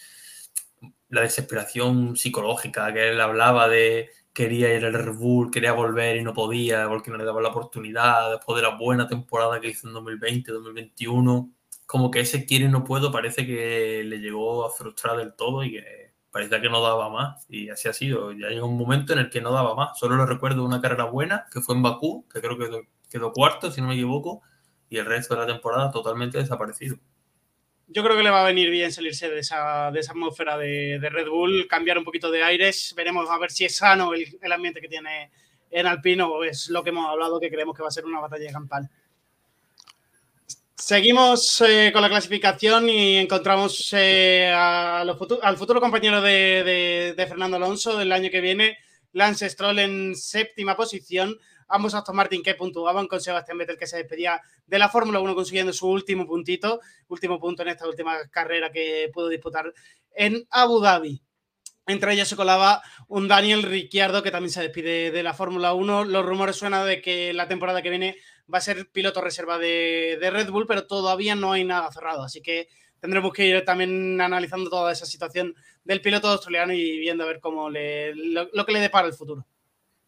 la 1.10 1.22
desesperación 1.22 2.16
psicológica, 2.18 2.92
que 2.94 3.10
él 3.10 3.22
hablaba 3.22 3.68
de 3.68 4.10
quería 4.34 4.74
ir 4.74 4.86
al 4.86 4.94
Red 4.94 5.16
Bull, 5.16 5.52
quería 5.52 5.74
volver 5.74 6.16
y 6.16 6.24
no 6.24 6.34
podía 6.34 6.88
porque 6.88 7.12
no 7.12 7.18
le 7.18 7.26
daban 7.26 7.44
la 7.44 7.50
oportunidad, 7.50 8.32
después 8.32 8.56
de 8.56 8.62
la 8.62 8.78
buena 8.78 9.08
temporada 9.08 9.60
que 9.60 9.70
hizo 9.70 9.88
en 9.88 9.94
2020, 9.94 10.52
2021 10.52 11.52
como 11.92 12.10
que 12.10 12.22
ese 12.22 12.46
quiere 12.46 12.66
y 12.66 12.70
no 12.70 12.86
puedo 12.86 13.12
parece 13.12 13.46
que 13.46 14.02
le 14.06 14.20
llegó 14.20 14.64
a 14.66 14.70
frustrar 14.70 15.18
del 15.18 15.34
todo 15.34 15.62
y 15.62 15.74
que 15.74 16.14
parecía 16.32 16.62
que 16.62 16.70
no 16.70 16.82
daba 16.82 17.10
más. 17.10 17.46
Y 17.50 17.68
así 17.68 17.90
ha 17.90 17.94
sido. 17.94 18.32
Ya 18.32 18.48
llegó 18.48 18.68
un 18.68 18.78
momento 18.78 19.12
en 19.12 19.20
el 19.20 19.30
que 19.30 19.42
no 19.42 19.52
daba 19.52 19.76
más. 19.76 20.00
Solo 20.00 20.16
le 20.16 20.26
recuerdo 20.26 20.64
una 20.64 20.80
carrera 20.80 21.04
buena, 21.04 21.48
que 21.52 21.60
fue 21.60 21.76
en 21.76 21.82
Bakú, 21.82 22.26
que 22.30 22.40
creo 22.40 22.58
que 22.58 22.88
quedó 23.10 23.34
cuarto, 23.34 23.72
si 23.72 23.82
no 23.82 23.88
me 23.88 23.96
equivoco, 23.96 24.42
y 24.90 25.00
el 25.00 25.06
resto 25.06 25.36
de 25.36 25.42
la 25.42 25.48
temporada 25.48 25.92
totalmente 25.92 26.38
desaparecido. 26.38 26.96
Yo 27.88 28.06
creo 28.06 28.16
que 28.16 28.24
le 28.24 28.30
va 28.30 28.44
a 28.44 28.48
venir 28.48 28.70
bien 28.70 28.94
salirse 28.94 29.30
de 29.30 29.40
esa, 29.40 29.92
de 29.92 30.00
esa 30.00 30.14
atmósfera 30.14 30.58
de, 30.58 30.98
Red 31.12 31.28
Bull, 31.28 31.68
cambiar 31.68 31.98
un 31.98 32.06
poquito 32.06 32.32
de 32.32 32.42
aires. 32.42 32.94
Veremos 32.96 33.30
a 33.30 33.38
ver 33.38 33.52
si 33.52 33.66
es 33.66 33.76
sano 33.76 34.14
el, 34.14 34.26
el 34.42 34.52
ambiente 34.54 34.80
que 34.80 34.88
tiene 34.88 35.30
en 35.70 35.88
Alpino 35.88 36.42
es 36.46 36.70
lo 36.70 36.84
que 36.84 36.92
hemos 36.92 37.10
hablado, 37.10 37.38
que 37.38 37.50
creemos 37.50 37.76
que 37.76 37.84
va 37.84 37.90
a 37.90 37.92
ser 37.92 38.06
una 38.06 38.22
batalla 38.22 38.46
de 38.46 38.54
campal. 38.54 38.90
Seguimos 40.82 41.62
eh, 41.62 41.92
con 41.94 42.02
la 42.02 42.10
clasificación 42.10 42.90
y 42.90 43.18
encontramos 43.18 43.94
eh, 43.94 44.52
al 44.52 45.16
futuro 45.16 45.80
compañero 45.80 46.24
de, 46.24 47.14
Fernando 47.30 47.58
Alonso 47.58 47.96
del 48.00 48.12
año 48.12 48.32
que 48.32 48.42
viene, 48.42 48.80
Lance 49.12 49.48
Stroll 49.48 49.78
en 49.78 50.16
séptima 50.16 50.76
posición. 50.76 51.38
Ambos 51.68 51.94
Aston 51.94 52.16
Martin 52.16 52.42
que 52.42 52.56
puntuaban 52.56 53.08
con 53.08 53.22
Sebastián 53.22 53.60
Vettel 53.60 53.78
que 53.78 53.86
se 53.86 53.98
despedía 53.98 54.42
de 54.66 54.80
la 54.80 54.90
Fórmula 54.90 55.20
1 55.20 55.36
consiguiendo 55.36 55.72
su 55.72 55.88
último 55.88 56.26
puntito, 56.26 56.82
último 57.10 57.40
punto 57.40 57.62
en 57.62 57.70
esta 57.70 57.88
última 57.88 58.18
carrera 58.30 58.72
que 58.72 59.12
pudo 59.14 59.30
disputar 59.30 59.72
en 60.16 60.48
Abu 60.50 60.82
Dhabi. 60.82 61.22
Entre 61.88 62.14
ellos 62.14 62.28
se 62.28 62.36
colaba 62.36 62.82
un 63.08 63.28
Daniel 63.28 63.64
Ricciardo 63.64 64.22
que 64.22 64.32
también 64.32 64.52
se 64.52 64.62
despide 64.62 65.12
de 65.12 65.24
la 65.24 65.34
Fórmula 65.34 65.74
1. 65.74 66.06
Los 66.06 66.26
rumores 66.26 66.56
suenan 66.56 66.86
de 66.86 67.02
que 67.02 67.34
la 67.34 67.48
temporada 67.48 67.82
que 67.82 67.90
viene 67.90 68.18
va 68.54 68.60
a 68.60 68.62
ser 68.62 68.90
piloto 68.92 69.22
reserva 69.22 69.58
de, 69.58 70.18
Red 70.22 70.50
Bull, 70.50 70.68
pero 70.68 70.86
todavía 70.86 71.36
no 71.36 71.52
hay 71.52 71.64
nada 71.64 71.92
cerrado. 71.92 72.24
Así 72.24 72.42
que 72.42 72.68
tendremos 73.00 73.34
que 73.34 73.48
ir 73.48 73.66
también 73.66 74.22
analizando 74.22 74.70
toda 74.70 74.92
esa 74.92 75.06
situación 75.06 75.56
del 75.84 76.02
piloto 76.02 76.28
australiano 76.28 76.74
y 76.74 77.00
viendo 77.00 77.24
a 77.24 77.28
ver 77.28 77.40
cómo 77.40 77.70
le, 77.70 78.14
lo, 78.16 78.66
que 78.66 78.72
le 78.72 78.80
depara 78.80 79.08
el 79.08 79.14
futuro. 79.14 79.46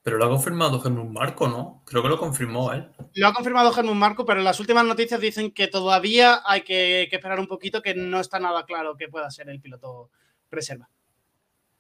Pero 0.04 0.18
lo 0.18 0.26
ha 0.26 0.30
confirmado 0.30 0.80
Germán 0.82 1.12
Marco, 1.12 1.48
¿no? 1.48 1.82
Creo 1.86 2.04
que 2.04 2.10
lo 2.10 2.20
confirmó 2.20 2.74
él. 2.74 2.92
Lo 3.16 3.28
ha 3.28 3.34
confirmado 3.34 3.72
Germán 3.72 3.98
Marco, 3.98 4.26
pero 4.26 4.42
las 4.42 4.60
últimas 4.60 4.86
noticias 4.86 5.20
dicen 5.20 5.52
que 5.52 5.68
todavía 5.68 6.42
hay 6.46 6.62
que, 6.62 7.08
que, 7.10 7.16
esperar 7.16 7.40
un 7.40 7.48
poquito, 7.48 7.82
que 7.82 7.96
no 7.96 8.20
está 8.20 8.38
nada 8.38 8.66
claro 8.66 8.98
que 8.98 9.08
pueda 9.08 9.32
ser 9.32 9.50
el 9.50 9.62
piloto 9.62 10.12
reserva. 10.52 10.90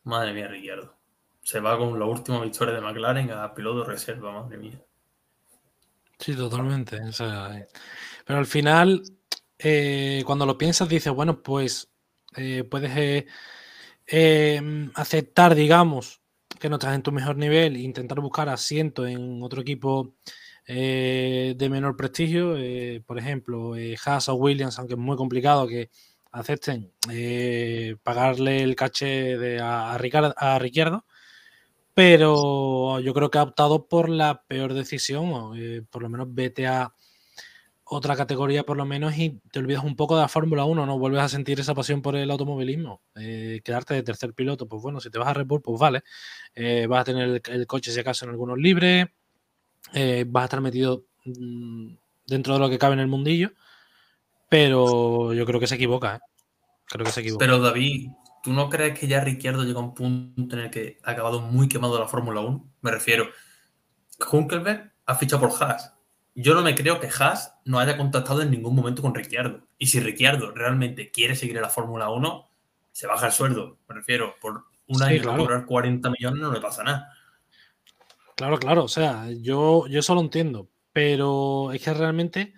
Madre 0.03 0.33
mía, 0.33 0.47
Ricciardo. 0.47 0.95
Se 1.41 1.59
va 1.59 1.77
con 1.77 1.97
la 1.97 2.05
última 2.05 2.41
victoria 2.41 2.73
de 2.73 2.81
McLaren 2.81 3.31
a 3.31 3.53
piloto 3.53 3.83
reserva, 3.83 4.31
madre 4.31 4.57
mía. 4.57 4.81
Sí, 6.19 6.35
totalmente. 6.35 6.97
Eh, 6.97 7.67
pero 8.25 8.39
al 8.39 8.45
final, 8.45 9.03
eh, 9.59 10.23
cuando 10.25 10.45
lo 10.45 10.57
piensas, 10.57 10.87
dices, 10.87 11.11
bueno, 11.13 11.41
pues 11.41 11.89
eh, 12.37 12.63
puedes 12.63 13.25
em, 14.07 14.91
aceptar, 14.95 15.55
digamos, 15.55 16.21
que 16.59 16.69
no 16.69 16.75
estás 16.75 16.95
en 16.95 17.03
tu 17.03 17.11
mejor 17.11 17.35
nivel 17.37 17.75
e 17.75 17.81
intentar 17.81 18.19
buscar 18.21 18.47
asiento 18.49 19.05
en 19.05 19.41
otro 19.43 19.61
equipo 19.61 20.15
de 20.65 21.67
menor 21.69 21.97
prestigio. 21.97 22.55
por 23.05 23.19
ejemplo, 23.19 23.73
Haas 24.05 24.29
o 24.29 24.35
Williams, 24.35 24.79
aunque 24.79 24.93
es 24.93 24.99
muy 24.99 25.17
complicado 25.17 25.67
que 25.67 25.89
acepten 26.33 26.91
pagarle 28.03 28.63
el 28.63 28.75
caché 28.75 29.37
de, 29.37 29.61
a, 29.61 29.97
Ricardo, 29.97 30.33
a 30.37 30.59
Ricciardo 30.59 31.05
pero 31.93 32.99
yo 32.99 33.13
creo 33.13 33.29
que 33.29 33.37
ha 33.37 33.43
optado 33.43 33.87
por 33.87 34.09
la 34.09 34.43
peor 34.47 34.73
decisión, 34.73 35.53
eh, 35.55 35.83
por 35.89 36.01
lo 36.01 36.09
menos 36.09 36.33
vete 36.33 36.67
a 36.67 36.93
otra 37.85 38.15
categoría 38.15 38.63
por 38.63 38.77
lo 38.77 38.85
menos 38.85 39.15
y 39.17 39.41
te 39.51 39.59
olvidas 39.59 39.83
un 39.83 39.95
poco 39.95 40.15
de 40.15 40.23
la 40.23 40.27
Fórmula 40.27 40.65
1, 40.65 40.85
no 40.85 40.97
vuelves 40.97 41.21
a 41.21 41.29
sentir 41.29 41.59
esa 41.59 41.75
pasión 41.75 42.01
por 42.01 42.15
el 42.15 42.31
automovilismo, 42.31 43.01
eh, 43.15 43.61
quedarte 43.63 43.93
de 43.93 44.03
tercer 44.03 44.33
piloto, 44.33 44.67
pues 44.67 44.81
bueno, 44.81 44.99
si 44.99 45.11
te 45.11 45.19
vas 45.19 45.27
a 45.27 45.33
Red 45.33 45.45
Bull, 45.45 45.61
pues 45.61 45.79
vale, 45.79 46.03
eh, 46.55 46.87
vas 46.87 47.01
a 47.01 47.03
tener 47.03 47.41
el, 47.47 47.67
coche 47.67 47.91
si 47.91 47.99
acaso 47.99 48.25
en 48.25 48.31
algunos 48.31 48.57
libres, 48.57 49.07
vas 50.27 50.41
a 50.41 50.45
estar 50.45 50.61
metido 50.61 51.05
mm, 51.25 51.93
dentro 52.25 52.55
de 52.55 52.59
lo 52.59 52.69
que 52.69 52.79
cabe 52.79 52.93
en 52.93 53.01
el 53.01 53.07
mundillo, 53.07 53.51
pero 54.53 55.33
yo 55.33 55.47
creo 55.47 55.59
que 55.59 55.65
se 55.65 55.73
equivoca, 55.73 56.21
creo 56.85 57.03
que 57.03 57.11
se 57.11 57.21
equivoca. 57.21 57.43
Pero 57.43 57.57
David, 57.57 58.11
¿Tú 58.43 58.53
no 58.53 58.69
crees 58.69 58.99
que 58.99 59.07
ya 59.07 59.23
Ricciardo 59.23 59.63
llega 59.63 59.79
a 59.79 59.83
un 59.83 59.95
punto 59.95 60.55
en 60.55 60.63
el 60.63 60.69
que 60.69 60.99
ha 61.03 61.11
acabado 61.11 61.41
muy 61.41 61.67
quemado 61.69 61.97
la 61.97 62.07
Fórmula 62.09 62.41
1? 62.41 62.73
Me 62.81 62.91
refiero, 62.91 63.29
Hunkelberg 64.31 64.91
ha 65.05 65.15
fichado 65.15 65.47
por 65.47 65.63
Haas. 65.63 65.93
Yo 66.35 66.53
no 66.53 66.61
me 66.61 66.75
creo 66.75 66.99
que 66.99 67.07
Haas 67.07 67.55
no 67.65 67.79
haya 67.79 67.97
contactado 67.97 68.43
en 68.43 68.51
ningún 68.51 68.75
momento 68.75 69.01
con 69.01 69.15
Ricciardo. 69.15 69.61
Y 69.79 69.87
si 69.87 70.01
Ricciardo 70.01 70.51
realmente 70.51 71.09
quiere 71.09 71.35
seguir 71.35 71.55
en 71.55 71.63
la 71.63 71.69
Fórmula 71.69 72.09
1, 72.09 72.49
se 72.91 73.07
baja 73.07 73.27
el 73.27 73.31
sueldo. 73.31 73.79
Me 73.87 73.95
refiero, 73.95 74.35
por 74.39 74.65
un 74.87 75.01
año 75.01 75.35
cobrar 75.35 75.65
40 75.65 76.09
millones 76.11 76.41
no 76.41 76.51
le 76.51 76.59
pasa 76.59 76.83
nada. 76.83 77.11
Claro, 78.35 78.59
claro. 78.59 78.83
O 78.83 78.89
sea, 78.89 79.31
yo, 79.31 79.87
yo 79.87 80.01
eso 80.01 80.13
lo 80.13 80.21
entiendo. 80.21 80.67
Pero 80.91 81.71
es 81.71 81.81
que 81.81 81.93
realmente 81.93 82.53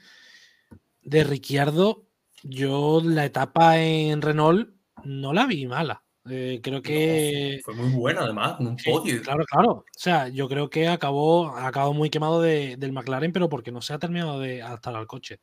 de 1.06 1.24
Ricciardo, 1.24 2.08
yo 2.44 3.02
la 3.04 3.26
etapa 3.26 3.80
en 3.80 4.22
Renault 4.22 4.70
no 5.04 5.34
la 5.34 5.46
vi 5.46 5.66
mala. 5.68 6.04
Eh, 6.28 6.60
creo 6.64 6.82
que. 6.82 7.62
fue 7.64 7.76
muy 7.76 7.92
buena, 7.92 8.22
además, 8.22 8.60
un 8.60 8.76
podio. 8.76 9.22
claro, 9.22 9.46
claro. 9.46 9.72
O 9.72 9.86
sea, 9.92 10.28
yo 10.28 10.50
creo 10.50 10.70
que 10.70 10.88
acabó, 10.88 11.56
acabó 11.56 11.94
muy 11.94 12.10
quemado 12.10 12.42
del 12.42 12.92
McLaren, 12.92 13.32
pero 13.32 13.48
porque 13.48 13.72
no 13.72 13.82
se 13.82 13.94
ha 13.94 14.00
terminado 14.00 14.40
de 14.40 14.64
adaptar 14.64 14.96
al 14.96 15.06
coche. 15.06 15.40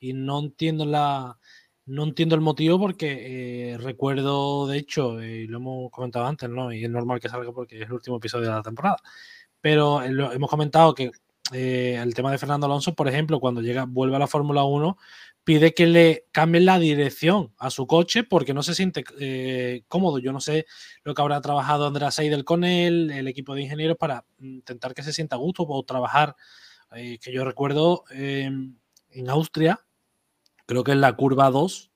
Y 0.00 0.12
no 0.12 0.40
entiendo 0.40 0.84
la. 0.84 1.38
No 1.86 2.02
entiendo 2.04 2.34
el 2.34 2.40
motivo 2.40 2.78
porque 2.78 3.72
eh, 3.72 3.78
recuerdo, 3.78 4.66
de 4.66 4.78
hecho, 4.78 5.20
eh, 5.20 5.42
y 5.42 5.46
lo 5.46 5.58
hemos 5.58 5.90
comentado 5.90 6.24
antes, 6.24 6.48
¿no? 6.48 6.72
Y 6.72 6.82
es 6.82 6.90
normal 6.90 7.20
que 7.20 7.28
salga 7.28 7.52
porque 7.52 7.76
es 7.82 7.86
el 7.86 7.92
último 7.92 8.16
episodio 8.16 8.48
de 8.48 8.54
la 8.54 8.62
temporada. 8.62 8.96
Pero 9.60 10.02
hemos 10.02 10.50
comentado 10.50 10.94
que 10.94 11.10
el 11.52 12.14
tema 12.14 12.30
de 12.30 12.38
Fernando 12.38 12.66
Alonso, 12.66 12.94
por 12.94 13.08
ejemplo, 13.08 13.38
cuando 13.40 13.60
llega, 13.60 13.84
vuelve 13.86 14.16
a 14.16 14.18
la 14.18 14.26
Fórmula 14.26 14.64
1, 14.64 14.96
pide 15.44 15.74
que 15.74 15.86
le 15.86 16.26
cambien 16.32 16.64
la 16.64 16.78
dirección 16.78 17.52
a 17.58 17.70
su 17.70 17.86
coche 17.86 18.24
porque 18.24 18.54
no 18.54 18.62
se 18.62 18.74
siente 18.74 19.04
eh, 19.20 19.84
cómodo. 19.88 20.18
Yo 20.18 20.32
no 20.32 20.40
sé 20.40 20.66
lo 21.04 21.14
que 21.14 21.22
habrá 21.22 21.40
trabajado 21.40 21.86
Andrea 21.86 22.10
Seidel 22.10 22.44
con 22.44 22.64
él, 22.64 23.10
el 23.10 23.28
equipo 23.28 23.54
de 23.54 23.62
ingenieros, 23.62 23.98
para 23.98 24.24
intentar 24.40 24.94
que 24.94 25.02
se 25.02 25.12
sienta 25.12 25.36
a 25.36 25.38
gusto 25.38 25.64
o 25.68 25.82
trabajar, 25.84 26.34
eh, 26.92 27.18
que 27.22 27.32
yo 27.32 27.44
recuerdo 27.44 28.04
em, 28.10 28.76
en 29.10 29.30
Austria, 29.30 29.80
creo 30.66 30.82
que 30.82 30.92
en 30.92 31.02
la 31.02 31.14
curva 31.14 31.50
2, 31.50 31.90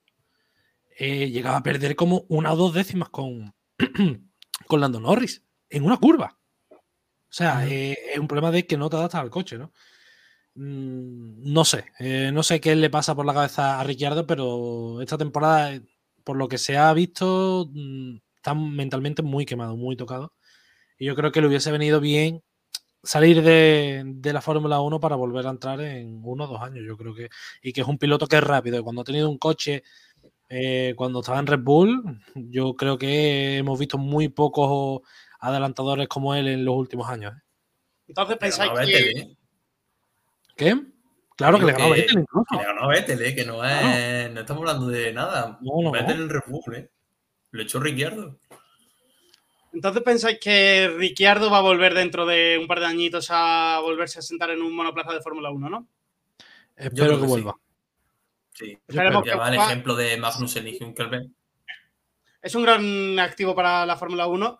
eh, 0.99 1.30
llegaba 1.30 1.59
a 1.59 1.62
perder 1.62 1.96
como 1.96 2.24
una 2.28 2.53
o 2.53 2.57
dos 2.57 2.74
décimas 2.74 3.09
con, 3.09 3.55
con 4.66 4.80
Lando 4.80 5.01
Norris 5.01 5.42
en 5.70 5.84
una 5.84 5.96
curva. 5.96 6.38
O 7.31 7.33
sea, 7.33 7.66
es 7.66 8.18
un 8.18 8.26
problema 8.26 8.51
de 8.51 8.66
que 8.66 8.76
no 8.76 8.89
te 8.89 8.97
adaptas 8.97 9.20
al 9.20 9.31
coche, 9.31 9.59
¿no? 9.59 9.72
Mm, 10.55 11.53
no 11.53 11.64
sé, 11.64 11.85
eh, 12.01 12.31
no 12.33 12.43
sé 12.43 12.61
qué 12.61 12.74
le 12.74 12.91
pasa 12.91 13.14
por 13.14 13.24
la 13.24 13.33
cabeza 13.35 13.79
a 13.81 13.85
Ricciardo, 13.85 14.26
pero 14.26 15.01
esta 15.01 15.16
temporada, 15.16 15.74
eh, 15.74 15.83
por 16.24 16.37
lo 16.37 16.49
que 16.49 16.59
se 16.59 16.76
ha 16.76 16.93
visto, 16.95 17.68
mm, 17.72 18.16
está 18.37 18.55
mentalmente 18.55 19.22
muy 19.22 19.47
quemado, 19.47 19.76
muy 19.76 19.97
tocado. 19.97 20.33
Y 20.99 21.07
yo 21.07 21.16
creo 21.16 21.33
que 21.33 21.41
le 21.43 21.49
hubiese 21.49 21.72
venido 21.72 22.01
bien 22.01 22.43
salir 23.03 23.43
de, 23.43 24.05
la 24.33 24.43
Fórmula 24.43 24.81
1 24.81 25.01
para 25.01 25.16
volver 25.16 25.47
a 25.47 25.51
entrar 25.51 25.81
en 25.81 26.20
uno 26.24 26.45
o 26.45 26.49
dos 26.49 26.62
años, 26.62 26.85
yo 26.87 26.97
creo 26.97 27.14
que. 27.14 27.29
Y 27.62 27.72
que 27.72 27.83
es 27.83 27.89
un 27.89 27.99
piloto 27.99 28.26
que 28.29 28.37
es 28.37 28.45
rápido. 28.45 28.83
Cuando 28.85 29.03
ha 29.03 29.05
tenido 29.05 29.31
un 29.31 29.39
coche, 29.39 29.85
eh, 30.49 30.95
cuando 30.97 31.20
estaba 31.20 31.39
en 31.41 31.47
Red 31.47 31.61
Bull, 31.62 32.20
yo 32.35 32.74
creo 32.74 32.99
que 32.99 33.59
hemos 33.59 33.79
visto 33.79 33.99
muy 33.99 34.29
pocos 34.29 35.03
adelantadores 35.39 36.09
como 36.09 36.34
él 36.34 36.49
en 36.49 36.64
los 36.64 36.74
últimos 36.74 37.09
años. 37.09 37.34
Entonces 38.07 38.36
pensáis 38.36 38.72
que, 38.80 39.36
¿Qué? 40.57 40.76
Claro 41.36 41.59
que 41.59 41.66
le 41.66 41.72
ganó 41.72 41.84
a 41.84 41.91
Vettel 41.91 42.18
incluso. 42.18 42.57
le 42.57 42.64
ganó 42.64 42.82
a 42.82 42.89
Vettel, 42.89 43.22
¿eh? 43.22 43.34
que 43.34 43.45
no 43.45 43.64
es. 43.64 44.32
No 44.32 44.41
estamos 44.41 44.62
hablando 44.62 44.89
de 44.89 45.12
nada. 45.12 45.59
No, 45.61 45.82
no, 45.82 45.93
Vettel 45.93 46.22
en 46.22 46.43
Bull, 46.49 46.74
¿eh? 46.74 46.91
Lo 47.53 47.62
echó 47.62 47.78
Ricciardo. 47.78 48.39
Entonces 49.72 50.03
pensáis 50.03 50.39
que 50.41 50.93
Ricciardo 50.97 51.51
va 51.51 51.59
a 51.59 51.62
volver 51.62 51.95
dentro 51.95 52.26
de 52.26 52.59
un 52.61 52.66
par 52.66 52.80
de 52.80 52.86
añitos 52.86 53.28
a 53.30 53.78
volverse 53.80 54.18
a 54.18 54.22
sentar 54.22 54.51
en 54.51 54.62
un 54.62 54.74
monoplaza 54.74 55.12
de 55.12 55.20
Fórmula 55.20 55.51
1, 55.51 55.70
¿no? 55.70 55.89
Espero 56.74 57.20
que, 57.20 57.26
vuelva. 57.26 57.55
Sí, 58.53 58.76
Esperemos 58.89 59.22
que 59.22 59.34
va 59.34 59.49
el 59.49 59.55
ejemplo 59.55 59.95
de 59.95 60.16
Magnussen 60.16 60.66
y 60.66 60.72
Hülkenberg. 60.72 61.28
Es 62.43 62.55
un 62.55 62.62
gran 62.62 63.18
activo 63.18 63.55
para 63.55 63.84
la 63.86 63.97
Fórmula 63.97 64.26
1. 64.26 64.59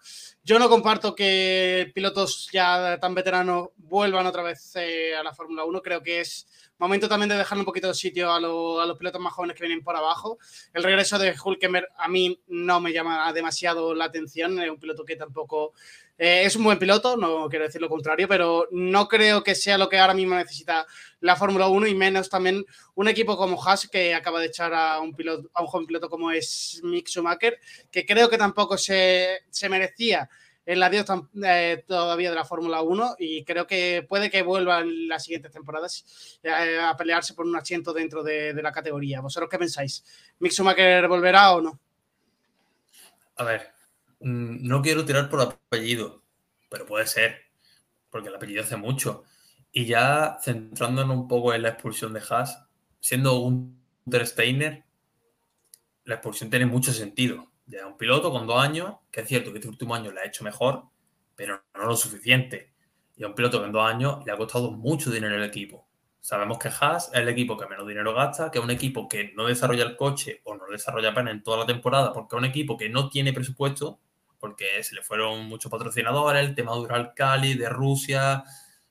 Yo 0.49 0.59
no 0.59 0.71
comparto 0.71 1.15
que 1.15 1.93
pilotos 1.95 2.49
ya 2.51 2.99
tan 2.99 3.15
veteranos 3.15 3.69
vuelvan 3.77 4.25
otra 4.25 4.43
vez 4.43 4.73
eh, 4.77 5.15
a 5.15 5.23
la 5.23 5.35
Fórmula 5.35 5.67
1. 5.67 5.83
Creo 5.83 6.03
que 6.03 6.21
es 6.21 6.49
momento 6.79 7.07
también 7.07 7.29
de 7.29 7.37
dejar 7.37 7.59
un 7.59 7.67
poquito 7.67 7.89
de 7.89 7.93
sitio 7.93 8.33
a, 8.33 8.41
los 8.41 8.97
pilotos 8.97 9.21
más 9.21 9.35
jóvenes 9.35 9.55
que 9.55 9.67
vienen 9.67 9.85
por 9.85 9.95
abajo. 9.95 10.39
El 10.73 10.85
regreso 10.85 11.19
de 11.19 11.35
Hulkenberg 11.39 11.89
a 11.99 12.09
mí 12.09 12.41
no 12.47 12.81
me 12.81 12.95
llama 12.95 13.31
demasiado 13.35 13.95
la 13.95 14.07
atención. 14.07 14.59
Es 14.59 14.71
un 14.71 14.79
piloto 14.79 15.05
que 15.05 15.17
tampoco 15.17 15.75
eh, 16.17 16.45
es 16.45 16.57
un 16.57 16.65
buen 16.65 16.79
piloto, 16.79 17.17
no 17.17 17.49
quiero 17.49 17.67
decir 17.67 17.81
lo 17.81 17.89
contrario, 17.89 18.27
pero 18.27 18.69
no 18.71 19.07
creo 19.07 19.45
que 19.45 19.55
sea 19.55 19.77
lo 19.77 19.89
que 19.89 19.99
ahora 19.99 20.15
mismo 20.15 20.35
necesita 20.35 20.87
la 21.21 21.37
Fórmula 21.37 21.69
1 21.69 21.87
y 21.89 21.95
menos 21.95 22.29
también 22.31 22.65
un 22.95 23.07
equipo 23.07 23.37
como 23.37 23.63
Haas 23.63 23.87
que 23.87 24.15
acaba 24.15 24.41
de 24.41 24.47
echar 24.47 24.73
a 24.73 24.99
un, 25.01 25.15
piloto, 25.15 25.51
a 25.53 25.63
un 25.63 25.69
joven 25.69 25.87
piloto 25.87 26.09
como 26.09 26.31
es 26.31 26.81
Mick 26.83 27.09
Schumacher, 27.09 27.61
que 27.91 28.07
creo 28.07 28.29
que 28.29 28.39
tampoco 28.39 28.79
se, 28.79 29.43
se 29.51 29.69
merecía 29.69 30.29
el 30.69 30.83
adiós 30.83 31.07
eh, 31.43 31.83
todavía 31.87 32.29
de 32.29 32.37
la 32.37 32.45
Fórmula 32.45 32.83
1 32.83 33.17
y 33.19 33.43
creo 33.45 33.67
que 33.67 34.05
puede 34.07 34.29
que 34.29 34.43
vuelva 34.43 34.81
en 34.81 35.09
las 35.09 35.25
siguientes 35.25 35.51
temporadas 35.51 36.39
eh, 36.43 36.79
a 36.79 36.95
pelearse 36.95 37.33
por 37.33 37.47
un 37.47 37.57
asiento 37.57 37.95
dentro 37.95 38.23
de, 38.23 38.53
la 38.53 38.71
categoría. 38.71 39.23
¿Vosotros 39.23 39.49
qué 39.49 39.59
pensáis? 39.59 40.05
¿Mick 40.41 40.53
Schumacher 40.53 41.09
volverá 41.09 41.53
o 41.53 41.63
no? 41.63 41.81
A 43.37 43.45
ver, 43.45 43.73
mm, 44.21 44.69
no 44.69 44.83
quiero 44.83 45.07
tirar 45.07 45.31
por 45.31 45.41
apellido, 45.41 46.23
pero 46.69 46.85
puede 46.85 47.07
ser, 47.07 47.47
porque 48.11 48.29
el 48.29 48.37
apellido 48.37 48.63
hace 48.63 48.77
mucho. 48.77 49.25
Y 49.73 49.87
ya 49.87 50.37
centrándonos 50.43 51.17
un 51.17 51.29
poco 51.29 51.55
en 51.55 51.63
la 51.63 51.71
expulsión 51.71 52.13
de 52.13 52.21
Haas, 52.29 52.63
siendo 53.01 53.39
un 53.39 53.83
Steiner, 54.07 54.85
la 56.05 56.17
expulsión 56.17 56.51
tiene 56.51 56.67
mucho 56.67 56.93
sentido 56.93 57.51
ya 57.69 57.87
un 57.87 57.97
piloto 57.97 58.33
con 58.33 58.47
dos 58.47 58.63
años, 58.63 58.97
que 59.11 59.21
es 59.21 59.29
cierto 59.29 59.53
que 59.53 59.59
este 59.59 59.69
último 59.69 59.95
año 59.95 60.11
le 60.11 60.21
ha 60.21 60.27
hecho 60.27 60.43
mejor, 60.43 60.85
pero 61.37 61.63
no 61.75 61.85
lo 61.85 61.97
suficiente. 61.97 62.73
Y 63.17 63.25
a 63.25 63.29
un 63.29 63.35
piloto 63.35 63.61
que 63.61 63.67
en 63.67 63.73
dos 63.73 63.85
años 63.85 64.25
le 64.25 64.33
ha 64.33 64.37
costado 64.37 64.71
mucho 64.71 65.11
dinero 65.11 65.35
al 65.35 65.45
equipo. 65.45 65.87
Sabemos 66.21 66.59
que 66.59 66.69
Haas 66.69 67.11
es 67.13 67.21
el 67.21 67.29
equipo 67.29 67.57
que 67.57 67.67
menos 67.67 67.87
dinero 67.87 68.15
gasta, 68.15 68.51
que 68.51 68.59
es 68.59 68.65
un 68.65 68.71
equipo 68.71 69.09
que 69.09 69.33
no 69.35 69.47
desarrolla 69.47 69.85
el 69.85 69.97
coche 69.97 70.41
o 70.45 70.57
no 70.57 70.67
desarrolla 70.67 71.11
apenas 71.11 71.35
en 71.35 71.43
toda 71.43 71.59
la 71.59 71.67
temporada, 71.67 72.13
porque 72.13 72.35
es 72.35 72.39
un 72.39 72.45
equipo 72.45 72.77
que 72.77 72.89
no 72.89 73.09
tiene 73.09 73.33
presupuesto, 73.33 74.01
porque 74.39 74.83
se 74.83 74.95
le 74.95 75.03
fueron 75.03 75.47
muchos 75.47 75.71
patrocinadores, 75.71 76.47
el 76.47 76.55
tema 76.55 76.73
de 76.75 77.11
Cali, 77.15 77.55
de 77.55 77.69
Rusia, 77.69 78.45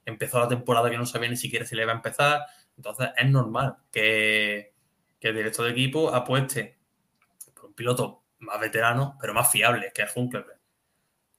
empezó 0.05 0.39
la 0.39 0.47
temporada 0.47 0.89
que 0.89 0.97
no 0.97 1.05
sabía 1.05 1.29
ni 1.29 1.37
siquiera 1.37 1.65
si 1.65 1.75
le 1.75 1.83
iba 1.83 1.91
a 1.91 1.95
empezar. 1.95 2.45
Entonces 2.75 3.09
es 3.17 3.29
normal 3.29 3.77
que, 3.91 4.73
que 5.19 5.29
el 5.29 5.35
director 5.35 5.65
de 5.65 5.71
equipo 5.71 6.13
apueste 6.13 6.77
por 7.53 7.65
un 7.65 7.73
piloto 7.73 8.23
más 8.39 8.59
veterano, 8.59 9.17
pero 9.19 9.33
más 9.33 9.51
fiable 9.51 9.91
que 9.93 10.03
es 10.03 10.11
Hunkelberg. 10.15 10.59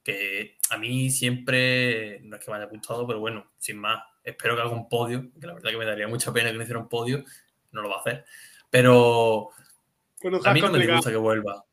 Que 0.02 0.58
a 0.70 0.78
mí 0.78 1.10
siempre, 1.10 2.20
no 2.22 2.36
es 2.36 2.44
que 2.44 2.50
me 2.50 2.56
haya 2.56 2.66
gustado, 2.66 3.06
pero 3.06 3.20
bueno, 3.20 3.52
sin 3.58 3.78
más, 3.78 4.02
espero 4.24 4.56
que 4.56 4.62
haga 4.62 4.70
un 4.70 4.88
podio, 4.88 5.30
que 5.38 5.46
la 5.46 5.54
verdad 5.54 5.70
que 5.70 5.76
me 5.76 5.84
daría 5.84 6.08
mucha 6.08 6.32
pena 6.32 6.50
que 6.50 6.56
no 6.56 6.62
hiciera 6.62 6.80
un 6.80 6.88
podio, 6.88 7.24
no 7.72 7.82
lo 7.82 7.90
va 7.90 7.96
a 7.96 8.00
hacer. 8.00 8.24
Pero 8.70 9.50
a 10.44 10.52
mí 10.52 10.60
no 10.60 10.70
me 10.70 10.86
gusta 10.86 11.10
que 11.10 11.16
vuelva. 11.16 11.64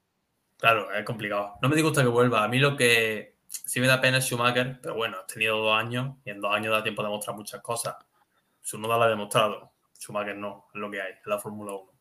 Claro, 0.57 0.91
es 0.93 1.05
complicado. 1.05 1.55
No 1.61 1.69
me 1.69 1.81
gusta 1.81 2.01
que 2.01 2.07
vuelva. 2.07 2.43
A 2.43 2.47
mí 2.47 2.59
lo 2.59 2.75
que 2.75 3.35
sí 3.47 3.79
me 3.79 3.87
da 3.87 4.01
pena 4.01 4.17
es 4.17 4.25
Schumacher, 4.25 4.79
pero 4.81 4.95
bueno, 4.95 5.17
has 5.19 5.27
tenido 5.27 5.57
dos 5.57 5.77
años 5.77 6.17
y 6.23 6.29
en 6.29 6.39
dos 6.39 6.53
años 6.53 6.71
da 6.71 6.83
tiempo 6.83 7.03
de 7.03 7.09
mostrar 7.09 7.35
muchas 7.35 7.61
cosas. 7.61 7.95
Su 8.61 8.77
noda 8.79 8.97
la 8.97 9.05
ha 9.05 9.09
demostrado. 9.09 9.73
Schumacher 9.97 10.35
no, 10.35 10.67
es 10.73 10.79
lo 10.79 10.89
que 10.89 11.01
hay, 11.01 11.11
en 11.13 11.29
la 11.29 11.39
Fórmula 11.39 11.73
1. 11.73 11.94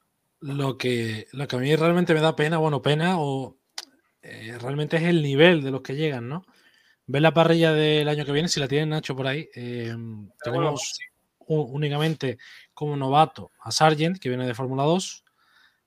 Lo 0.44 0.76
que, 0.76 1.26
lo 1.32 1.48
que 1.48 1.56
a 1.56 1.58
mí 1.58 1.74
realmente 1.74 2.12
me 2.12 2.20
da 2.20 2.36
pena, 2.36 2.58
bueno, 2.58 2.82
pena, 2.82 3.18
o 3.18 3.56
eh, 4.20 4.58
realmente 4.60 4.98
es 4.98 5.04
el 5.04 5.22
nivel 5.22 5.62
de 5.62 5.70
los 5.70 5.80
que 5.80 5.96
llegan, 5.96 6.28
¿no? 6.28 6.44
Ver 7.06 7.22
la 7.22 7.32
parrilla 7.32 7.72
del 7.72 8.06
año 8.08 8.26
que 8.26 8.32
viene, 8.32 8.48
si 8.48 8.60
la 8.60 8.68
tienen 8.68 8.90
Nacho 8.90 9.16
por 9.16 9.26
ahí, 9.26 9.48
eh, 9.54 9.96
tenemos 10.42 10.98
únicamente 11.46 12.36
como 12.74 12.94
novato 12.94 13.52
a 13.58 13.70
Sargent, 13.70 14.18
que 14.18 14.28
viene 14.28 14.46
de 14.46 14.52
Fórmula 14.52 14.82
2, 14.82 15.24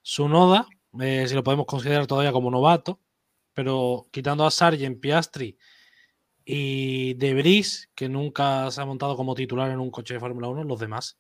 su 0.02 0.28
Noda, 0.28 0.66
eh, 1.02 1.26
si 1.28 1.36
lo 1.36 1.44
podemos 1.44 1.68
considerar 1.68 2.08
todavía 2.08 2.32
como 2.32 2.50
novato, 2.50 3.00
pero 3.54 4.08
quitando 4.10 4.44
a 4.44 4.50
Sargent, 4.50 5.00
Piastri 5.00 5.56
y 6.44 7.14
Debris, 7.14 7.92
que 7.94 8.10
nunca 8.10 8.72
se 8.72 8.82
ha 8.82 8.86
montado 8.86 9.16
como 9.16 9.36
titular 9.36 9.70
en 9.70 9.80
un 9.80 9.92
coche 9.92 10.16
de 10.16 10.20
Fórmula 10.20 10.48
1, 10.48 10.64
los 10.64 10.80
demás. 10.80 11.20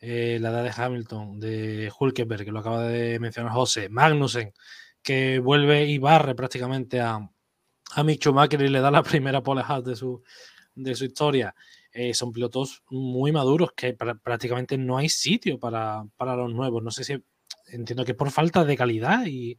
Eh, 0.00 0.38
la 0.40 0.48
edad 0.48 0.64
de 0.64 0.72
Hamilton, 0.74 1.38
de 1.38 1.92
Hulkenberg, 1.98 2.44
que 2.44 2.52
lo 2.52 2.60
acaba 2.60 2.84
de 2.84 3.18
mencionar 3.18 3.52
José, 3.52 3.90
Magnussen, 3.90 4.54
que 5.02 5.38
vuelve 5.40 5.86
y 5.86 5.98
barre 5.98 6.34
prácticamente 6.34 7.00
a, 7.00 7.20
a 7.92 8.04
Mick 8.04 8.20
Schumacher 8.22 8.62
y 8.62 8.68
le 8.68 8.80
da 8.80 8.90
la 8.90 9.02
primera 9.02 9.42
pole 9.42 9.62
de 9.84 9.96
su, 9.96 10.22
de 10.74 10.94
su 10.94 11.04
historia. 11.04 11.54
Eh, 11.92 12.14
son 12.14 12.32
pilotos 12.32 12.82
muy 12.88 13.32
maduros 13.32 13.72
que 13.72 13.94
prácticamente 13.94 14.78
no 14.78 14.96
hay 14.96 15.08
sitio 15.08 15.58
para, 15.58 16.04
para, 16.16 16.36
los 16.36 16.52
nuevos. 16.52 16.82
No 16.82 16.90
sé 16.90 17.04
si 17.04 17.22
entiendo 17.66 18.04
que 18.04 18.12
es 18.12 18.16
por 18.16 18.30
falta 18.30 18.64
de 18.64 18.76
calidad 18.76 19.26
y, 19.26 19.58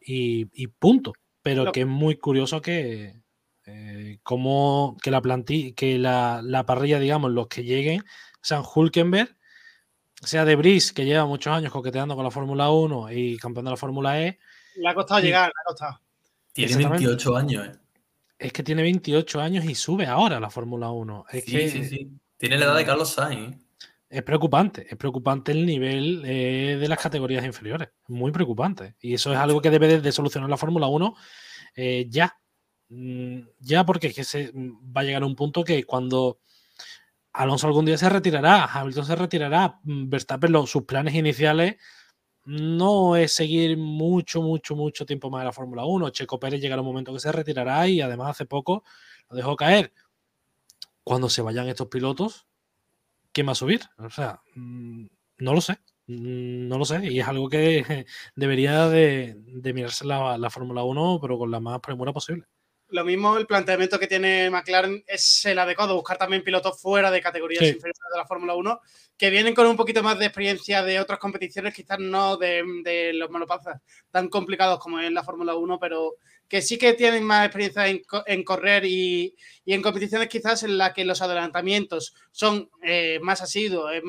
y, 0.00 0.66
punto. 0.68 1.12
Pero 1.42 1.72
que 1.72 1.80
es 1.80 1.86
muy 1.86 2.16
curioso 2.16 2.60
que, 2.60 3.22
eh, 3.66 4.18
como 4.22 4.96
que 5.02 5.10
la 5.10 5.22
plantilla, 5.22 5.74
que 5.74 5.98
la, 5.98 6.40
la, 6.44 6.66
parrilla, 6.66 7.00
digamos, 7.00 7.32
los 7.32 7.48
que 7.48 7.64
lleguen, 7.64 8.04
sean 8.42 8.62
Hulkenberg, 8.62 9.36
sea 10.20 10.44
de 10.44 10.56
Brice, 10.56 10.92
que 10.92 11.04
lleva 11.04 11.26
muchos 11.26 11.52
años 11.52 11.72
coqueteando 11.72 12.14
con 12.14 12.24
la 12.24 12.30
Fórmula 12.30 12.70
1 12.70 13.12
y 13.12 13.36
campeón 13.38 13.64
de 13.64 13.70
la 13.72 13.76
Fórmula 13.76 14.20
E. 14.20 14.38
Le 14.76 14.88
ha 14.88 14.94
costado 14.94 15.20
llegar, 15.20 15.48
le 15.48 15.60
ha 15.60 15.64
costado. 15.66 16.00
Tiene 16.52 16.88
28 16.88 17.36
años, 17.36 17.66
¿eh? 17.66 17.72
Es 18.38 18.52
que 18.52 18.62
tiene 18.62 18.82
28 18.82 19.40
años 19.40 19.64
y 19.66 19.74
sube 19.74 20.06
ahora 20.06 20.38
a 20.38 20.40
la 20.40 20.48
Fórmula 20.48 20.90
1. 20.90 21.26
Es 21.30 21.44
sí, 21.44 21.50
que, 21.50 21.68
sí, 21.68 21.84
sí. 21.84 22.10
Tiene 22.38 22.56
la 22.56 22.66
edad 22.66 22.76
de 22.76 22.86
Carlos 22.86 23.10
Sainz. 23.10 23.54
¿eh? 23.54 23.58
Es 24.08 24.22
preocupante, 24.22 24.86
es 24.88 24.96
preocupante 24.96 25.52
el 25.52 25.66
nivel 25.66 26.22
eh, 26.24 26.78
de 26.80 26.88
las 26.88 26.98
categorías 26.98 27.44
inferiores. 27.44 27.90
Muy 28.08 28.32
preocupante. 28.32 28.96
Y 29.00 29.14
eso 29.14 29.30
es 29.32 29.38
algo 29.38 29.60
que 29.60 29.70
debe 29.70 30.00
de 30.00 30.12
solucionar 30.12 30.48
la 30.48 30.56
Fórmula 30.56 30.86
1 30.86 31.14
eh, 31.76 32.06
ya. 32.08 32.34
Mm, 32.88 33.42
ya 33.58 33.84
porque 33.84 34.08
es 34.08 34.14
que 34.14 34.24
se, 34.24 34.50
va 34.54 35.02
a 35.02 35.04
llegar 35.04 35.22
a 35.22 35.26
un 35.26 35.36
punto 35.36 35.62
que 35.62 35.84
cuando 35.84 36.40
Alonso 37.32 37.66
algún 37.66 37.84
día 37.84 37.96
se 37.96 38.08
retirará, 38.08 38.64
Hamilton 38.64 39.04
se 39.06 39.16
retirará, 39.16 39.80
mm, 39.84 40.08
Verstappen 40.08 40.66
sus 40.66 40.82
planes 40.84 41.14
iniciales 41.14 41.76
no 42.44 43.16
es 43.16 43.32
seguir 43.32 43.76
mucho, 43.76 44.42
mucho, 44.42 44.74
mucho 44.74 45.06
tiempo 45.06 45.30
más 45.30 45.40
en 45.42 45.46
la 45.46 45.52
Fórmula 45.52 45.84
1. 45.84 46.10
Checo 46.10 46.40
Pérez 46.40 46.60
llegará 46.60 46.82
un 46.82 46.88
momento 46.88 47.12
que 47.12 47.20
se 47.20 47.32
retirará 47.32 47.86
y 47.86 48.00
además 48.00 48.30
hace 48.30 48.46
poco 48.46 48.82
lo 49.28 49.36
dejó 49.36 49.56
caer. 49.56 49.92
Cuando 51.04 51.28
se 51.28 51.42
vayan 51.42 51.68
estos 51.68 51.88
pilotos, 51.88 52.46
¿quién 53.32 53.46
va 53.48 53.52
a 53.52 53.54
subir? 53.54 53.82
O 53.98 54.10
sea, 54.10 54.42
mm, 54.54 55.06
no 55.38 55.54
lo 55.54 55.60
sé. 55.60 55.80
Mm, 56.06 56.68
no 56.68 56.78
lo 56.78 56.84
sé. 56.84 57.06
Y 57.06 57.20
es 57.20 57.28
algo 57.28 57.48
que 57.48 58.06
debería 58.36 58.88
de, 58.88 59.36
mirarse 59.74 60.04
la, 60.06 60.38
la 60.38 60.50
Fórmula 60.50 60.82
1, 60.84 61.18
pero 61.20 61.38
con 61.38 61.50
la 61.50 61.60
más 61.60 61.80
premura 61.80 62.12
posible. 62.12 62.46
Lo 62.90 63.04
mismo 63.04 63.36
el 63.36 63.46
planteamiento 63.46 63.98
que 63.98 64.06
tiene 64.06 64.50
McLaren 64.50 65.04
es 65.06 65.44
el 65.44 65.58
adecuado, 65.58 65.94
buscar 65.94 66.18
también 66.18 66.42
pilotos 66.42 66.80
fuera 66.80 67.10
de 67.10 67.20
categorías 67.20 67.62
inferiores 67.62 68.00
de 68.12 68.18
la 68.18 68.26
Fórmula 68.26 68.54
1, 68.54 68.80
que 69.16 69.30
vienen 69.30 69.54
con 69.54 69.66
un 69.66 69.76
poquito 69.76 70.02
más 70.02 70.18
de 70.18 70.26
experiencia 70.26 70.82
de 70.82 70.98
otras 70.98 71.18
competiciones, 71.18 71.74
quizás 71.74 71.98
no 71.98 72.36
de, 72.36 73.12
los 73.14 73.30
monoplazas 73.30 73.80
tan 74.10 74.28
complicados 74.28 74.80
como 74.80 74.98
es 74.98 75.10
la 75.12 75.22
Fórmula 75.22 75.54
1, 75.54 75.78
pero 75.78 76.16
que 76.48 76.62
sí 76.62 76.78
que 76.78 76.94
tienen 76.94 77.22
más 77.22 77.46
experiencia 77.46 77.86
en, 77.86 78.42
correr 78.42 78.84
y, 78.84 79.36
en 79.66 79.82
competiciones 79.82 80.28
quizás 80.28 80.64
en 80.64 80.76
las 80.76 80.92
que 80.92 81.04
los 81.04 81.22
adelantamientos 81.22 82.14
son 82.32 82.70
eh, 82.82 83.20
más 83.22 83.40
asiduos, 83.40 83.92
es 83.92 84.02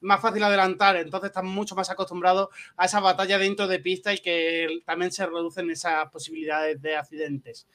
más 0.00 0.20
fácil 0.20 0.42
adelantar, 0.42 0.96
entonces 0.96 1.28
están 1.28 1.46
mucho 1.46 1.74
más 1.74 1.90
acostumbrados 1.90 2.48
a 2.76 2.86
esa 2.86 3.00
batalla 3.00 3.38
dentro 3.38 3.66
de 3.66 3.80
pista 3.80 4.12
y 4.12 4.18
que 4.18 4.80
también 4.84 5.10
se 5.12 5.26
reducen 5.26 5.70
esas 5.70 6.10
posibilidades 6.10 6.80
de 6.80 6.96
accidentes. 6.96 7.66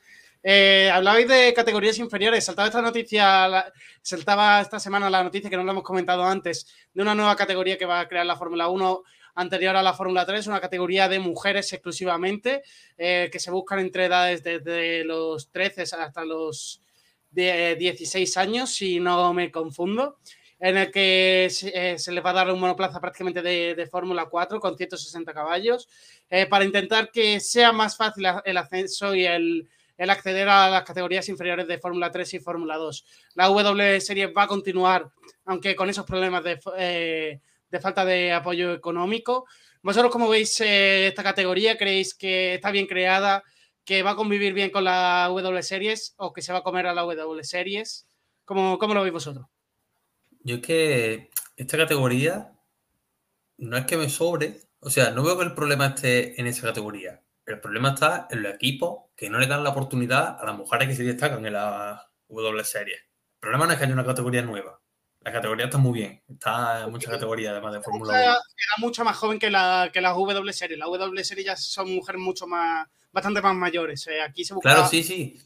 Eh, 0.45 0.91
hablabais 0.91 1.27
de 1.27 1.53
categorías 1.53 1.97
inferiores. 1.99 2.43
Saltaba 2.43 2.67
esta 2.67 2.81
noticia, 2.81 3.73
saltaba 4.01 4.59
esta 4.59 4.77
semana 4.77 5.09
la 5.09 5.23
noticia 5.23 5.49
que 5.49 5.55
no 5.55 5.63
lo 5.63 5.71
hemos 5.71 5.83
comentado 5.83 6.23
antes, 6.25 6.67
de 6.93 7.01
una 7.01 7.15
nueva 7.15 7.37
categoría 7.37 7.77
que 7.77 7.85
va 7.85 8.01
a 8.01 8.07
crear 8.09 8.25
la 8.25 8.35
Fórmula 8.35 8.67
1 8.67 9.03
anterior 9.35 9.75
a 9.77 9.81
la 9.81 9.93
Fórmula 9.93 10.25
3, 10.25 10.45
una 10.47 10.59
categoría 10.59 11.07
de 11.07 11.19
mujeres 11.19 11.71
exclusivamente, 11.71 12.61
eh, 12.97 13.29
que 13.31 13.39
se 13.39 13.51
buscan 13.51 13.79
entre 13.79 14.05
edades 14.05 14.43
desde 14.43 15.05
los 15.05 15.49
13 15.49 15.83
hasta 15.83 16.25
los 16.25 16.81
16 17.31 18.37
años, 18.37 18.69
si 18.69 18.99
no 18.99 19.33
me 19.33 19.49
confundo, 19.49 20.19
en 20.59 20.77
el 20.77 20.91
que 20.91 21.47
se, 21.49 21.69
eh, 21.69 21.95
les 21.95 22.23
va 22.23 22.29
a 22.29 22.33
dar 22.33 22.51
un 22.51 22.59
monoplaza 22.59 22.99
prácticamente 22.99 23.41
de, 23.41 23.87
Fórmula 23.87 24.25
4 24.25 24.59
con 24.59 24.77
160 24.77 25.33
caballos, 25.33 25.87
para 26.49 26.65
intentar 26.65 27.11
que 27.11 27.39
sea 27.39 27.71
más 27.71 27.95
fácil 27.95 28.27
el 28.45 28.57
ascenso 28.57 29.15
y 29.15 29.25
el 29.25 29.67
el 29.97 30.09
acceder 30.09 30.49
a 30.49 30.69
las 30.69 30.83
categorías 30.83 31.27
inferiores 31.29 31.67
de 31.67 31.77
Fórmula 31.77 32.11
3 32.11 32.33
y 32.35 32.39
Fórmula 32.39 32.77
2. 32.77 33.05
La 33.35 33.47
W 33.47 34.01
Series 34.01 34.31
va 34.35 34.43
a 34.43 34.47
continuar, 34.47 35.11
aunque 35.45 35.75
con 35.75 35.89
esos 35.89 36.05
problemas 36.05 36.43
de, 36.43 36.59
eh, 36.77 37.39
falta 37.81 38.05
de 38.05 38.31
apoyo 38.31 38.73
económico. 38.73 39.45
¿Vosotros 39.81 40.11
cómo 40.11 40.29
veis 40.29 40.59
eh, 40.61 41.07
esta 41.07 41.23
categoría? 41.23 41.77
¿Creéis 41.77 42.13
que 42.15 42.55
está 42.55 42.71
bien 42.71 42.87
creada, 42.87 43.43
que 43.83 44.03
va 44.03 44.11
a 44.11 44.15
convivir 44.15 44.53
bien 44.53 44.69
con 44.69 44.83
la 44.83 45.27
W 45.29 45.61
Series 45.63 46.15
o 46.17 46.33
que 46.33 46.41
se 46.41 46.53
va 46.53 46.59
a 46.59 46.63
comer 46.63 46.87
a 46.87 46.93
la 46.93 47.01
W 47.01 47.43
Series? 47.43 48.07
¿Cómo, 48.45 48.77
cómo 48.77 48.93
lo 48.93 49.01
veis 49.01 49.13
vosotros? 49.13 49.45
Yo 50.43 50.55
es 50.55 50.61
que 50.61 51.29
esta 51.55 51.77
categoría 51.77 52.53
no 53.57 53.77
es 53.77 53.85
que 53.85 53.97
me 53.97 54.09
sobre, 54.09 54.59
o 54.79 54.89
sea, 54.89 55.11
no 55.11 55.23
veo 55.23 55.37
que 55.37 55.45
el 55.45 55.53
problema 55.53 55.87
esté 55.87 56.39
en 56.39 56.47
esa 56.47 56.67
categoría. 56.67 57.22
El 57.45 57.59
problema 57.59 57.89
está 57.89 58.27
en 58.29 58.43
los 58.43 58.53
equipos 58.53 59.05
que 59.15 59.29
no 59.29 59.39
le 59.39 59.47
dan 59.47 59.63
la 59.63 59.71
oportunidad 59.71 60.39
a 60.39 60.45
las 60.45 60.55
mujeres 60.55 60.87
que 60.87 60.95
se 60.95 61.03
destacan 61.03 61.45
en 61.45 61.53
la 61.53 62.09
W 62.29 62.63
Series. 62.63 62.99
El 62.99 63.39
problema 63.39 63.65
no 63.65 63.73
es 63.73 63.77
que 63.77 63.85
haya 63.85 63.93
una 63.93 64.05
categoría 64.05 64.41
nueva. 64.41 64.79
La 65.21 65.31
categoría 65.31 65.65
está 65.65 65.77
muy 65.77 65.93
bien. 65.93 66.21
Está 66.29 66.83
en 66.83 66.91
muchas 66.91 67.11
categorías, 67.11 67.51
además 67.51 67.73
de 67.73 67.81
Fórmula 67.81 68.13
1. 68.13 68.21
Era 68.21 68.37
mucho 68.77 69.05
más 69.05 69.15
joven 69.15 69.39
que 69.39 69.49
la, 69.49 69.89
que 69.91 70.01
la 70.01 70.11
W 70.11 70.53
Series. 70.53 70.79
La 70.79 70.85
W 70.85 71.23
Series 71.23 71.45
ya 71.45 71.55
son 71.55 71.93
mujeres 71.93 72.21
mucho 72.21 72.47
más, 72.47 72.87
bastante 73.11 73.41
más 73.41 73.55
mayores. 73.55 74.05
Eh, 74.07 74.21
aquí 74.21 74.43
se 74.43 74.53
busca. 74.53 74.73
Claro, 74.73 74.87
sí, 74.87 75.03
sí. 75.03 75.39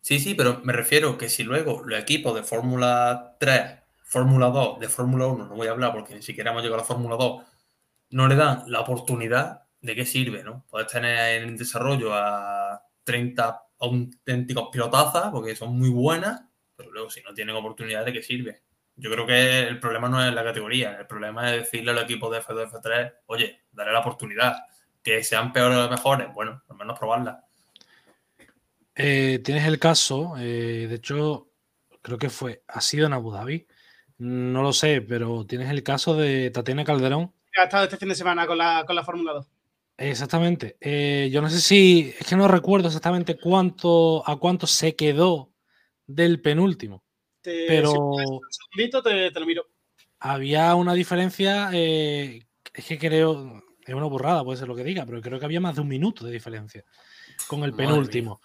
Sí, 0.00 0.20
sí, 0.20 0.34
pero 0.34 0.60
me 0.62 0.72
refiero 0.72 1.18
que 1.18 1.28
si 1.28 1.42
luego 1.42 1.82
los 1.84 1.98
equipos 1.98 2.34
de 2.34 2.44
Fórmula 2.44 3.36
3, 3.40 3.62
Fórmula 4.04 4.46
2, 4.46 4.78
de 4.78 4.88
Fórmula 4.88 5.26
1, 5.26 5.46
no 5.46 5.54
voy 5.54 5.66
a 5.66 5.72
hablar 5.72 5.92
porque 5.92 6.14
ni 6.14 6.22
siquiera 6.22 6.52
hemos 6.52 6.62
llegado 6.62 6.80
a 6.80 6.82
la 6.82 6.86
Fórmula 6.86 7.16
2, 7.16 7.42
no 8.10 8.28
le 8.28 8.36
dan 8.36 8.62
la 8.68 8.80
oportunidad, 8.80 9.65
¿de 9.86 9.94
qué 9.94 10.04
sirve? 10.04 10.42
¿no? 10.42 10.66
Puedes 10.68 10.88
tener 10.88 11.42
en 11.42 11.56
desarrollo 11.56 12.12
a 12.12 12.82
30 13.04 13.62
auténticos 13.78 14.68
pilotazas 14.70 15.30
porque 15.30 15.54
son 15.54 15.78
muy 15.78 15.88
buenas, 15.88 16.42
pero 16.74 16.90
luego 16.90 17.08
si 17.08 17.22
no 17.22 17.32
tienen 17.32 17.56
oportunidad, 17.56 18.04
¿de 18.04 18.12
qué 18.12 18.22
sirve? 18.22 18.62
Yo 18.96 19.10
creo 19.10 19.26
que 19.26 19.60
el 19.60 19.78
problema 19.78 20.08
no 20.08 20.26
es 20.26 20.34
la 20.34 20.42
categoría, 20.42 20.96
el 20.98 21.06
problema 21.06 21.50
es 21.54 21.62
decirle 21.62 21.92
al 21.92 21.98
equipo 21.98 22.30
de 22.30 22.40
F2, 22.40 22.70
F3, 22.70 23.12
oye, 23.26 23.62
daré 23.70 23.92
la 23.92 24.00
oportunidad. 24.00 24.56
Que 25.02 25.22
sean 25.22 25.52
peores 25.52 25.78
o 25.78 25.88
mejores, 25.88 26.34
bueno, 26.34 26.62
al 26.68 26.76
menos 26.76 26.98
probarla. 26.98 27.44
Eh, 28.96 29.40
tienes 29.44 29.66
el 29.66 29.78
caso, 29.78 30.34
eh, 30.38 30.86
de 30.88 30.94
hecho, 30.96 31.52
creo 32.02 32.18
que 32.18 32.30
fue, 32.30 32.64
ha 32.66 32.80
sido 32.80 33.06
en 33.06 33.12
Abu 33.12 33.30
Dhabi, 33.30 33.68
no 34.18 34.62
lo 34.62 34.72
sé, 34.72 35.02
pero 35.02 35.46
tienes 35.46 35.70
el 35.70 35.84
caso 35.84 36.16
de 36.16 36.50
Tatiana 36.50 36.84
Calderón. 36.84 37.32
Ha 37.56 37.64
estado 37.64 37.84
este 37.84 37.98
fin 37.98 38.08
de 38.08 38.14
semana 38.16 38.46
con 38.46 38.58
la, 38.58 38.84
con 38.84 38.96
la 38.96 39.04
Fórmula 39.04 39.34
2. 39.34 39.55
Exactamente. 39.98 40.76
Eh, 40.80 41.30
yo 41.32 41.40
no 41.40 41.48
sé 41.48 41.60
si, 41.60 42.14
es 42.18 42.26
que 42.26 42.36
no 42.36 42.48
recuerdo 42.48 42.88
exactamente 42.88 43.38
cuánto, 43.38 44.28
a 44.28 44.36
cuánto 44.36 44.66
se 44.66 44.94
quedó 44.94 45.52
del 46.06 46.40
penúltimo. 46.40 47.04
pero 47.42 48.12
te, 49.02 49.40
lo 49.40 49.46
miro. 49.46 49.66
Había 50.20 50.74
una 50.74 50.92
diferencia, 50.92 51.70
eh, 51.72 52.46
es 52.74 52.84
que 52.84 52.98
creo, 52.98 53.62
es 53.86 53.94
una 53.94 54.06
burrada, 54.06 54.44
puede 54.44 54.58
ser 54.58 54.68
lo 54.68 54.76
que 54.76 54.84
diga, 54.84 55.06
pero 55.06 55.22
creo 55.22 55.38
que 55.38 55.44
había 55.46 55.60
más 55.60 55.76
de 55.76 55.80
un 55.80 55.88
minuto 55.88 56.26
de 56.26 56.32
diferencia 56.32 56.84
con 57.48 57.64
el 57.64 57.72
penúltimo. 57.72 58.40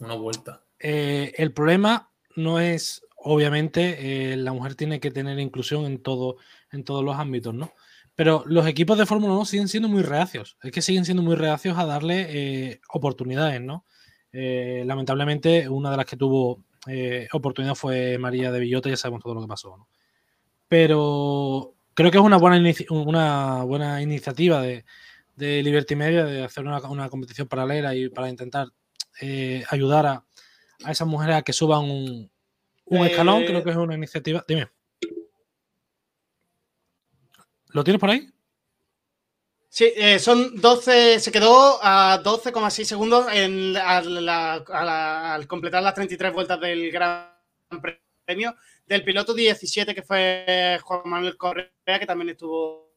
Una 0.00 0.14
vuelta. 0.14 0.64
Eh, 0.80 1.32
el 1.36 1.52
problema 1.52 2.10
no 2.34 2.58
es, 2.58 3.04
obviamente, 3.16 4.36
la 4.36 4.52
mujer 4.52 4.74
tiene 4.74 4.98
que 4.98 5.10
tener 5.10 5.38
inclusión 5.38 5.86
en 5.86 6.02
todo, 6.02 6.38
en 6.72 6.82
todos 6.84 7.04
los 7.04 7.16
ámbitos, 7.16 7.54
¿no? 7.54 7.72
Pero 8.18 8.42
los 8.46 8.66
equipos 8.66 8.98
de 8.98 9.06
Fórmula 9.06 9.32
1 9.34 9.44
siguen 9.44 9.68
siendo 9.68 9.88
muy 9.88 10.02
reacios. 10.02 10.56
Es 10.60 10.72
que 10.72 10.82
siguen 10.82 11.04
siendo 11.04 11.22
muy 11.22 11.36
reacios 11.36 11.78
a 11.78 11.86
darle 11.86 12.26
eh, 12.28 12.80
oportunidades, 12.92 13.60
¿no? 13.60 13.84
Eh, 14.32 14.82
lamentablemente, 14.84 15.68
una 15.68 15.92
de 15.92 15.98
las 15.98 16.06
que 16.06 16.16
tuvo 16.16 16.64
eh, 16.88 17.28
oportunidad 17.32 17.76
fue 17.76 18.18
María 18.18 18.50
de 18.50 18.58
Villota, 18.58 18.88
ya 18.88 18.96
sabemos 18.96 19.22
todo 19.22 19.34
lo 19.34 19.42
que 19.42 19.46
pasó, 19.46 19.76
¿no? 19.76 19.88
pero 20.66 21.74
creo 21.94 22.10
que 22.10 22.18
es 22.18 22.24
una 22.24 22.38
buena, 22.38 22.60
una 22.90 23.62
buena 23.62 24.02
iniciativa 24.02 24.60
de, 24.62 24.84
de 25.36 25.62
Liberty 25.62 25.94
Media 25.94 26.24
de 26.24 26.42
hacer 26.42 26.66
una, 26.66 27.08
competición 27.08 27.46
paralela 27.46 27.94
y 27.94 28.08
para 28.08 28.28
intentar 28.28 28.66
ayudar 29.70 30.06
a, 30.06 30.24
esas 30.90 31.06
mujeres 31.06 31.36
a 31.36 31.42
que 31.42 31.52
suban 31.52 31.88
un, 31.88 32.30
escalón. 33.06 33.44
Creo 33.44 33.62
que 33.62 33.70
es 33.70 33.76
una 33.76 33.94
iniciativa. 33.94 34.44
Dime. 34.48 34.66
¿Lo 37.70 37.84
tienes 37.84 38.00
por 38.00 38.10
ahí? 38.10 38.28
Sí, 39.70 39.92
eh, 39.94 40.18
son 40.18 40.58
12, 40.60 41.20
se 41.20 41.30
quedó 41.30 41.78
a 41.82 42.22
12,6 42.22 42.84
segundos 42.84 43.26
en, 43.32 43.76
al 43.76 45.46
completar 45.46 45.82
las 45.82 45.94
33 45.94 46.32
vueltas 46.32 46.58
del 46.60 46.90
Gran 46.90 47.30
Premio. 48.24 48.54
Del 48.86 49.04
piloto 49.04 49.34
17, 49.34 49.94
que 49.94 50.02
fue 50.02 50.78
Juan 50.82 51.02
Manuel 51.04 51.36
Correa, 51.36 51.98
que 52.00 52.06
también 52.06 52.30
estuvo 52.30 52.94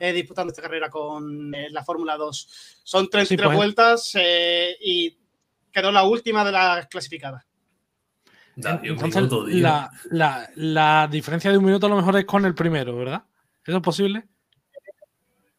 eh, 0.00 0.12
disputando 0.14 0.50
esta 0.50 0.62
carrera 0.62 0.88
con 0.88 1.54
eh, 1.54 1.68
la 1.70 1.84
Fórmula 1.84 2.16
2. 2.16 2.80
Son 2.82 3.10
33 3.10 3.46
pues. 3.46 3.56
vueltas 3.56 4.12
y 4.80 5.18
quedó 5.70 5.92
la 5.92 6.04
última 6.04 6.42
de 6.42 6.52
las 6.52 6.86
clasificadas. 6.86 7.44
Entonces, 8.56 9.30
la, 9.48 9.90
la 10.54 11.08
diferencia 11.10 11.50
de 11.50 11.58
un 11.58 11.66
minuto 11.66 11.86
a 11.86 11.90
lo 11.90 11.96
mejor 11.96 12.16
es 12.16 12.24
con 12.24 12.46
el 12.46 12.54
primero, 12.54 12.96
¿verdad? 12.96 13.22
¿Eso 13.66 13.76
es 13.76 13.82
posible? 13.82 14.24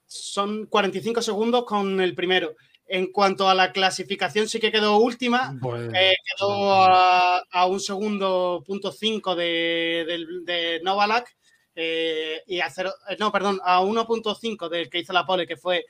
son 0.07 0.65
45 0.65 1.21
segundos 1.21 1.65
con 1.65 2.01
el 2.01 2.15
primero. 2.15 2.55
En 2.89 3.11
cuanto 3.11 3.49
a 3.49 3.53
la 3.53 3.73
clasificación, 3.73 4.47
sí 4.47 4.59
que 4.59 4.71
quedó 4.71 4.97
última. 4.97 5.53
Eh, 5.93 6.15
quedó 6.25 6.73
a, 6.73 7.65
un 7.67 7.81
segundo 7.81 8.63
punto 8.65 8.93
5 8.93 9.35
de, 9.35 10.25
de, 10.45 10.79
Novalak. 10.83 11.35
Eh, 11.79 12.41
y 12.47 12.59
a 12.61 12.71
cero, 12.71 12.91
eh, 13.07 13.17
no, 13.19 13.31
perdón, 13.31 13.59
a 13.63 13.81
1.5 13.81 14.67
del 14.67 14.89
que 14.89 14.99
hizo 14.99 15.13
la 15.13 15.27
pole, 15.27 15.45
que 15.45 15.57
fue 15.57 15.85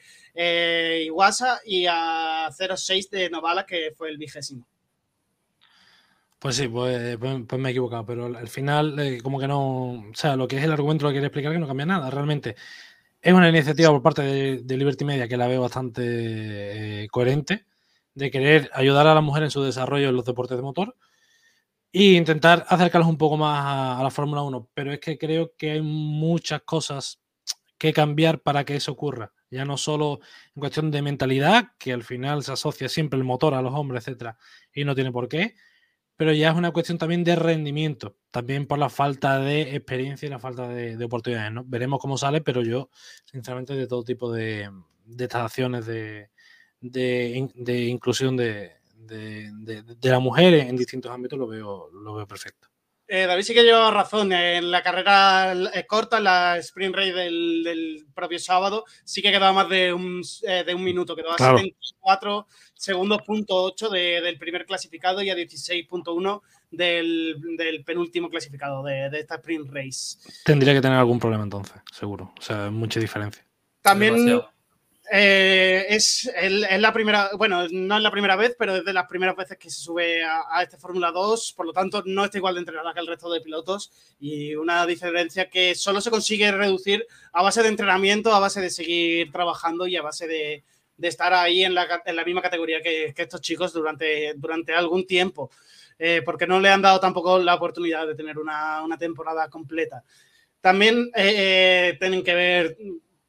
Iwasa, 1.06 1.62
y 1.66 1.86
a 1.86 2.50
0.6 2.50 3.10
de 3.10 3.30
Novalak, 3.30 3.68
que 3.68 3.94
fue 3.96 4.10
el 4.10 4.18
vigésimo. 4.18 4.68
Pues 6.40 6.56
sí, 6.56 6.68
pues, 6.68 7.18
pues, 7.18 7.42
pues, 7.48 7.62
me 7.62 7.70
he 7.70 7.72
equivocado, 7.72 8.06
pero 8.06 8.26
al 8.26 8.48
final, 8.48 9.20
como 9.24 9.40
que 9.40 9.48
no. 9.48 10.10
O 10.10 10.14
sea, 10.14 10.36
lo 10.36 10.48
que 10.48 10.58
es 10.58 10.64
el 10.64 10.72
argumento 10.72 11.06
lo 11.06 11.12
quiere 11.12 11.28
explicar 11.28 11.52
que 11.52 11.58
no 11.58 11.68
cambia 11.68 11.88
nada. 11.88 12.12
Realmente, 12.12 12.56
es 13.22 13.34
una 13.34 13.50
iniciativa 13.50 13.90
por 13.92 14.04
parte 14.04 14.22
de, 14.22 14.78
Liberty 14.78 15.04
Media 15.06 15.28
que 15.28 15.38
la 15.38 15.48
veo 15.48 15.62
bastante 15.62 17.04
eh, 17.04 17.08
coherente, 17.10 17.66
de 18.14 18.32
querer 18.32 18.70
ayudar 18.74 19.08
a 19.08 19.16
la 19.16 19.22
mujer 19.22 19.44
en 19.44 19.52
su 19.52 19.64
desarrollo 19.64 20.10
en 20.10 20.16
los 20.16 20.26
deportes 20.26 20.58
de 20.58 20.64
motor 20.64 20.96
e 21.94 22.14
intentar 22.14 22.66
acercarlos 22.70 23.10
un 23.10 23.18
poco 23.18 23.38
más 23.38 24.00
a, 24.00 24.04
la 24.04 24.12
Fórmula 24.12 24.44
1. 24.44 24.70
Pero 24.74 24.94
es 24.94 25.00
que 25.00 25.18
creo 25.18 25.54
que 25.58 25.72
hay 25.72 25.82
muchas 25.82 26.62
cosas 26.64 27.20
que 27.78 27.94
cambiar 27.94 28.42
para 28.42 28.64
que 28.66 28.76
eso 28.76 28.92
ocurra. 28.92 29.34
Ya 29.50 29.66
no 29.66 29.78
solo 29.78 30.20
en 30.56 30.60
cuestión 30.60 30.92
de 30.92 31.02
mentalidad, 31.02 31.72
que 31.80 31.94
al 31.94 32.04
final 32.04 32.44
se 32.44 32.52
asocia 32.52 32.90
siempre 32.90 33.18
el 33.18 33.24
motor 33.24 33.54
a 33.54 33.62
los 33.62 33.74
hombres, 33.74 34.08
etcétera, 34.08 34.38
y 34.74 34.84
no 34.86 34.94
tiene 34.94 35.12
por 35.12 35.28
qué, 35.30 35.56
pero 36.18 36.34
ya 36.34 36.50
es 36.50 36.56
una 36.58 36.72
cuestión 36.72 36.98
también 36.98 37.24
de 37.24 37.36
rendimiento, 37.36 38.18
también 38.32 38.66
por 38.66 38.80
la 38.80 38.90
falta 38.90 39.40
de 39.40 39.76
experiencia 39.76 40.26
y 40.26 40.30
la 40.30 40.40
falta 40.40 40.68
de, 40.68 41.04
oportunidades. 41.04 41.54
¿no? 41.54 41.64
Veremos 41.66 42.00
cómo 42.00 42.18
sale, 42.18 42.42
pero 42.42 42.64
yo, 42.64 42.90
sinceramente, 43.26 43.74
de 43.76 43.88
todo 43.88 44.04
tipo 44.04 44.32
de, 44.32 44.70
de 45.06 45.24
estas 45.24 45.44
acciones 45.44 45.86
de, 45.86 46.32
de 46.82 47.86
inclusión 47.86 48.36
de, 48.36 48.74
la 50.02 50.20
mujer 50.20 50.54
en 50.56 50.76
distintos 50.76 51.12
ámbitos 51.12 51.40
lo 51.40 51.48
veo, 51.48 51.90
lo 51.92 52.16
veo 52.16 52.28
perfecto. 52.28 52.68
Eh, 53.08 53.26
David 53.26 53.44
sí 53.44 53.54
que 53.54 53.64
lleva 53.64 53.90
razón. 53.92 54.32
En 54.34 54.70
la 54.70 54.84
carrera 54.84 55.56
corta, 55.88 56.18
en 56.18 56.24
la 56.26 56.58
sprint 56.58 56.96
race 56.96 57.14
del, 57.14 58.06
propio 58.14 58.40
sábado, 58.40 58.86
sí 59.04 59.22
que 59.22 59.32
quedaba 59.32 59.54
más 59.54 59.70
de 59.70 59.94
un, 59.94 60.22
eh, 60.44 60.64
de 60.66 60.76
un 60.76 60.84
minuto. 60.84 61.16
Quedó 61.16 61.32
a 61.32 61.38
74 61.38 62.48
segundos, 62.74 63.22
punto 63.24 63.56
8 63.56 63.90
del 63.90 64.38
primer 64.38 64.66
clasificado 64.66 65.22
y 65.22 65.30
a 65.30 65.36
16.1 65.36 66.42
del, 66.70 67.36
del 67.58 67.84
penúltimo 67.84 68.30
clasificado 68.30 68.84
de, 68.84 69.10
de, 69.10 69.20
esta 69.20 69.36
sprint 69.36 69.70
race. 69.72 70.18
Tendría 70.44 70.74
que 70.74 70.82
tener 70.82 70.98
algún 70.98 71.20
problema 71.20 71.44
entonces, 71.44 71.82
seguro. 71.92 72.34
O 72.38 72.42
sea, 72.42 72.70
mucha 72.70 73.00
diferencia. 73.00 73.46
También 73.82 74.42
eh, 75.10 75.86
es, 75.90 76.30
la 76.52 76.92
primera, 76.92 77.30
bueno, 77.38 77.66
no 77.72 77.98
es 77.98 78.04
la 78.04 78.12
primera 78.12 78.36
vez, 78.36 78.56
pero 78.60 78.76
es 78.76 78.86
de 78.86 78.94
las 78.94 79.08
primeras 79.08 79.36
veces 79.36 79.58
que 79.58 79.70
se 79.70 79.82
sube 79.82 80.24
a, 80.24 80.62
este 80.62 80.78
Fórmula 80.78 81.12
2, 81.12 81.54
por 81.56 81.66
lo 81.66 81.74
tanto 81.74 82.04
no 82.06 82.26
está 82.26 82.38
igual 82.38 82.56
de 82.56 82.60
entrenada 82.60 82.94
que 82.94 83.00
el 83.00 83.08
resto 83.08 83.32
de 83.32 83.42
pilotos. 83.42 83.92
Y 84.20 84.56
una 84.56 84.86
diferencia 84.86 85.50
que 85.50 85.76
solo 85.76 86.02
se 86.02 86.12
consigue 86.12 86.52
reducir 86.52 87.06
a 87.32 87.42
base 87.42 87.64
de 87.64 87.70
entrenamiento, 87.70 88.34
a 88.34 88.40
base 88.40 88.60
de 88.60 88.70
seguir 88.70 89.32
trabajando 89.32 89.88
y 89.88 89.96
a 89.96 90.02
base 90.02 90.28
de, 90.28 90.64
estar 91.02 91.34
ahí 91.34 91.64
en 91.64 91.74
la, 91.74 91.88
misma 92.26 92.42
categoría 92.42 92.82
que, 92.82 93.14
estos 93.16 93.40
chicos 93.42 93.72
durante, 93.72 94.34
durante 94.36 94.74
algún 94.74 95.06
tiempo, 95.06 95.52
eh, 96.00 96.22
porque 96.26 96.48
no 96.48 96.60
le 96.60 96.70
han 96.70 96.82
dado 96.82 97.00
tampoco 97.00 97.40
la 97.40 97.56
oportunidad 97.56 98.08
de 98.08 98.16
tener 98.16 98.38
una, 98.38 98.84
temporada 99.00 99.50
completa. 99.50 100.04
También 100.60 101.12
eh, 101.16 101.96
tienen 102.00 102.24
que 102.24 102.34
ver 102.34 102.78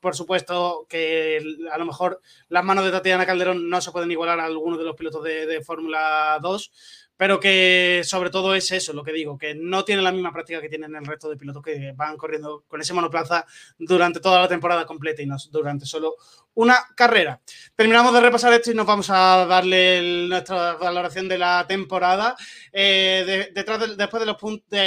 por 0.01 0.15
supuesto 0.15 0.87
que 0.89 1.43
a 1.71 1.79
lo 1.79 1.87
mejor 1.87 2.21
las 2.49 2.65
manos 2.65 2.85
de 2.85 2.91
Tatiana 2.91 3.27
Calderón 3.27 3.69
no 3.69 3.81
se 3.81 3.91
pueden 3.91 4.11
igualar 4.11 4.41
a 4.41 4.45
algunos 4.45 4.79
de 4.79 4.85
los 4.85 4.97
pilotos 4.97 5.23
de, 5.25 5.47
de 5.47 5.63
Fórmula 5.63 6.39
2, 6.41 7.08
pero 7.19 7.41
que 7.41 8.03
sobre 8.05 8.31
todo 8.31 8.55
es 8.55 8.71
eso, 8.71 8.93
lo 8.93 9.03
que 9.03 9.13
digo, 9.13 9.37
que 9.37 9.55
no 9.55 9.85
tiene 9.85 10.03
la 10.03 10.13
misma 10.13 10.33
práctica 10.33 10.61
que 10.61 10.69
tienen 10.69 10.95
el 10.95 11.05
resto 11.05 11.29
de 11.29 11.37
pilotos 11.37 11.65
que 11.65 11.93
van 11.97 12.17
corriendo 12.17 12.65
con 12.69 12.81
ese 12.81 12.95
monoplaza 12.95 13.45
durante 13.77 14.21
toda 14.21 14.41
la 14.41 14.49
temporada 14.49 14.87
completa 14.87 15.21
y 15.21 15.27
no 15.27 15.37
durante 15.51 15.85
solo 15.85 16.15
una 16.55 16.77
carrera. 16.95 17.41
Terminamos 17.75 18.15
de 18.15 18.21
repasar 18.21 18.53
esto 18.53 18.71
y 18.71 18.75
nos 18.75 18.87
vamos 18.87 19.11
a 19.11 19.47
darle 19.47 20.29
nuestra 20.29 20.75
valoración 20.75 21.29
de 21.29 21.39
la 21.39 21.67
temporada. 21.67 22.37
Eh, 22.73 23.51
detrás 23.53 23.97
después 23.97 24.21
de 24.21 24.27
los 24.27 24.37
puntos, 24.37 24.79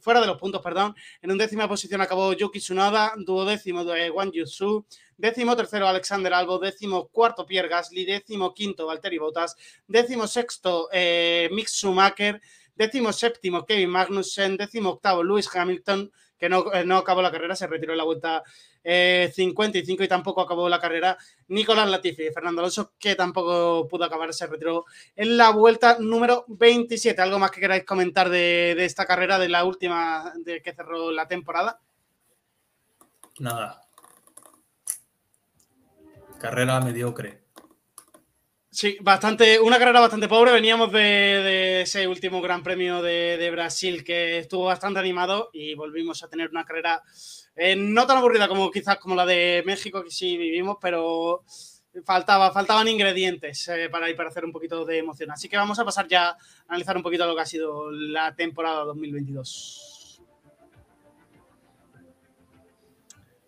fuera 0.00 0.20
de 0.20 0.26
los 0.26 0.38
puntos, 0.38 0.60
perdón, 0.62 0.94
en 1.22 1.30
un 1.30 1.38
décima 1.38 1.68
posición 1.68 2.00
acabó 2.00 2.32
Yuki 2.32 2.58
Tsunoda, 2.58 3.14
duodécimo 3.16 3.84
de 3.84 4.10
Wang 4.10 4.32
Yusu, 4.32 4.84
décimo 5.20 5.54
tercero 5.54 5.86
Alexander 5.86 6.32
Albo, 6.32 6.58
décimo 6.58 7.08
cuarto 7.08 7.44
Pierre 7.44 7.68
Gasly, 7.68 8.04
décimo 8.06 8.54
quinto 8.54 8.86
Valtteri 8.86 9.18
Bottas, 9.18 9.54
décimo 9.86 10.26
sexto 10.26 10.88
eh, 10.92 11.48
Mick 11.52 11.68
Schumacher, 11.68 12.40
décimo 12.74 13.12
séptimo 13.12 13.66
Kevin 13.66 13.90
Magnussen, 13.90 14.56
décimo 14.56 14.90
octavo 14.90 15.22
Lewis 15.22 15.54
Hamilton, 15.54 16.10
que 16.38 16.48
no, 16.48 16.72
eh, 16.72 16.86
no 16.86 16.96
acabó 16.96 17.20
la 17.20 17.30
carrera, 17.30 17.54
se 17.54 17.66
retiró 17.66 17.92
en 17.92 17.98
la 17.98 18.04
vuelta 18.04 18.42
55 18.82 20.02
eh, 20.02 20.06
y 20.06 20.08
tampoco 20.08 20.40
acabó 20.40 20.66
la 20.66 20.80
carrera 20.80 21.18
Nicolás 21.48 21.90
Latifi. 21.90 22.30
Fernando 22.32 22.62
Alonso, 22.62 22.94
que 22.98 23.14
tampoco 23.14 23.86
pudo 23.86 24.04
acabar, 24.04 24.32
se 24.32 24.46
retiró 24.46 24.86
en 25.14 25.36
la 25.36 25.50
vuelta 25.50 25.98
número 26.00 26.46
27. 26.48 27.20
¿Algo 27.20 27.38
más 27.38 27.50
que 27.50 27.60
queráis 27.60 27.84
comentar 27.84 28.30
de, 28.30 28.74
de 28.74 28.86
esta 28.86 29.04
carrera, 29.04 29.38
de 29.38 29.50
la 29.50 29.64
última 29.64 30.32
de 30.38 30.62
que 30.62 30.72
cerró 30.72 31.10
la 31.10 31.28
temporada? 31.28 31.78
Nada, 33.38 33.82
Carrera 36.40 36.80
mediocre. 36.80 37.42
Sí, 38.70 38.96
bastante, 39.02 39.60
una 39.60 39.78
carrera 39.78 40.00
bastante 40.00 40.26
pobre. 40.26 40.52
Veníamos 40.52 40.90
de, 40.90 41.82
ese 41.82 42.08
último 42.08 42.40
Gran 42.40 42.62
Premio 42.62 43.02
de, 43.02 43.50
Brasil 43.50 44.02
que 44.02 44.38
estuvo 44.38 44.64
bastante 44.64 45.00
animado 45.00 45.50
y 45.52 45.74
volvimos 45.74 46.22
a 46.22 46.28
tener 46.28 46.48
una 46.48 46.64
carrera 46.64 47.02
eh, 47.54 47.76
no 47.76 48.06
tan 48.06 48.16
aburrida 48.16 48.48
como 48.48 48.70
quizás 48.70 48.96
como 48.96 49.14
la 49.14 49.26
de 49.26 49.62
México 49.66 50.02
que 50.02 50.10
sí 50.10 50.38
vivimos, 50.38 50.78
pero 50.80 51.44
faltaba, 52.06 52.50
faltaban 52.52 52.88
ingredientes 52.88 53.68
eh, 53.68 53.90
para, 53.90 54.06
para 54.16 54.30
hacer 54.30 54.46
un 54.46 54.52
poquito 54.52 54.86
de 54.86 54.98
emoción. 54.98 55.30
Así 55.32 55.46
que 55.46 55.58
vamos 55.58 55.78
a 55.78 55.84
pasar 55.84 56.08
ya 56.08 56.30
a 56.30 56.38
analizar 56.68 56.96
un 56.96 57.02
poquito 57.02 57.26
lo 57.26 57.34
que 57.34 57.42
ha 57.42 57.46
sido 57.46 57.90
la 57.90 58.34
temporada 58.34 58.84
2022. 58.84 59.89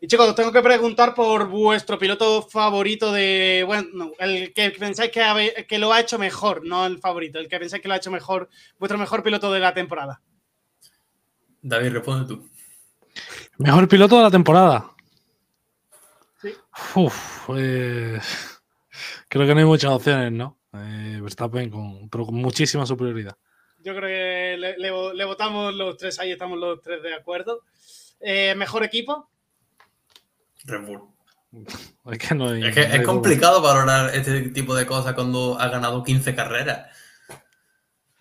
Y 0.03 0.09
chicos, 0.09 0.30
os 0.30 0.34
tengo 0.34 0.50
que 0.50 0.62
preguntar 0.62 1.14
por 1.14 1.46
vuestro 1.46 1.96
piloto 1.96 2.42
favorito 2.42 3.12
de. 3.12 3.62
Bueno, 3.64 4.11
el 4.18 4.53
que 4.53 4.72
pensáis 4.72 5.12
que, 5.12 5.64
que, 5.68 5.78
lo 5.78 5.92
ha 5.92 6.00
hecho 6.00 6.18
mejor, 6.18 6.66
no 6.66 6.86
el 6.86 6.98
favorito, 6.98 7.38
el 7.38 7.46
que 7.46 7.61
pensáis 7.61 7.80
que 7.80 7.86
lo 7.86 7.94
ha 7.94 7.98
hecho 7.98 8.11
mejor, 8.11 8.48
vuestro 8.80 8.98
mejor 8.98 9.22
piloto 9.22 9.53
de 9.53 9.61
la 9.61 9.72
temporada. 9.72 10.20
David, 11.61 11.92
responde 11.92 12.26
tú. 12.26 12.50
Mejor 13.59 13.86
piloto 13.86 14.16
de 14.16 14.22
la 14.24 14.30
temporada. 14.32 14.90
Sí. 16.40 16.53
Uf, 16.96 17.46
pues. 17.46 18.61
Creo 19.28 19.46
que 19.46 19.55
no 19.55 19.61
hay 19.61 19.66
muchas 19.66 19.92
opciones, 19.92 20.32
¿no? 20.32 20.59
Eh, 20.74 21.20
Verstappen 21.22 21.70
con, 21.70 22.09
pero 22.09 22.26
con 22.26 22.34
muchísima 22.34 22.84
superioridad. 22.86 23.36
Yo 23.78 23.94
creo 23.94 24.09
que 24.09 24.74
le, 24.78 25.24
votamos 25.26 25.72
los 25.72 25.96
tres, 25.96 26.18
ahí 26.18 26.32
estamos 26.32 26.59
los 26.59 26.82
tres 26.82 27.05
de 27.05 27.14
acuerdo. 27.14 27.61
Eh, 28.18 28.57
mejor 28.57 28.82
equipo. 28.82 29.28
Red 30.64 30.86
Bull. 30.86 31.02
Es 32.04 32.74
que, 32.74 32.80
es, 32.80 33.02
complicado 33.02 33.60
valorar 33.60 34.14
este 34.14 34.50
tipo 34.50 34.74
de 34.74 34.86
cosas 34.86 35.12
cuando 35.14 35.56
ha 35.60 35.68
ganado 35.68 36.02
15 36.02 36.34
carreras. 36.34 36.88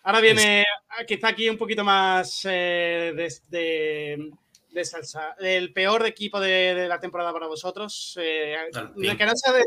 Ahora 0.04 0.20
viene, 0.20 0.66
quizá 1.08 1.30
aquí 1.30 1.50
un 1.50 1.58
poquito 1.58 1.84
más 1.84 2.42
eh, 2.44 3.14
de, 3.50 4.32
de 4.72 4.86
salsa. 4.86 5.36
El 5.40 5.74
peor 5.74 6.06
equipo 6.06 6.40
de, 6.40 6.74
de 6.76 6.88
la 6.88 7.00
temporada 7.00 7.32
para 7.32 7.48
vosotros. 7.48 8.18
Eh, 8.22 8.56
Alpine. 8.74 9.18
que 9.18 9.26
no 9.26 9.36
sea 9.36 9.54
de- 9.54 9.66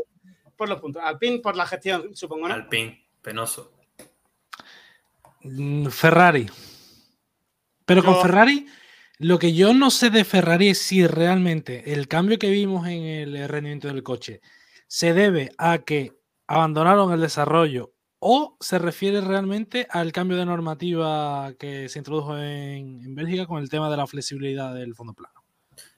por 0.55 0.69
los 0.69 0.79
puntos. 0.79 1.01
Alpine 1.03 1.39
por 1.39 1.55
la 1.55 1.65
gestión, 1.65 2.15
supongo, 2.15 2.47
¿no? 2.47 2.53
Alpine, 2.53 3.05
penoso. 3.21 3.73
Mm, 5.41 5.87
Ferrari. 5.87 6.49
Pero 7.85 8.01
Yo- 8.01 8.05
con 8.13 8.21
Ferrari, 8.21 8.65
lo 9.19 9.39
que 9.39 9.53
yo 9.53 9.73
no 9.73 9.91
sé 9.91 10.09
de 10.09 10.25
Ferrari 10.25 10.69
es 10.69 10.79
si 10.79 11.07
realmente 11.07 11.93
el 11.93 12.07
cambio 12.07 12.37
que 12.37 12.49
vimos 12.49 12.87
en 12.87 13.03
el 13.03 13.47
rendimiento 13.49 13.87
del 13.87 14.03
coche 14.03 14.41
se 14.87 15.13
debe 15.13 15.51
a 15.57 15.79
que 15.79 16.13
abandonaron 16.47 17.11
el 17.13 17.21
desarrollo 17.21 17.93
o 18.19 18.57
se 18.59 18.79
refiere 18.79 19.21
realmente 19.21 19.87
al 19.89 20.11
cambio 20.11 20.37
de 20.37 20.45
normativa 20.45 21.53
que 21.59 21.89
se 21.89 21.99
introdujo 21.99 22.37
en, 22.37 23.03
en 23.03 23.15
Bélgica 23.15 23.45
con 23.45 23.61
el 23.61 23.69
tema 23.69 23.89
de 23.89 23.97
la 23.97 24.07
flexibilidad 24.07 24.73
del 24.73 24.95
fondo 24.95 25.13
plano. 25.13 25.43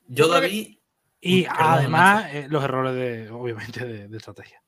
Yo, 0.08 0.28
David, 0.28 0.78
Y 1.20 1.44
perdón, 1.44 1.58
además 1.60 2.34
eh, 2.34 2.48
los 2.50 2.64
errores 2.64 2.96
de, 2.96 3.30
obviamente, 3.32 3.86
de, 3.86 4.08
de 4.08 4.18
estrategia. 4.18 4.62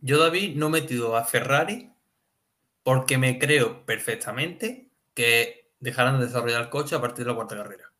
yo, 0.00 0.18
David, 0.18 0.56
no 0.56 0.66
he 0.66 0.70
metido 0.70 1.16
a 1.16 1.24
Ferrari 1.24 1.92
porque 2.82 3.18
me 3.18 3.38
creo 3.38 3.84
perfectamente 3.84 4.90
que 5.14 5.65
dejarán 5.86 6.18
de 6.18 6.26
desarrollar 6.26 6.62
el 6.62 6.68
coche 6.68 6.96
a 6.96 7.00
partir 7.00 7.24
de 7.24 7.30
la 7.30 7.36
cuarta 7.36 7.56
carrera. 7.56 7.92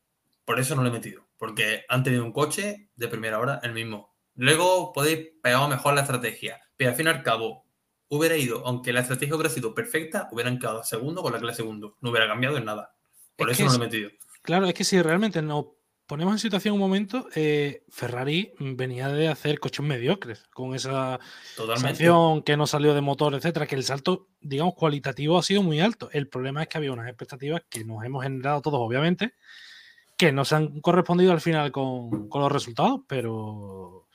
Por 0.44 0.58
eso 0.58 0.74
no 0.74 0.82
lo 0.82 0.88
he 0.88 0.92
metido. 0.92 1.24
Porque 1.38 1.84
han 1.88 2.02
tenido 2.02 2.24
un 2.24 2.32
coche 2.32 2.90
de 2.96 3.08
primera 3.08 3.38
hora, 3.38 3.60
el 3.62 3.72
mismo. 3.72 4.12
Luego 4.34 4.92
podéis 4.92 5.28
pegar 5.40 5.68
mejor 5.68 5.94
la 5.94 6.00
estrategia. 6.00 6.60
Pero 6.76 6.90
al 6.90 6.96
fin 6.96 7.06
y 7.06 7.10
al 7.10 7.22
cabo, 7.22 7.64
hubiera 8.08 8.36
ido, 8.36 8.66
aunque 8.66 8.92
la 8.92 9.00
estrategia 9.00 9.36
hubiera 9.36 9.50
sido 9.50 9.72
perfecta, 9.72 10.28
hubieran 10.32 10.58
quedado 10.58 10.82
segundo 10.82 11.22
con 11.22 11.32
la 11.32 11.38
clase 11.38 11.58
segundo. 11.58 11.96
No 12.00 12.10
hubiera 12.10 12.26
cambiado 12.26 12.56
en 12.56 12.64
nada. 12.64 12.92
Por 13.36 13.50
Es 13.50 13.60
eso 13.60 13.66
no 13.66 13.78
lo 13.78 13.84
he 13.84 13.86
metido. 13.86 14.10
Claro, 14.42 14.66
es 14.66 14.74
que 14.74 14.84
si 14.84 15.00
realmente 15.00 15.40
nos 15.42 15.66
ponemos 16.06 16.32
en 16.32 16.38
situación 16.38 16.74
un 16.74 16.80
momento, 16.80 17.28
eh, 17.34 17.82
Ferrari 17.88 18.52
venía 18.58 19.08
de 19.08 19.28
hacer 19.28 19.58
coches 19.58 19.84
mediocres 19.84 20.44
con 20.54 20.74
esa 20.74 21.18
sanción 21.76 22.42
que 22.42 22.56
no 22.56 22.66
salió 22.66 22.94
de 22.94 23.00
motor, 23.00 23.34
etcétera, 23.34 23.66
que 23.66 23.74
el 23.74 23.84
salto, 23.84 24.28
digamos, 24.40 24.74
cualitativo 24.74 25.38
ha 25.38 25.42
sido 25.42 25.62
muy 25.62 25.80
alto. 25.80 26.08
El 26.12 26.28
problema 26.28 26.62
es 26.62 26.68
que 26.68 26.78
había 26.78 26.92
unas 26.92 27.08
expectativas 27.08 27.62
que 27.68 27.84
nos 27.84 28.04
hemos 28.04 28.22
generado 28.22 28.62
todos, 28.62 28.80
obviamente, 28.80 29.34
que 30.16 30.32
no 30.32 30.44
se 30.44 30.54
han 30.54 30.80
correspondido 30.80 31.32
al 31.32 31.40
final 31.40 31.72
con, 31.72 32.28
con 32.28 32.40
los 32.40 32.52
resultados, 32.52 33.00
pero 33.06 34.08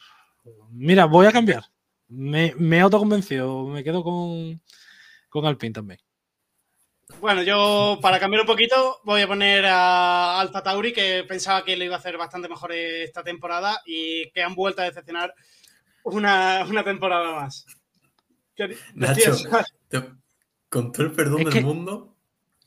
mira, 0.69 1.05
voy 1.05 1.27
a 1.27 1.31
cambiar. 1.31 1.65
Me, 2.07 2.53
me 2.57 2.77
he 2.77 2.81
autoconvencido, 2.81 3.67
me 3.67 3.83
quedo 3.83 4.03
con, 4.03 4.61
con 5.29 5.45
Alpine 5.45 5.73
también. 5.73 5.99
Bueno, 7.19 7.43
yo 7.43 7.99
para 8.01 8.19
cambiar 8.19 8.41
un 8.41 8.47
poquito 8.47 8.99
voy 9.03 9.21
a 9.21 9.27
poner 9.27 9.65
a 9.67 10.39
Alfa 10.39 10.63
Tauri, 10.63 10.91
que 10.91 11.23
pensaba 11.27 11.63
que 11.63 11.77
lo 11.77 11.83
iba 11.83 11.95
a 11.95 11.99
hacer 11.99 12.17
bastante 12.17 12.49
mejor 12.49 12.71
esta 12.71 13.23
temporada 13.23 13.79
y 13.85 14.31
que 14.31 14.41
han 14.41 14.55
vuelto 14.55 14.81
a 14.81 14.85
decepcionar 14.85 15.33
una, 16.03 16.65
una 16.67 16.83
temporada 16.83 17.33
más. 17.35 17.65
¿Qué- 18.55 18.75
Nacho, 18.95 19.33
te- 19.87 20.09
con 20.69 20.91
todo 20.91 21.05
el 21.05 21.11
perdón 21.11 21.39
Es 21.39 21.45
del 21.45 21.53
que- 21.53 21.61
mundo, 21.61 22.15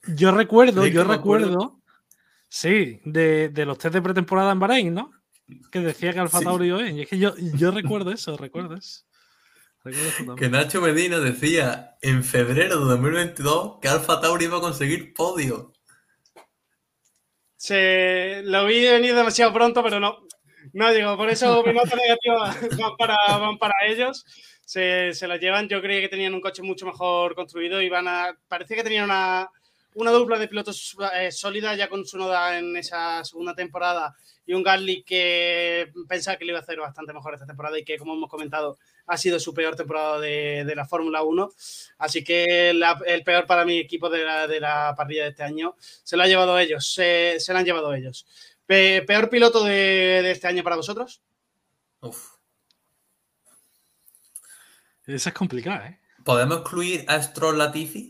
Yo 0.06 0.30
recuerdo, 0.32 0.82
¿De 0.82 0.88
qué 0.90 0.94
yo 0.94 1.00
acuerdo? 1.02 1.16
recuerdo, 1.48 1.80
sí, 2.48 3.00
de, 3.04 3.48
de 3.48 3.64
los 3.66 3.78
test 3.78 3.94
de 3.94 4.02
pretemporada 4.02 4.52
en 4.52 4.60
Bahrein, 4.60 4.94
¿no? 4.94 5.10
Que 5.72 5.80
decía 5.80 6.12
que 6.12 6.20
Alfa 6.20 6.38
Sí. 6.38 6.44
Tauri 6.44 6.68
iba 6.68 6.78
bien. 6.78 6.98
Y 6.98 7.02
es 7.02 7.08
que 7.08 7.18
yo, 7.18 7.34
yo 7.36 7.70
recuerdo 7.70 8.12
eso, 8.12 8.36
recuerdo 8.36 8.74
eso. 8.76 9.04
Que. 10.38 10.48
Nacho 10.48 10.80
Medina 10.80 11.20
decía 11.20 11.98
en 12.00 12.24
febrero 12.24 12.80
de 12.80 12.86
2022 12.92 13.80
que 13.82 13.88
Alfa 13.88 14.18
Tauri 14.18 14.46
iba 14.46 14.56
a 14.56 14.62
conseguir 14.62 15.12
podio. 15.12 15.74
Se, 17.56 18.40
lo 18.44 18.64
vi 18.64 18.82
venir 18.82 19.14
demasiado 19.14 19.52
pronto, 19.52 19.82
pero 19.82 20.00
no. 20.00 20.26
No 20.72 20.90
digo, 20.90 21.18
por 21.18 21.28
eso 21.28 21.62
mi 21.66 21.74
nota 21.74 21.96
negativa 22.02 22.56
van 22.78 22.96
para, 22.96 23.16
van 23.36 23.58
para 23.58 23.74
ellos. 23.86 24.24
Se, 24.64 25.12
se 25.12 25.28
la 25.28 25.36
llevan. 25.36 25.68
Yo 25.68 25.82
creía 25.82 26.00
que 26.00 26.08
tenían 26.08 26.32
un 26.32 26.40
coche 26.40 26.62
mucho 26.62 26.86
mejor 26.86 27.34
construido 27.34 27.82
y 27.82 27.90
van 27.90 28.08
a. 28.08 28.38
Parece 28.48 28.76
que 28.76 28.84
tenían 28.84 29.04
una, 29.04 29.50
una 29.96 30.12
dupla 30.12 30.38
de 30.38 30.48
pilotos 30.48 30.96
eh, 31.14 31.30
sólida 31.30 31.74
ya 31.74 31.90
con 31.90 32.06
su 32.06 32.16
noda 32.16 32.58
en 32.58 32.74
esa 32.78 33.22
segunda 33.22 33.54
temporada 33.54 34.16
y 34.46 34.54
un 34.54 34.62
Gasly 34.62 35.02
que 35.04 35.92
pensaba 36.08 36.38
que 36.38 36.46
lo 36.46 36.52
iba 36.52 36.60
a 36.60 36.62
hacer 36.62 36.78
bastante 36.78 37.12
mejor 37.12 37.34
esta 37.34 37.46
temporada 37.46 37.78
y 37.78 37.84
que, 37.84 37.98
como 37.98 38.14
hemos 38.14 38.30
comentado, 38.30 38.78
ha 39.06 39.16
sido 39.18 39.38
su 39.38 39.52
peor 39.54 39.76
temporada 39.76 40.18
de, 40.20 40.64
de 40.64 40.74
la 40.74 40.86
Fórmula 40.86 41.22
1. 41.22 41.50
Así 41.98 42.24
que 42.24 42.72
la- 42.74 43.00
el 43.06 43.22
peor 43.22 43.46
para 43.46 43.64
mi 43.64 43.78
equipo 43.78 44.08
de 44.08 44.24
la, 44.24 44.46
de 44.46 44.60
la 44.60 44.94
parrilla 44.96 45.24
de 45.24 45.30
este 45.30 45.42
año 45.42 45.74
se 45.78 46.16
lo 46.16 46.22
ha 46.22 46.26
llevado 46.26 46.58
ellos, 46.58 46.92
se, 46.92 47.36
se 47.38 47.52
lo 47.52 47.58
han 47.58 47.64
llevado 47.64 47.92
ellos. 47.94 48.26
Pe- 48.66 49.02
¿Peor 49.06 49.28
piloto 49.28 49.62
de, 49.64 49.72
de 50.22 50.30
este 50.30 50.46
año 50.48 50.62
para 50.62 50.76
vosotros? 50.76 51.22
Uf. 52.00 52.30
Esa 55.06 55.28
es 55.30 55.34
complicada, 55.34 55.86
¿eh? 55.88 56.00
¿Podemos 56.24 56.58
excluir 56.60 57.04
a 57.08 57.20
Stroll 57.22 57.58
Latifi? 57.58 58.08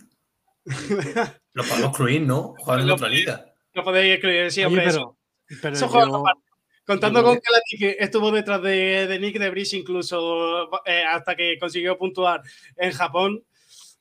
Lo 1.53 1.65
podemos 1.65 1.89
excluir, 1.89 2.23
¿no? 2.23 2.55
Jugar 2.59 2.81
en 2.81 2.87
Lo- 2.87 2.95
otra 2.95 3.09
liga. 3.09 3.53
No 3.75 3.83
podéis 3.83 4.15
escribir, 4.15 4.53
sí, 4.53 4.61
Oye, 4.61 4.67
hombre, 4.69 4.85
pero, 4.87 5.19
pero 5.61 5.75
eso 5.77 5.89
juega 5.89 6.07
yo- 6.07 6.17
aparte. 6.19 6.41
Contando 6.87 7.23
con 7.23 7.39
que 7.79 7.97
estuvo 7.99 8.31
detrás 8.31 8.61
de, 8.63 9.07
de 9.07 9.19
Nick 9.19 9.39
de 9.39 9.51
Vries 9.51 9.73
incluso 9.73 10.69
eh, 10.85 11.03
hasta 11.03 11.35
que 11.35 11.57
consiguió 11.59 11.97
puntuar 11.97 12.43
en 12.77 12.93
Japón, 12.93 13.43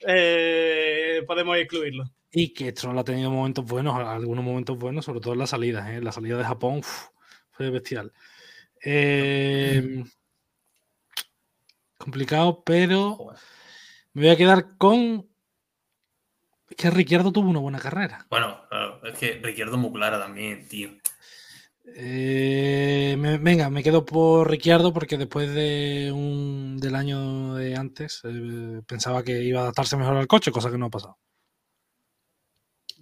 eh, 0.05 1.23
podemos 1.25 1.57
excluirlo. 1.57 2.03
Y 2.31 2.53
que 2.53 2.71
Stroll 2.71 2.97
ha 2.97 3.03
tenido 3.03 3.31
momentos 3.31 3.63
buenos, 3.63 3.95
algunos 3.95 4.43
momentos 4.43 4.77
buenos, 4.77 5.05
sobre 5.05 5.21
todo 5.21 5.34
en 5.34 5.39
las 5.39 5.51
salidas. 5.51 5.89
¿eh? 5.89 6.01
La 6.01 6.11
salida 6.11 6.38
de 6.38 6.43
Japón 6.43 6.79
uf, 6.79 7.07
fue 7.51 7.69
bestial. 7.69 8.11
Eh, 8.84 10.03
complicado, 11.97 12.63
pero 12.65 13.34
me 14.13 14.23
voy 14.23 14.31
a 14.31 14.36
quedar 14.36 14.77
con 14.77 15.29
es 16.69 16.75
que 16.75 16.89
Ricciardo 16.89 17.31
tuvo 17.31 17.49
una 17.49 17.59
buena 17.59 17.79
carrera. 17.79 18.25
Bueno, 18.29 18.65
claro, 18.67 18.99
es 19.05 19.17
que 19.17 19.39
Ricciardo 19.43 19.75
es 19.75 19.81
muy 19.81 19.93
clara 19.93 20.19
también, 20.19 20.67
tío. 20.67 20.89
Eh, 21.86 23.15
me- 23.19 23.38
venga, 23.38 23.69
me 23.69 23.84
quedo 23.84 24.05
por 24.05 24.49
Ricciardo 24.49 24.93
porque 24.93 25.17
después 25.17 25.53
de 25.53 26.11
un, 26.13 26.77
del 26.79 26.95
año 26.95 27.55
de 27.55 27.75
antes 27.75 28.21
eh, 28.23 28.81
pensaba 28.88 29.23
que 29.23 29.43
iba 29.43 29.59
a 29.59 29.63
adaptarse 29.63 29.97
mejor 29.97 30.15
al 30.17 30.27
coche, 30.27 30.51
cosa 30.51 30.71
que 30.71 30.77
no 30.77 30.86
ha 30.86 30.89
pasado. 30.89 31.17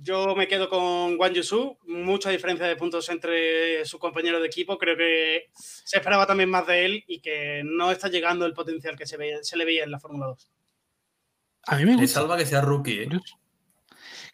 Yo 0.03 0.35
me 0.35 0.47
quedo 0.47 0.67
con 0.67 1.19
Wang 1.19 1.33
Yusu, 1.33 1.77
mucha 1.85 2.31
diferencia 2.31 2.65
de 2.65 2.75
puntos 2.75 3.07
entre 3.09 3.85
su 3.85 3.99
compañero 3.99 4.39
de 4.39 4.47
equipo. 4.47 4.79
Creo 4.79 4.97
que 4.97 5.51
se 5.53 5.97
esperaba 5.97 6.25
también 6.25 6.49
más 6.49 6.65
de 6.65 6.85
él 6.85 7.03
y 7.05 7.19
que 7.21 7.61
no 7.63 7.91
está 7.91 8.07
llegando 8.09 8.47
el 8.47 8.53
potencial 8.53 8.97
que 8.97 9.05
se, 9.05 9.17
ve- 9.17 9.43
se 9.43 9.57
le 9.57 9.65
veía 9.65 9.83
en 9.83 9.91
la 9.91 9.99
Fórmula 9.99 10.25
2. 10.27 10.49
A 11.67 11.75
mí 11.77 11.85
me 11.85 11.91
Le 11.91 12.01
gusta. 12.01 12.19
salva 12.21 12.35
que 12.35 12.47
sea 12.47 12.61
rookie, 12.61 13.01
¿eh? 13.03 13.09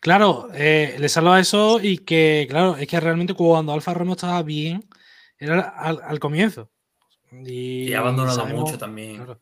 Claro, 0.08 0.48
eh, 0.54 0.96
le 1.00 1.10
salva 1.10 1.38
eso 1.38 1.82
y 1.82 1.98
que, 1.98 2.48
claro, 2.50 2.78
es 2.78 2.88
que 2.88 2.98
realmente 2.98 3.34
cuando 3.34 3.74
Alfa 3.74 3.94
Romeo 3.94 4.14
estaba 4.14 4.42
bien, 4.42 4.88
era 5.38 5.60
al, 5.68 6.00
al 6.02 6.18
comienzo. 6.20 6.72
Y, 7.46 7.90
Y 7.90 7.94
ha 7.94 8.00
abandonado 8.00 8.38
sabemos- 8.38 8.62
mucho 8.64 8.78
también. 8.78 9.18
Claro, 9.18 9.42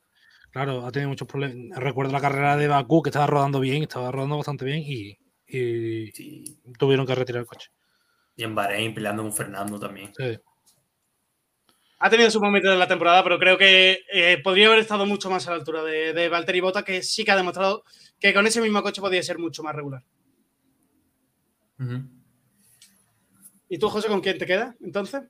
claro, 0.49 0.85
ha 0.87 0.91
tenido 0.91 1.09
muchos 1.09 1.27
problemas. 1.27 1.77
Recuerdo 1.77 2.11
la 2.13 2.19
carrera 2.19 2.57
de 2.57 2.67
Bakú 2.67 3.03
que 3.03 3.09
estaba 3.09 3.27
rodando 3.27 3.59
bien, 3.59 3.83
estaba 3.83 4.11
rodando 4.11 4.37
bastante 4.37 4.65
bien 4.65 4.79
y, 4.83 5.19
y 5.47 6.11
Sí. 6.13 6.57
tuvieron 6.79 7.05
que 7.05 7.13
retirar 7.13 7.41
el 7.41 7.47
coche. 7.47 7.69
Y 8.35 8.43
en 8.43 8.55
Bahrein 8.55 8.95
peleando 8.95 9.21
con 9.21 9.33
Fernando 9.33 9.79
también. 9.79 10.11
Sí. 10.17 10.39
Ha 11.99 12.09
tenido 12.09 12.31
su 12.31 12.41
momento 12.41 12.71
de 12.71 12.75
la 12.77 12.87
temporada, 12.87 13.23
pero 13.23 13.37
creo 13.37 13.55
que 13.59 13.99
eh, 14.11 14.39
podría 14.43 14.65
haber 14.65 14.79
estado 14.79 15.05
mucho 15.05 15.29
más 15.29 15.47
a 15.47 15.51
la 15.51 15.57
altura 15.57 15.83
de, 15.83 16.11
de 16.13 16.27
Valtteri 16.27 16.59
Bota, 16.59 16.83
que 16.83 17.03
sí 17.03 17.23
que 17.23 17.29
ha 17.31 17.35
demostrado 17.37 17.83
que 18.19 18.33
con 18.33 18.47
ese 18.47 18.61
mismo 18.61 18.81
coche 18.81 18.99
podía 18.99 19.21
ser 19.21 19.37
mucho 19.37 19.61
más 19.61 19.75
regular. 19.75 20.03
¿Y 23.69 23.77
tú, 23.77 23.89
José, 23.89 24.07
con 24.07 24.21
quién 24.21 24.37
te 24.37 24.45
queda 24.45 24.75
entonces? 24.81 25.23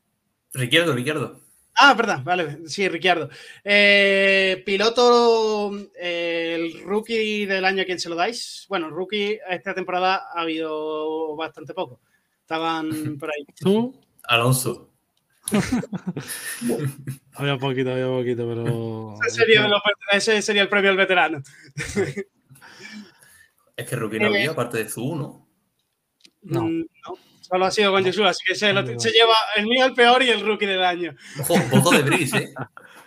Ricciardo, 0.54 0.94
Ricciardo. 0.94 1.42
Ah, 1.78 1.94
verdad, 1.94 2.24
vale, 2.24 2.60
sí, 2.68 2.88
Ricciardo. 2.88 3.30
Eh, 3.64 4.64
piloto, 4.66 5.72
eh, 6.00 6.56
el 6.56 6.84
rookie 6.84 7.46
del 7.46 7.66
año, 7.66 7.82
¿a 7.82 7.86
quién 7.86 8.00
se 8.00 8.08
lo 8.10 8.16
dais? 8.16 8.66
Bueno, 8.70 8.90
rookie 8.90 9.40
esta 9.50 9.74
temporada 9.74 10.28
ha 10.34 10.42
habido 10.42 11.36
bastante 11.36 11.74
poco. 11.74 12.00
Estaban 12.42 12.90
por 13.20 13.30
ahí. 13.30 13.46
¿Tú? 13.60 14.00
Alonso. 14.24 14.92
Había 17.36 17.58
poquito, 17.58 17.92
había 17.92 18.08
poquito, 18.08 18.48
pero. 18.48 19.16
Ese 19.28 19.36
sería, 19.42 19.68
vet- 19.68 19.82
ese 20.12 20.42
sería 20.42 20.62
el 20.64 20.70
premio 20.70 20.90
al 20.92 20.98
veterano. 20.98 21.44
Es 23.76 23.88
que 23.90 23.96
rookie 23.96 24.20
no 24.20 24.28
Eh, 24.28 24.38
había, 24.40 24.52
aparte 24.52 24.78
de 24.80 24.90
Zu, 24.90 25.16
¿no? 25.16 25.45
No. 26.46 26.62
Mm, 26.64 26.80
no, 27.08 27.18
solo 27.42 27.66
ha 27.66 27.72
sido 27.72 27.92
con. 27.92 28.04
Jesús, 28.04 28.26
así 28.26 28.44
que 28.48 28.56
se, 28.56 28.72
lo- 28.74 28.82
No. 28.84 29.00
se 29.00 29.12
lleva 29.12 29.36
el 29.58 29.66
mío 29.68 29.86
el 29.86 29.94
peor 29.94 30.24
y 30.24 30.30
el 30.30 30.42
rookie 30.46 30.66
del 30.66 30.84
año. 30.84 31.16
Ojo, 31.42 31.56
voto 31.72 31.92
de 31.92 32.02
Brice, 32.04 32.38
¿eh? 32.38 32.54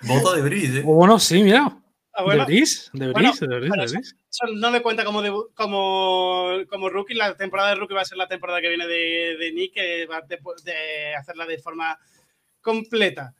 Voto 0.03 0.35
de 0.35 0.43
Brice, 0.43 0.79
¿eh? 0.79 0.83
O 0.87 0.95
bueno, 0.95 1.19
sí, 1.19 1.43
mira. 1.43 1.77
Ah, 2.15 2.25
¿Deberéis? 2.29 2.91
pero 2.93 3.13
¿Deberéis? 3.61 3.93
Eso 3.95 4.47
no 4.55 4.71
le 4.73 4.83
cuenta 4.83 5.05
como, 5.05 5.23
debu- 5.23 5.51
como, 5.55 6.49
como 6.69 6.89
rookie. 6.89 7.15
La 7.15 7.37
temporada 7.37 7.69
de 7.71 7.77
rookie 7.77 7.95
va 7.95 8.01
a 8.03 8.05
ser 8.05 8.19
la 8.19 8.27
temporada 8.27 8.61
que 8.61 8.69
viene 8.69 8.89
de, 8.89 9.37
de 9.39 9.53
Nick, 9.53 9.75
que 9.75 10.07
va 10.07 10.21
de, 10.23 10.39
de 10.65 11.15
hacerla 11.15 11.47
de 11.47 11.59
forma 11.59 11.97
completa. 12.61 13.35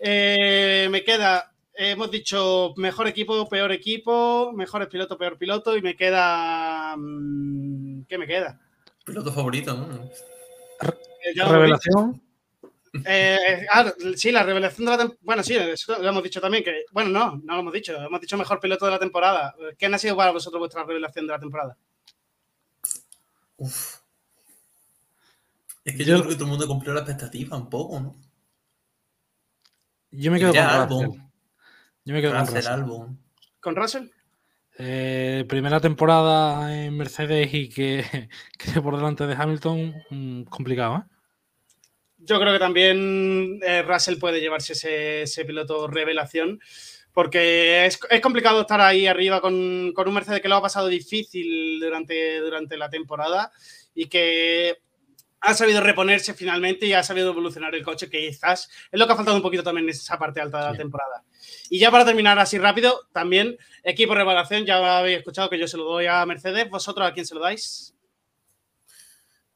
Eh, 0.00 0.88
me 0.90 1.04
queda, 1.04 1.52
hemos 1.74 2.10
dicho 2.10 2.74
mejor 2.76 3.06
equipo, 3.06 3.48
peor 3.48 3.70
equipo, 3.70 4.52
mejores 4.52 4.88
piloto, 4.88 5.16
peor 5.16 5.38
piloto, 5.38 5.76
y 5.76 5.82
me 5.82 5.94
queda. 5.94 6.96
mm, 6.96 8.02
¿Qué 8.08 8.18
me 8.18 8.26
queda? 8.26 8.60
Piloto 9.04 9.32
favorito, 9.32 9.74
¿no? 9.74 10.04
Eh, 11.22 11.34
Revelación. 11.36 12.20
Eh, 13.06 13.66
ah, 13.72 13.92
sí, 14.16 14.30
la 14.30 14.44
revelación 14.44 14.84
de 14.86 14.90
la 14.92 14.98
temporada. 14.98 15.18
Bueno, 15.22 15.42
sí, 15.42 15.56
eso 15.56 15.98
lo 16.00 16.08
hemos 16.08 16.22
dicho 16.22 16.40
también. 16.40 16.62
que 16.64 16.84
Bueno, 16.92 17.10
no, 17.10 17.36
no 17.44 17.54
lo 17.54 17.60
hemos 17.60 17.72
dicho. 17.72 17.94
Hemos 17.96 18.20
dicho 18.20 18.36
mejor 18.38 18.60
piloto 18.60 18.84
de 18.86 18.92
la 18.92 18.98
temporada. 18.98 19.54
¿Quién 19.78 19.92
ha 19.94 19.98
sido 19.98 20.16
para 20.16 20.30
vosotros 20.30 20.60
vuestra 20.60 20.84
revelación 20.84 21.26
de 21.26 21.32
la 21.32 21.38
temporada? 21.40 21.76
Uf. 23.56 23.98
Es 25.84 25.96
que 25.96 26.04
Yo- 26.04 26.16
yo 26.16 26.22
creo 26.22 26.28
que 26.30 26.34
todo 26.36 26.44
el 26.44 26.50
mundo 26.50 26.66
cumplió 26.68 26.94
la 26.94 27.00
expectativa 27.00 27.56
un 27.56 27.68
poco, 27.68 28.00
¿no? 28.00 28.16
Yo 30.12 30.30
me 30.30 30.38
quedo 30.38 30.52
con 30.54 30.88
Russell. 30.88 31.20
Yo 32.04 32.14
me 32.14 32.20
quedo 32.20 32.30
con 32.32 32.40
Russell, 32.40 32.56
Russell. 32.56 32.72
Albon. 32.72 33.18
¿Con 33.60 33.76
Russell? 33.76 34.06
Eh, 34.76 35.44
primera 35.48 35.80
temporada 35.80 36.84
en 36.84 36.96
Mercedes 36.96 37.52
y 37.52 37.68
que, 37.68 38.04
que 38.58 38.80
por 38.80 38.96
delante 38.96 39.26
de 39.26 39.34
Hamilton, 39.34 39.94
mm, 40.10 40.42
complicado, 40.44 40.98
¿eh? 40.98 41.14
Yo 42.18 42.40
creo 42.40 42.54
que 42.54 42.58
también 42.58 43.60
eh, 43.62 43.82
Russell 43.82 44.18
puede 44.18 44.40
llevarse 44.40 44.72
ese, 44.72 45.22
ese 45.22 45.44
piloto 45.44 45.86
revelación. 45.86 46.58
Porque 47.12 47.86
es, 47.86 48.00
es 48.10 48.20
complicado 48.20 48.62
estar 48.62 48.80
ahí 48.80 49.06
arriba 49.06 49.40
con, 49.40 49.92
con 49.94 50.08
un 50.08 50.14
Mercedes 50.14 50.40
que 50.40 50.48
lo 50.48 50.56
ha 50.56 50.62
pasado 50.62 50.88
difícil 50.88 51.78
durante, 51.78 52.40
durante 52.40 52.76
la 52.76 52.90
temporada 52.90 53.52
y 53.94 54.06
que 54.06 54.78
ha 55.46 55.54
sabido 55.54 55.80
reponerse 55.80 56.34
finalmente 56.34 56.86
y 56.86 56.92
ha 56.92 57.02
sabido 57.02 57.30
evolucionar 57.30 57.74
el 57.74 57.84
coche, 57.84 58.08
que 58.08 58.26
quizás 58.28 58.68
es 58.90 58.98
lo 58.98 59.06
que 59.06 59.12
ha 59.12 59.16
faltado 59.16 59.36
un 59.36 59.42
poquito 59.42 59.62
también 59.62 59.84
en 59.84 59.90
esa 59.90 60.18
parte 60.18 60.40
alta 60.40 60.58
de 60.58 60.64
la 60.64 60.72
Sí. 60.72 60.78
temporada. 60.78 61.22
Y 61.70 61.78
ya 61.78 61.90
para 61.90 62.04
terminar 62.04 62.38
así 62.38 62.58
rápido, 62.58 63.08
también 63.12 63.56
equipo 63.82 64.14
revelación, 64.14 64.64
ya 64.64 64.98
habéis 64.98 65.18
escuchado 65.18 65.50
que 65.50 65.58
yo 65.58 65.68
se 65.68 65.76
lo 65.76 65.84
doy 65.84 66.06
a 66.06 66.24
Mercedes, 66.26 66.68
¿vosotros 66.70 67.06
a 67.06 67.12
quién 67.12 67.26
se 67.26 67.34
lo 67.34 67.40
dais? 67.40 67.94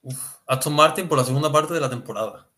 Uf. 0.02 0.36
Aston 0.46 0.74
Martin 0.74 1.08
por 1.08 1.18
la 1.18 1.24
segunda 1.24 1.50
parte 1.50 1.74
de 1.74 1.80
la 1.80 1.90
temporada. 1.90 2.48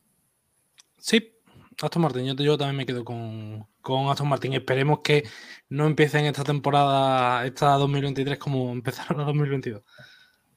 Sí, 0.98 1.32
Aston 1.80 2.02
Martin. 2.02 2.26
Yo, 2.26 2.34
yo 2.44 2.58
también 2.58 2.76
me 2.76 2.86
quedo 2.86 3.04
con, 3.04 3.66
con 3.80 4.08
Aston 4.10 4.28
Martin. 4.28 4.52
Esperemos 4.52 5.00
que 5.02 5.28
no 5.68 5.86
empiecen 5.86 6.26
esta 6.26 6.44
temporada, 6.44 7.46
esta 7.46 7.70
2023, 7.76 8.38
como 8.38 8.70
empezaron 8.72 9.18
la 9.18 9.24
2022. 9.24 9.82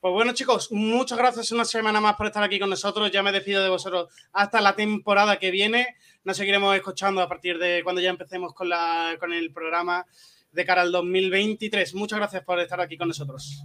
Pues 0.03 0.11
bueno, 0.11 0.33
chicos, 0.33 0.69
muchas 0.69 1.17
gracias 1.17 1.53
una 1.53 1.63
semana 1.63 2.01
más 2.01 2.17
por 2.17 2.27
estar 2.27 2.43
aquí 2.43 2.59
con 2.59 2.69
nosotros. 2.69 3.09
Ya 3.09 3.23
me 3.23 3.31
despido 3.31 3.63
de 3.63 3.69
vosotros 3.69 4.09
hasta 4.33 4.59
la 4.59 4.75
temporada 4.75 5.39
que 5.39 5.49
viene. 5.49 5.95
Nos 6.25 6.35
seguiremos 6.35 6.75
escuchando 6.75 7.21
a 7.21 7.29
partir 7.29 7.57
de 7.57 7.79
cuando 7.85 8.01
ya 8.01 8.09
empecemos 8.09 8.53
con, 8.53 8.67
la, 8.67 9.15
con 9.17 9.31
el 9.31 9.53
programa 9.53 10.05
de 10.51 10.65
cara 10.65 10.81
al 10.81 10.91
2023. 10.91 11.95
Muchas 11.95 12.19
gracias 12.19 12.43
por 12.43 12.59
estar 12.59 12.81
aquí 12.81 12.97
con 12.97 13.07
nosotros. 13.07 13.63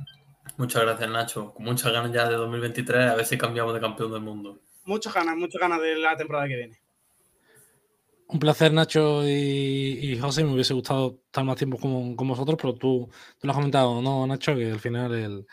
Muchas 0.56 0.82
gracias, 0.82 1.10
Nacho. 1.10 1.54
Con 1.54 1.64
muchas 1.64 1.90
ganas 1.90 2.12
ya 2.12 2.28
de 2.28 2.36
2023, 2.36 3.10
a 3.10 3.16
ver 3.16 3.26
si 3.26 3.36
cambiamos 3.36 3.74
de 3.74 3.80
campeón 3.80 4.12
del 4.12 4.20
mundo. 4.20 4.60
Muchas 4.84 5.12
ganas, 5.12 5.36
muchas 5.36 5.60
ganas 5.60 5.80
de 5.80 5.96
la 5.96 6.16
temporada 6.16 6.46
que 6.46 6.56
viene. 6.56 6.80
Un 8.28 8.38
placer, 8.38 8.72
Nacho 8.72 9.26
y, 9.26 9.98
y 10.02 10.18
José. 10.20 10.44
Me 10.44 10.52
hubiese 10.52 10.72
gustado 10.72 11.18
estar 11.26 11.42
más 11.42 11.56
tiempo 11.56 11.78
con, 11.78 12.14
con 12.14 12.28
vosotros, 12.28 12.56
pero 12.62 12.74
tú, 12.74 13.10
tú 13.40 13.46
lo 13.48 13.50
has 13.50 13.56
comentado, 13.56 14.00
¿no, 14.00 14.24
Nacho? 14.24 14.54
Que 14.54 14.70
al 14.70 14.78
final 14.78 15.12
el, 15.14 15.46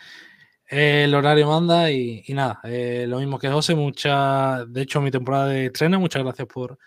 el 0.67 1.13
horario 1.13 1.47
manda 1.47 1.91
y, 1.91 2.23
y 2.25 2.33
nada, 2.33 2.59
eh, 2.63 3.05
lo 3.07 3.19
mismo 3.19 3.37
que 3.39 3.49
José. 3.49 3.75
Mucha, 3.75 4.65
de 4.65 4.81
hecho, 4.81 5.01
mi 5.01 5.11
temporada 5.11 5.47
de 5.47 5.67
estreno. 5.67 5.99
Muchas 5.99 6.23
gracias 6.23 6.47
por, 6.47 6.77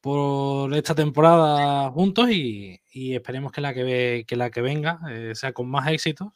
por 0.00 0.72
esta 0.74 0.94
temporada 0.94 1.90
juntos 1.90 2.30
y, 2.30 2.80
y 2.92 3.14
esperemos 3.14 3.52
que 3.52 3.60
la 3.60 3.72
que, 3.74 3.82
ve- 3.82 4.24
que, 4.26 4.36
la 4.36 4.50
que 4.50 4.60
venga 4.60 5.00
eh, 5.10 5.34
sea 5.34 5.52
con 5.52 5.68
más 5.68 5.88
éxitos 5.88 6.28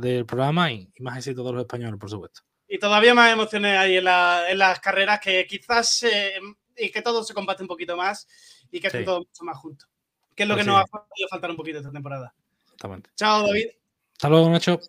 del 0.00 0.24
programa 0.24 0.72
y, 0.72 0.90
y 0.94 1.02
más 1.02 1.18
éxitos 1.18 1.44
de 1.44 1.52
los 1.52 1.60
españoles, 1.62 1.98
por 2.00 2.08
supuesto. 2.10 2.40
Y 2.68 2.78
todavía 2.78 3.14
más 3.14 3.32
emociones 3.32 3.76
hay 3.78 3.96
en, 3.98 4.04
la- 4.04 4.50
en 4.50 4.58
las 4.58 4.80
carreras 4.80 5.20
que 5.20 5.46
quizás 5.46 6.02
eh, 6.04 6.34
y 6.76 6.90
que 6.90 7.02
todo 7.02 7.22
se 7.22 7.34
comparte 7.34 7.62
un 7.62 7.68
poquito 7.68 7.96
más 7.96 8.26
y 8.70 8.80
que 8.80 8.86
estén 8.88 9.02
Sí. 9.02 9.04
todos 9.06 9.20
mucho 9.26 9.44
más 9.44 9.58
juntos. 9.58 9.88
Que 10.34 10.42
es 10.44 10.48
lo 10.48 10.54
Pues 10.54 10.64
que 10.64 10.70
sí. 10.70 10.74
nos 10.76 10.82
ha 10.82 10.86
podido 10.86 11.28
faltar 11.30 11.50
un 11.50 11.56
poquito 11.56 11.78
esta 11.78 11.92
temporada. 11.92 12.34
Exactamente. 12.64 13.10
Chao, 13.14 13.46
David. 13.46 13.66
Hasta 14.14 14.28
luego, 14.28 14.50
Nacho. 14.50 14.80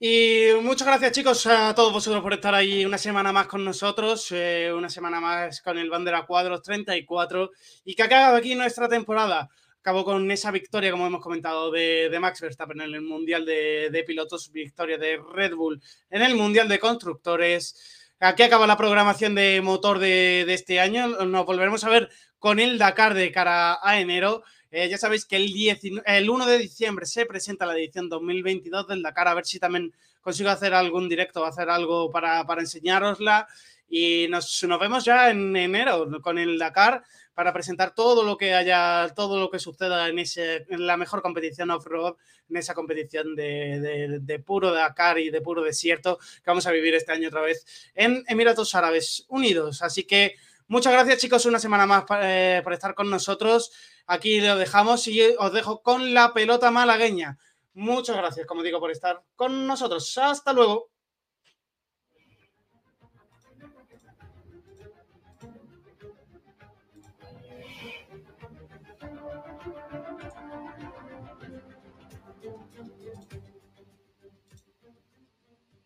Y 0.00 0.50
muchas 0.62 0.86
gracias, 0.86 1.10
chicos, 1.10 1.44
a 1.48 1.74
todos 1.74 1.92
vosotros 1.92 2.22
por 2.22 2.32
estar 2.32 2.54
ahí 2.54 2.84
una 2.84 2.98
semana 2.98 3.32
más 3.32 3.48
con 3.48 3.64
nosotros, 3.64 4.28
eh, 4.30 4.72
una 4.72 4.88
semana 4.88 5.18
más 5.20 5.60
con 5.60 5.76
el 5.76 5.90
Bandera 5.90 6.24
Cuadros 6.24 6.62
34 6.62 7.50
y 7.84 7.96
que 7.96 8.04
acaba 8.04 8.36
aquí 8.36 8.54
nuestra 8.54 8.88
temporada. 8.88 9.50
Acabó 9.80 10.04
con 10.04 10.30
esa 10.30 10.52
victoria, 10.52 10.92
como 10.92 11.08
hemos 11.08 11.20
comentado, 11.20 11.72
de, 11.72 12.08
de 12.10 12.20
Max 12.20 12.40
Verstappen 12.40 12.80
en 12.80 12.94
el 12.94 13.00
Mundial 13.00 13.44
de, 13.44 13.88
de 13.90 14.04
Pilotos, 14.04 14.52
victoria 14.52 14.98
de 14.98 15.18
Red 15.34 15.56
Bull 15.56 15.82
en 16.10 16.22
el 16.22 16.36
Mundial 16.36 16.68
de 16.68 16.78
Constructores. 16.78 18.12
Aquí 18.20 18.44
acaba 18.44 18.68
la 18.68 18.76
programación 18.76 19.34
de 19.34 19.60
motor 19.60 19.98
de, 19.98 20.44
de 20.46 20.54
este 20.54 20.78
año. 20.78 21.08
Nos 21.24 21.44
volveremos 21.44 21.82
a 21.82 21.88
ver 21.88 22.08
con 22.38 22.60
el 22.60 22.78
Dakar 22.78 23.14
de 23.14 23.32
cara 23.32 23.80
a 23.82 23.98
enero. 23.98 24.44
Eh, 24.70 24.88
ya 24.88 24.98
sabéis 24.98 25.24
que 25.24 25.36
el, 25.36 25.52
19 25.52 26.04
el 26.06 26.28
1 26.28 26.46
de 26.46 26.58
diciembre 26.58 27.06
se 27.06 27.24
presenta 27.24 27.64
la 27.64 27.76
edición 27.76 28.08
2022 28.08 28.86
del 28.88 29.02
Dakar, 29.02 29.28
a 29.28 29.34
ver 29.34 29.46
si 29.46 29.58
también 29.58 29.94
consigo 30.20 30.50
hacer 30.50 30.74
algún 30.74 31.08
directo, 31.08 31.44
hacer 31.44 31.70
algo 31.70 32.10
para, 32.10 32.44
para 32.46 32.60
enseñárosla. 32.60 33.48
Y 33.88 34.26
nos, 34.28 34.62
nos 34.64 34.78
vemos 34.78 35.04
ya 35.04 35.30
en 35.30 35.56
enero 35.56 36.06
con 36.20 36.38
el 36.38 36.58
Dakar 36.58 37.02
para 37.32 37.52
presentar 37.52 37.94
todo 37.94 38.24
lo 38.24 38.36
que 38.36 38.52
haya, 38.52 39.08
todo 39.14 39.38
lo 39.38 39.48
que 39.48 39.58
suceda 39.58 40.08
en, 40.08 40.18
ese, 40.18 40.66
en 40.68 40.86
la 40.86 40.96
mejor 40.96 41.22
competición 41.22 41.70
off-road, 41.70 42.16
en 42.50 42.56
esa 42.56 42.74
competición 42.74 43.34
de, 43.36 43.80
de, 43.80 44.18
de 44.20 44.38
puro 44.40 44.72
Dakar 44.72 45.18
y 45.18 45.30
de 45.30 45.40
puro 45.40 45.62
desierto 45.62 46.18
que 46.18 46.50
vamos 46.50 46.66
a 46.66 46.72
vivir 46.72 46.94
este 46.94 47.12
año 47.12 47.28
otra 47.28 47.40
vez 47.40 47.64
en 47.94 48.24
Emiratos 48.26 48.74
Árabes 48.74 49.24
Unidos. 49.28 49.80
Así 49.82 50.04
que 50.04 50.34
muchas 50.66 50.92
gracias 50.92 51.18
chicos 51.20 51.46
una 51.46 51.60
semana 51.60 51.86
más 51.86 52.04
eh, 52.20 52.60
por 52.64 52.74
estar 52.74 52.94
con 52.94 53.08
nosotros. 53.08 53.72
Aquí 54.10 54.40
lo 54.40 54.56
dejamos 54.56 55.06
y 55.06 55.20
os 55.38 55.52
dejo 55.52 55.82
con 55.82 56.14
la 56.14 56.32
pelota 56.32 56.70
malagueña. 56.70 57.38
Muchas 57.74 58.16
gracias, 58.16 58.46
como 58.46 58.62
digo, 58.62 58.80
por 58.80 58.90
estar 58.90 59.22
con 59.36 59.66
nosotros. 59.66 60.16
Hasta 60.16 60.54
luego. 60.54 60.90